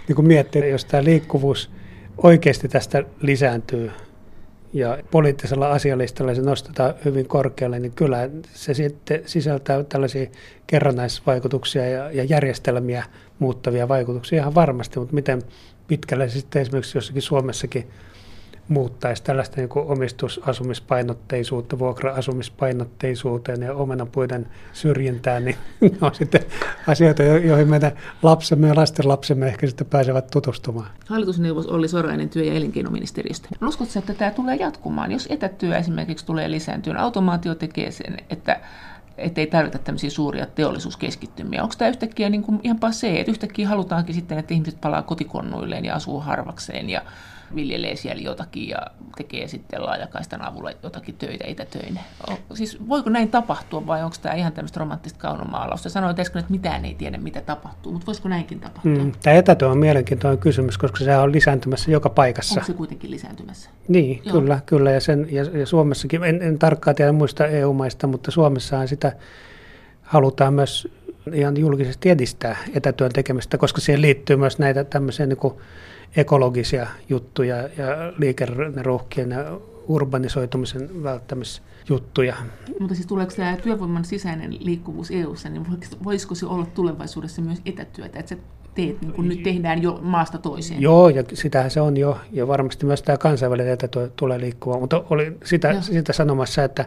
Niin 0.07 0.15
kun 0.15 0.27
miettii, 0.27 0.69
jos 0.69 0.85
tämä 0.85 1.03
liikkuvuus 1.03 1.71
oikeasti 2.17 2.67
tästä 2.67 3.03
lisääntyy, 3.21 3.91
ja 4.73 4.97
poliittisella 5.11 5.71
asialistalla 5.71 6.35
se 6.35 6.41
nostetaan 6.41 6.93
hyvin 7.05 7.27
korkealle, 7.27 7.79
niin 7.79 7.91
kyllä 7.91 8.29
se 8.53 8.73
sitten 8.73 9.21
sisältää 9.25 9.83
tällaisia 9.83 10.27
kerrannaisvaikutuksia 10.67 11.89
ja, 11.89 12.11
ja 12.11 12.23
järjestelmiä 12.23 13.03
muuttavia 13.39 13.87
vaikutuksia 13.87 14.41
ihan 14.41 14.55
varmasti, 14.55 14.99
mutta 14.99 15.15
miten 15.15 15.41
pitkälle 15.87 16.29
sitten 16.29 16.61
esimerkiksi 16.61 16.97
jossakin 16.97 17.21
Suomessakin 17.21 17.87
muuttaisi 18.67 19.23
tällaista 19.23 19.57
niin 19.57 19.69
kuin 19.69 19.87
omistusasumispainotteisuutta 19.87 21.79
vuokra-asumispainotteisuuteen 21.79 23.61
ja 23.61 23.73
omenapuiden 23.73 24.47
syrjintään, 24.73 25.45
niin 25.45 25.55
ne 25.81 25.97
on 26.01 26.15
sitten 26.15 26.41
asioita, 26.87 27.23
joihin 27.23 27.69
meidän 27.69 27.91
lapsemme 28.23 28.67
ja 28.67 28.75
lasten 28.75 29.07
lapsemme 29.07 29.47
ehkä 29.47 29.67
sitten 29.67 29.87
pääsevät 29.87 30.27
tutustumaan. 30.27 30.87
Hallitusneuvos 31.09 31.67
Olli 31.67 31.87
Sorainen 31.87 32.29
työ- 32.29 32.43
ja 32.43 32.53
elinkeinoministeriöstä. 32.53 33.49
Uskotko, 33.67 33.99
että 33.99 34.13
tämä 34.13 34.31
tulee 34.31 34.55
jatkumaan? 34.55 35.11
Jos 35.11 35.27
etätyö 35.29 35.77
esimerkiksi 35.77 36.25
tulee 36.25 36.51
lisääntyä, 36.51 36.95
automaatio 36.97 37.55
tekee 37.55 37.91
sen, 37.91 38.17
että 38.29 38.59
ettei 39.17 39.47
tarvita 39.47 39.77
tämmöisiä 39.77 40.09
suuria 40.09 40.45
teollisuuskeskittymiä. 40.45 41.63
Onko 41.63 41.75
tämä 41.77 41.89
yhtäkkiä 41.89 42.29
niin 42.29 42.43
kuin 42.43 42.59
ihan 42.63 42.93
se, 42.93 43.19
että 43.19 43.31
yhtäkkiä 43.31 43.67
halutaankin 43.67 44.15
sitten, 44.15 44.37
että 44.37 44.53
ihmiset 44.53 44.81
palaa 44.81 45.01
kotikonnuilleen 45.01 45.85
ja 45.85 45.95
asuu 45.95 46.19
harvakseen 46.19 46.89
ja 46.89 47.01
viljelee 47.55 47.95
siellä 47.95 48.21
jotakin 48.21 48.69
ja 48.69 48.77
tekee 49.17 49.47
sitten 49.47 49.85
laajakaistan 49.85 50.41
avulla 50.41 50.71
jotakin 50.83 51.15
töitä 51.15 51.43
etätöinä. 51.47 51.99
Siis 52.53 52.87
voiko 52.87 53.09
näin 53.09 53.29
tapahtua 53.29 53.87
vai 53.87 54.03
onko 54.03 54.15
tämä 54.21 54.35
ihan 54.35 54.53
tämmöistä 54.53 54.79
romanttista 54.79 55.19
kaunomaalausta? 55.19 55.89
Sanoit 55.89 56.19
äsken, 56.19 56.39
että 56.39 56.51
mitään 56.51 56.85
ei 56.85 56.95
tiedä, 56.95 57.17
mitä 57.17 57.41
tapahtuu, 57.41 57.91
mutta 57.91 58.05
voisiko 58.05 58.29
näinkin 58.29 58.59
tapahtua? 58.59 58.91
Mm, 58.91 59.11
tämä 59.23 59.35
etätyö 59.35 59.69
on 59.69 59.77
mielenkiintoinen 59.77 60.39
kysymys, 60.39 60.77
koska 60.77 61.03
se 61.03 61.17
on 61.17 61.31
lisääntymässä 61.31 61.91
joka 61.91 62.09
paikassa. 62.09 62.59
Onko 62.59 62.67
se 62.67 62.73
kuitenkin 62.73 63.11
lisääntymässä? 63.11 63.69
Niin, 63.87 64.21
Joo. 64.25 64.39
kyllä, 64.39 64.59
kyllä. 64.65 64.91
Ja, 64.91 64.99
sen, 64.99 65.27
ja, 65.31 65.43
ja 65.43 65.65
Suomessakin, 65.65 66.23
en, 66.23 66.41
en 66.41 66.59
tarkkaan 66.59 66.95
tiedä 66.95 67.11
muista 67.11 67.47
EU-maista, 67.47 68.07
mutta 68.07 68.31
Suomessahan 68.31 68.87
sitä 68.87 69.15
halutaan 70.01 70.53
myös 70.53 70.87
ihan 71.33 71.57
julkisesti 71.57 72.09
edistää 72.09 72.57
etätyön 72.73 73.11
tekemistä, 73.11 73.57
koska 73.57 73.81
siihen 73.81 74.01
liittyy 74.01 74.35
myös 74.35 74.59
näitä 74.59 74.83
tämmöisiä 74.83 75.25
niin 75.25 75.37
kuin 75.37 75.53
ekologisia 76.15 76.87
juttuja 77.09 77.57
ja 77.57 78.13
liikenneruuhkien 78.17 79.31
ja 79.31 79.59
urbanisoitumisen 79.87 81.03
välttämisjuttuja. 81.03 82.35
Mutta 82.79 82.95
siis 82.95 83.07
tuleeko 83.07 83.33
tämä 83.35 83.57
työvoiman 83.57 84.05
sisäinen 84.05 84.65
liikkuvuus 84.65 85.11
EU-ssa, 85.11 85.49
niin 85.49 85.65
voisiko 86.03 86.35
se 86.35 86.45
olla 86.45 86.65
tulevaisuudessa 86.65 87.41
myös 87.41 87.61
etätyötä, 87.65 88.19
että 88.19 88.29
se 88.29 88.37
teet, 88.75 89.01
niin 89.01 89.13
kuin 89.13 89.27
nyt 89.27 89.43
tehdään 89.43 89.81
jo 89.81 89.99
maasta 90.01 90.37
toiseen. 90.37 90.81
Joo, 90.81 91.09
ja 91.09 91.23
sitähän 91.33 91.71
se 91.71 91.81
on 91.81 91.97
jo, 91.97 92.17
ja 92.31 92.47
varmasti 92.47 92.85
myös 92.85 93.01
tämä 93.01 93.17
kansainvälinen 93.17 93.73
etätyö 93.73 94.11
tulee 94.15 94.39
liikkumaan, 94.39 94.81
mutta 94.81 95.03
oli 95.09 95.37
sitä, 95.43 95.81
sitä 95.81 96.13
sanomassa, 96.13 96.63
että, 96.63 96.85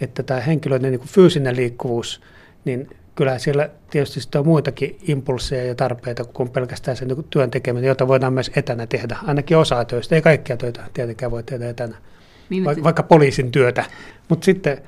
että 0.00 0.22
tämä 0.22 0.40
henkilöiden 0.40 0.90
niin 0.90 1.00
kuin 1.00 1.10
fyysinen 1.10 1.56
liikkuvuus, 1.56 2.20
niin 2.64 2.88
kyllä 3.14 3.38
siellä 3.38 3.70
tietysti 3.90 4.38
on 4.38 4.46
muitakin 4.46 4.98
impulseja 5.08 5.64
ja 5.64 5.74
tarpeita 5.74 6.24
kuin 6.24 6.50
pelkästään 6.50 6.96
sen 6.96 7.08
niin 7.08 7.26
työn 7.30 7.50
tekeminen, 7.50 7.88
jota 7.88 8.08
voidaan 8.08 8.32
myös 8.32 8.50
etänä 8.56 8.86
tehdä. 8.86 9.16
Ainakin 9.26 9.56
osa 9.56 9.84
töistä, 9.84 10.14
ei 10.14 10.22
kaikkia 10.22 10.56
töitä 10.56 10.90
tietenkään 10.94 11.32
voi 11.32 11.42
tehdä 11.42 11.68
etänä, 11.68 11.96
niin, 12.50 12.64
Va- 12.64 12.84
vaikka 12.84 13.02
poliisin 13.02 13.52
työtä. 13.52 13.84
Mutta 14.28 14.44
sitten 14.44 14.82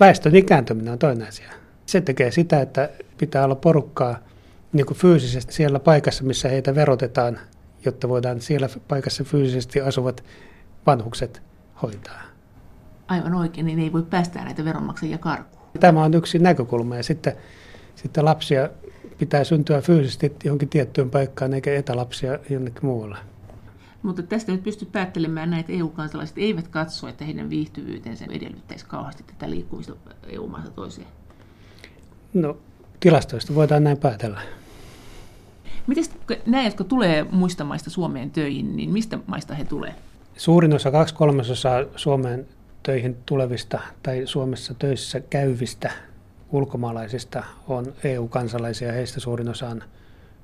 väestön 0.00 0.36
ikääntyminen 0.36 0.92
on 0.92 0.98
toinen 0.98 1.28
asia. 1.28 1.50
Se 1.86 2.00
tekee 2.00 2.30
sitä, 2.30 2.60
että 2.60 2.90
pitää 3.18 3.44
olla 3.44 3.54
porukkaa 3.54 4.18
niin 4.72 4.86
kuin 4.86 4.98
fyysisesti 4.98 5.52
siellä 5.52 5.80
paikassa, 5.80 6.24
missä 6.24 6.48
heitä 6.48 6.74
verotetaan, 6.74 7.38
jotta 7.84 8.08
voidaan 8.08 8.40
siellä 8.40 8.68
paikassa 8.88 9.24
fyysisesti 9.24 9.80
asuvat 9.80 10.24
vanhukset 10.86 11.42
hoitaa. 11.82 12.22
Aivan 13.08 13.34
oikein, 13.34 13.66
niin 13.66 13.78
ei 13.78 13.92
voi 13.92 14.02
päästää 14.02 14.44
näitä 14.44 14.64
veronmaksajia 14.64 15.18
karkuun. 15.18 15.53
Tämä 15.80 16.04
on 16.04 16.14
yksi 16.14 16.38
näkökulma 16.38 16.96
ja 16.96 17.02
sitten, 17.02 17.32
sitten 17.96 18.24
lapsia 18.24 18.68
pitää 19.18 19.44
syntyä 19.44 19.80
fyysisesti 19.80 20.32
johonkin 20.44 20.68
tiettyyn 20.68 21.10
paikkaan 21.10 21.54
eikä 21.54 21.74
etälapsia 21.74 22.38
jonnekin 22.50 22.86
muualle. 22.86 23.18
Mutta 24.02 24.22
tästä 24.22 24.52
nyt 24.52 24.62
pystyt 24.62 24.92
päättelemään 24.92 25.50
näin, 25.50 25.60
että 25.60 25.72
EU-kansalaiset 25.72 26.38
eivät 26.38 26.68
katso, 26.68 27.08
että 27.08 27.24
heidän 27.24 27.50
viihtyvyytensä 27.50 28.24
edellyttäisi 28.30 28.86
kauheasti 28.86 29.22
tätä 29.22 29.50
liikkumista 29.50 29.92
EU-maasta 30.28 30.70
toiseen. 30.70 31.06
No, 32.34 32.56
tilastoista 33.00 33.54
voidaan 33.54 33.84
näin 33.84 33.96
päätellä. 33.96 34.40
Miten 35.86 36.04
nämä, 36.46 36.64
jotka 36.64 36.84
tulee 36.84 37.26
muista 37.30 37.64
maista 37.64 37.90
Suomeen 37.90 38.30
töihin, 38.30 38.76
niin 38.76 38.90
mistä 38.90 39.18
maista 39.26 39.54
he 39.54 39.64
tulee? 39.64 39.94
Suurin 40.36 40.74
osa, 40.74 40.90
kaksi 40.90 41.14
kolmasosaa 41.14 41.82
Suomeen 41.96 42.46
töihin 42.84 43.16
tulevista 43.26 43.80
tai 44.02 44.22
Suomessa 44.24 44.74
töissä 44.74 45.20
käyvistä 45.20 45.90
ulkomaalaisista 46.52 47.44
on 47.68 47.92
EU-kansalaisia, 48.04 48.92
heistä 48.92 49.20
suurin 49.20 49.48
osa 49.48 49.68
on 49.68 49.82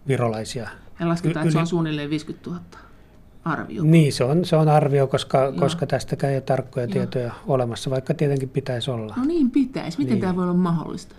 virolaisia. 0.09 0.69
Ja 1.01 1.09
lasketaan, 1.09 1.47
y- 1.47 1.49
että 1.49 1.53
se 1.53 1.59
on 1.59 1.67
suunnilleen 1.67 2.11
50 2.11 2.51
000 2.51 2.63
arvio. 3.45 3.83
Niin, 3.83 4.13
se 4.13 4.25
on, 4.25 4.45
se 4.45 4.57
on 4.57 4.69
arvio, 4.69 5.07
koska, 5.07 5.53
koska 5.53 5.87
tästäkään 5.87 6.31
ei 6.31 6.37
ole 6.37 6.43
tarkkoja 6.43 6.87
Joo. 6.87 6.93
tietoja 6.93 7.33
olemassa, 7.47 7.91
vaikka 7.91 8.15
tietenkin 8.15 8.49
pitäisi 8.49 8.91
olla. 8.91 9.15
No 9.17 9.25
niin 9.25 9.51
pitäisi. 9.51 9.99
Miten 9.99 10.15
niin. 10.15 10.21
tämä 10.21 10.37
voi 10.37 10.45
olla 10.45 10.55
mahdollista? 10.55 11.15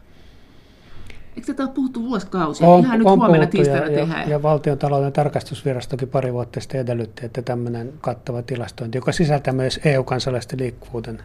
Eikö 1.36 1.48
tätä 1.48 1.64
ole 1.64 1.72
puhuttu 1.72 2.04
vuosikausia? 2.04 2.68
On, 2.68 2.80
Ihan 2.80 3.00
nyt 3.00 3.08
on 3.08 3.20
huomenna 3.20 3.48
tiistaina 3.48 3.88
ja, 3.88 3.96
tehdään. 4.00 4.22
Ja, 4.22 4.30
ja 4.30 4.42
valtion 4.42 4.78
talouden 4.78 5.14
tarkastusvirastokin 5.14 6.08
pari 6.08 6.34
vuotta 6.34 6.60
sitten 6.60 6.82
edellytti, 6.82 7.26
että 7.26 7.42
tämmöinen 7.42 7.94
kattava 8.02 8.42
tilastointi, 8.42 8.98
joka 8.98 9.12
sisältää 9.12 9.54
myös 9.54 9.80
EU-kansalaisten 9.86 10.60
liikkuvuuden, 10.60 11.22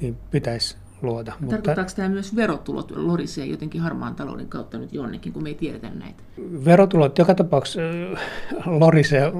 niin 0.00 0.16
pitäisi 0.30 0.76
luoda. 1.02 1.32
Tarkoittaako 1.32 1.80
mutta, 1.80 1.96
tämä 1.96 2.08
myös 2.08 2.36
verotulot 2.36 2.90
lorisee 2.90 3.46
jotenkin 3.46 3.80
harmaan 3.80 4.14
talouden 4.14 4.48
kautta 4.48 4.78
nyt 4.78 4.92
jonnekin, 4.92 5.32
kun 5.32 5.42
me 5.42 5.48
ei 5.48 5.54
tiedetä 5.54 5.90
näitä? 5.90 6.22
Verotulot 6.64 7.18
joka 7.18 7.34
tapauksessa 7.34 7.80
äh, 7.80 8.66
lorisee 8.66 9.32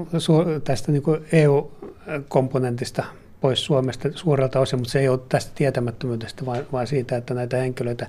tästä 0.63 0.91
niin 0.91 1.03
EU-komponentista 1.31 3.03
pois 3.41 3.65
Suomesta 3.65 4.09
suurelta 4.15 4.59
osin, 4.59 4.79
mutta 4.79 4.91
se 4.91 4.99
ei 4.99 5.09
ole 5.09 5.19
tästä 5.29 5.51
tietämättömyydestä, 5.55 6.45
vaan, 6.45 6.63
vaan 6.71 6.87
siitä, 6.87 7.17
että 7.17 7.33
näitä 7.33 7.57
henkilöitä 7.57 8.07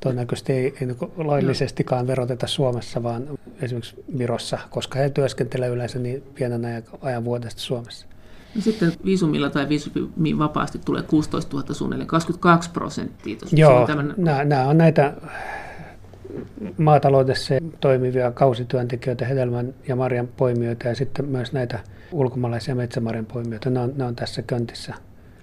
todennäköisesti 0.00 0.52
ei, 0.52 0.74
ei 0.80 0.86
niin 0.86 0.96
laillisestikaan 1.16 2.06
veroteta 2.06 2.46
Suomessa, 2.46 3.02
vaan 3.02 3.38
esimerkiksi 3.62 4.04
Virossa, 4.18 4.58
koska 4.70 4.98
he 4.98 5.10
työskentelevät 5.10 5.74
yleensä 5.74 5.98
niin 5.98 6.22
pienen 6.34 6.64
ajan, 6.64 6.82
ajan 7.00 7.24
vuodesta 7.24 7.60
Suomessa. 7.60 8.06
No 8.54 8.62
sitten 8.62 8.92
viisumilla 9.04 9.50
tai 9.50 9.68
viisumin 9.68 10.38
vapaasti 10.38 10.78
tulee 10.84 11.02
16 11.02 11.56
000 11.56 11.74
suunnilleen, 11.74 12.08
22 12.08 12.70
prosenttia. 12.70 13.36
Joo, 13.52 13.86
tämän... 13.86 14.14
nämä, 14.16 14.44
nämä 14.44 14.66
on 14.66 14.78
näitä 14.78 15.14
maataloudessa 16.78 17.54
toimivia 17.80 18.30
kausityöntekijöitä, 18.30 19.24
hedelmän 19.24 19.74
ja 19.88 19.96
marjan 19.96 20.28
poimijoita 20.36 20.88
ja 20.88 20.94
sitten 20.94 21.24
myös 21.24 21.52
näitä 21.52 21.78
ulkomaalaisia 22.12 22.74
metsämarjan 22.74 23.26
poimijoita. 23.26 23.70
Ne 23.70 23.80
on, 23.80 23.92
ne 23.96 24.04
on 24.04 24.16
tässä 24.16 24.42
köntissä 24.42 24.94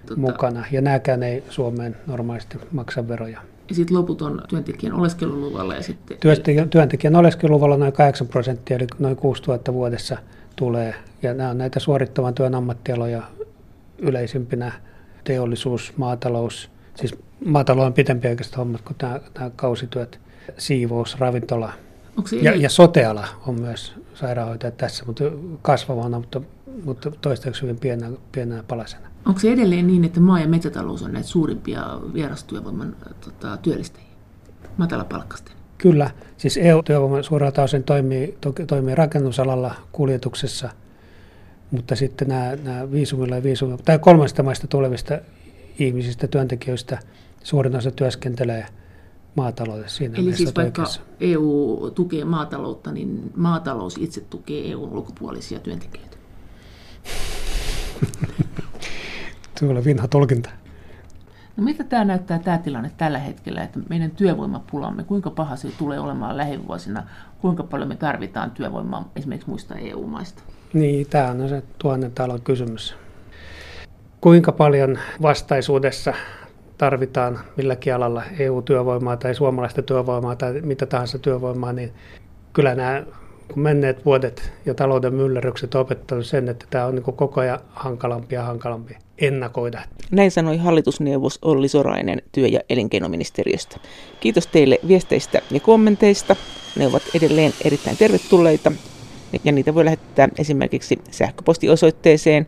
tota... 0.06 0.20
mukana 0.20 0.64
ja 0.70 0.80
nämäkään 0.80 1.22
ei 1.22 1.44
Suomeen 1.48 1.96
normaalisti 2.06 2.58
maksa 2.72 3.08
veroja. 3.08 3.40
Ja 3.68 3.74
sitten 3.74 3.96
loput 3.96 4.22
on 4.22 4.42
työntekijän 4.48 4.94
oleskeluluvalla. 4.94 5.74
Ja 5.74 5.82
sitten... 5.82 6.16
Työntekijän, 6.20 6.70
työntekijän 6.70 7.16
oleskeluluvalla 7.16 7.76
noin 7.76 7.92
8 7.92 8.28
prosenttia, 8.28 8.76
eli 8.76 8.86
noin 8.98 9.16
6000 9.16 9.72
vuodessa 9.72 10.16
tulee. 10.56 10.94
Ja 11.22 11.34
nämä 11.34 11.50
on 11.50 11.58
näitä 11.58 11.80
suorittavan 11.80 12.34
työn 12.34 12.54
ammattialoja 12.54 13.22
yleisimpinä 13.98 14.72
teollisuus, 15.24 15.92
maatalous, 15.96 16.70
siis 16.94 17.14
maatalouden 17.44 17.92
pitempiaikaiset 17.92 18.56
hommat 18.56 18.80
kuin 18.80 18.96
nämä, 19.02 19.20
nämä 19.38 19.50
kausityöt, 19.56 20.20
siivous, 20.58 21.18
ravintola. 21.18 21.72
Ja, 22.42 22.54
ja 22.54 22.70
soteala 22.70 23.28
on 23.46 23.60
myös 23.60 23.94
sairaanhoitaja 24.14 24.70
tässä, 24.70 25.04
mutta 25.04 25.24
kasvavana, 25.62 26.18
mutta, 26.18 26.40
mutta 26.84 27.10
toistaiseksi 27.10 27.62
hyvin 27.62 27.78
pienenä, 27.78 28.16
pienenä 28.32 28.64
palasena. 28.68 29.13
Onko 29.26 29.40
se 29.40 29.52
edelleen 29.52 29.86
niin, 29.86 30.04
että 30.04 30.20
maa- 30.20 30.40
ja 30.40 30.48
metsätalous 30.48 31.02
on 31.02 31.12
näitä 31.12 31.28
suurimpia 31.28 32.00
vierastyövoiman 32.14 32.96
tota, 33.24 33.56
työllistäjiä, 33.56 34.08
matalapalkkaisten? 34.76 35.54
Kyllä, 35.78 36.10
siis 36.36 36.56
EU-työvoiman 36.56 37.24
suurelta 37.24 37.62
osin 37.62 37.84
toimii, 37.84 38.38
toimii 38.66 38.94
rakennusalalla, 38.94 39.74
kuljetuksessa, 39.92 40.70
mutta 41.70 41.96
sitten 41.96 42.28
nämä, 42.28 42.56
nämä 42.56 42.90
viisumilla 42.92 43.36
ja 43.36 43.42
viisumilla, 43.42 43.78
tai 43.84 43.98
kolmesta 43.98 44.42
maista 44.42 44.66
tulevista 44.66 45.18
ihmisistä, 45.78 46.26
työntekijöistä, 46.26 46.98
suurin 47.42 47.76
osa 47.76 47.90
työskentelee 47.90 48.66
maataloudessa. 49.34 49.96
Siinä 49.96 50.14
Eli 50.18 50.36
siis 50.36 50.56
vaikka 50.56 50.82
oikeassa. 50.82 51.00
EU 51.20 51.90
tukee 51.94 52.24
maataloutta, 52.24 52.92
niin 52.92 53.32
maatalous 53.36 53.98
itse 53.98 54.20
tukee 54.20 54.70
EUn 54.70 54.92
ulkopuolisia 54.92 55.58
työntekijöitä? 55.58 56.16
Tuolla 59.60 59.84
vinha 59.84 60.08
tulkinta. 60.08 60.50
No 61.56 61.64
mitä 61.64 61.84
tämä 61.84 62.04
näyttää 62.04 62.38
tämä 62.38 62.58
tilanne 62.58 62.90
tällä 62.96 63.18
hetkellä, 63.18 63.62
että 63.62 63.80
meidän 63.88 64.10
työvoimapulamme, 64.10 65.04
kuinka 65.04 65.30
paha 65.30 65.56
se 65.56 65.68
tulee 65.78 66.00
olemaan 66.00 66.36
lähivuosina, 66.36 67.02
kuinka 67.40 67.62
paljon 67.62 67.88
me 67.88 67.96
tarvitaan 67.96 68.50
työvoimaa 68.50 69.10
esimerkiksi 69.16 69.50
muista 69.50 69.74
EU-maista? 69.74 70.42
Niin, 70.72 71.06
tämä 71.10 71.30
on 71.30 71.48
se 71.48 71.62
tuhannen 71.78 72.12
talon 72.12 72.42
kysymys. 72.42 72.94
Kuinka 74.20 74.52
paljon 74.52 74.98
vastaisuudessa 75.22 76.14
tarvitaan 76.78 77.38
milläkin 77.56 77.94
alalla 77.94 78.22
EU-työvoimaa 78.38 79.16
tai 79.16 79.34
suomalaista 79.34 79.82
työvoimaa 79.82 80.36
tai 80.36 80.60
mitä 80.60 80.86
tahansa 80.86 81.18
työvoimaa, 81.18 81.72
niin 81.72 81.92
kyllä 82.52 82.74
nämä 82.74 83.02
kun 83.52 83.62
menneet 83.62 84.04
vuodet 84.04 84.52
ja 84.66 84.74
talouden 84.74 85.14
myllerrykset 85.14 85.74
opettanut 85.74 86.26
sen, 86.26 86.48
että 86.48 86.66
tämä 86.70 86.86
on 86.86 86.94
niin 86.94 87.02
koko 87.02 87.40
ajan 87.40 87.58
hankalampi 87.68 88.34
ja 88.34 88.42
hankalampi 88.42 88.96
ennakoida. 89.18 89.82
Näin 90.10 90.30
sanoi 90.30 90.56
hallitusneuvos 90.56 91.38
Olli 91.42 91.68
Sorainen 91.68 92.22
työ- 92.32 92.48
ja 92.48 92.60
elinkeinoministeriöstä. 92.68 93.76
Kiitos 94.20 94.46
teille 94.46 94.78
viesteistä 94.88 95.42
ja 95.50 95.60
kommenteista. 95.60 96.36
Ne 96.76 96.86
ovat 96.86 97.02
edelleen 97.14 97.52
erittäin 97.64 97.96
tervetulleita 97.96 98.72
ja 99.44 99.52
niitä 99.52 99.74
voi 99.74 99.84
lähettää 99.84 100.28
esimerkiksi 100.38 100.98
sähköpostiosoitteeseen 101.10 102.46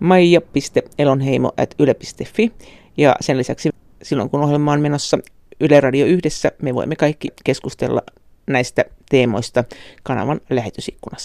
maija.elonheimo.yle.fi 0.00 2.52
ja 2.96 3.16
sen 3.20 3.38
lisäksi 3.38 3.70
silloin 4.02 4.30
kun 4.30 4.40
ohjelma 4.40 4.72
on 4.72 4.80
menossa 4.80 5.18
Yle 5.60 5.80
Radio 5.80 6.06
Yhdessä 6.06 6.52
me 6.62 6.74
voimme 6.74 6.96
kaikki 6.96 7.28
keskustella 7.44 8.02
näistä 8.46 8.84
teemoista 9.10 9.64
kanavan 10.02 10.40
lähetysikkunassa. 10.50 11.18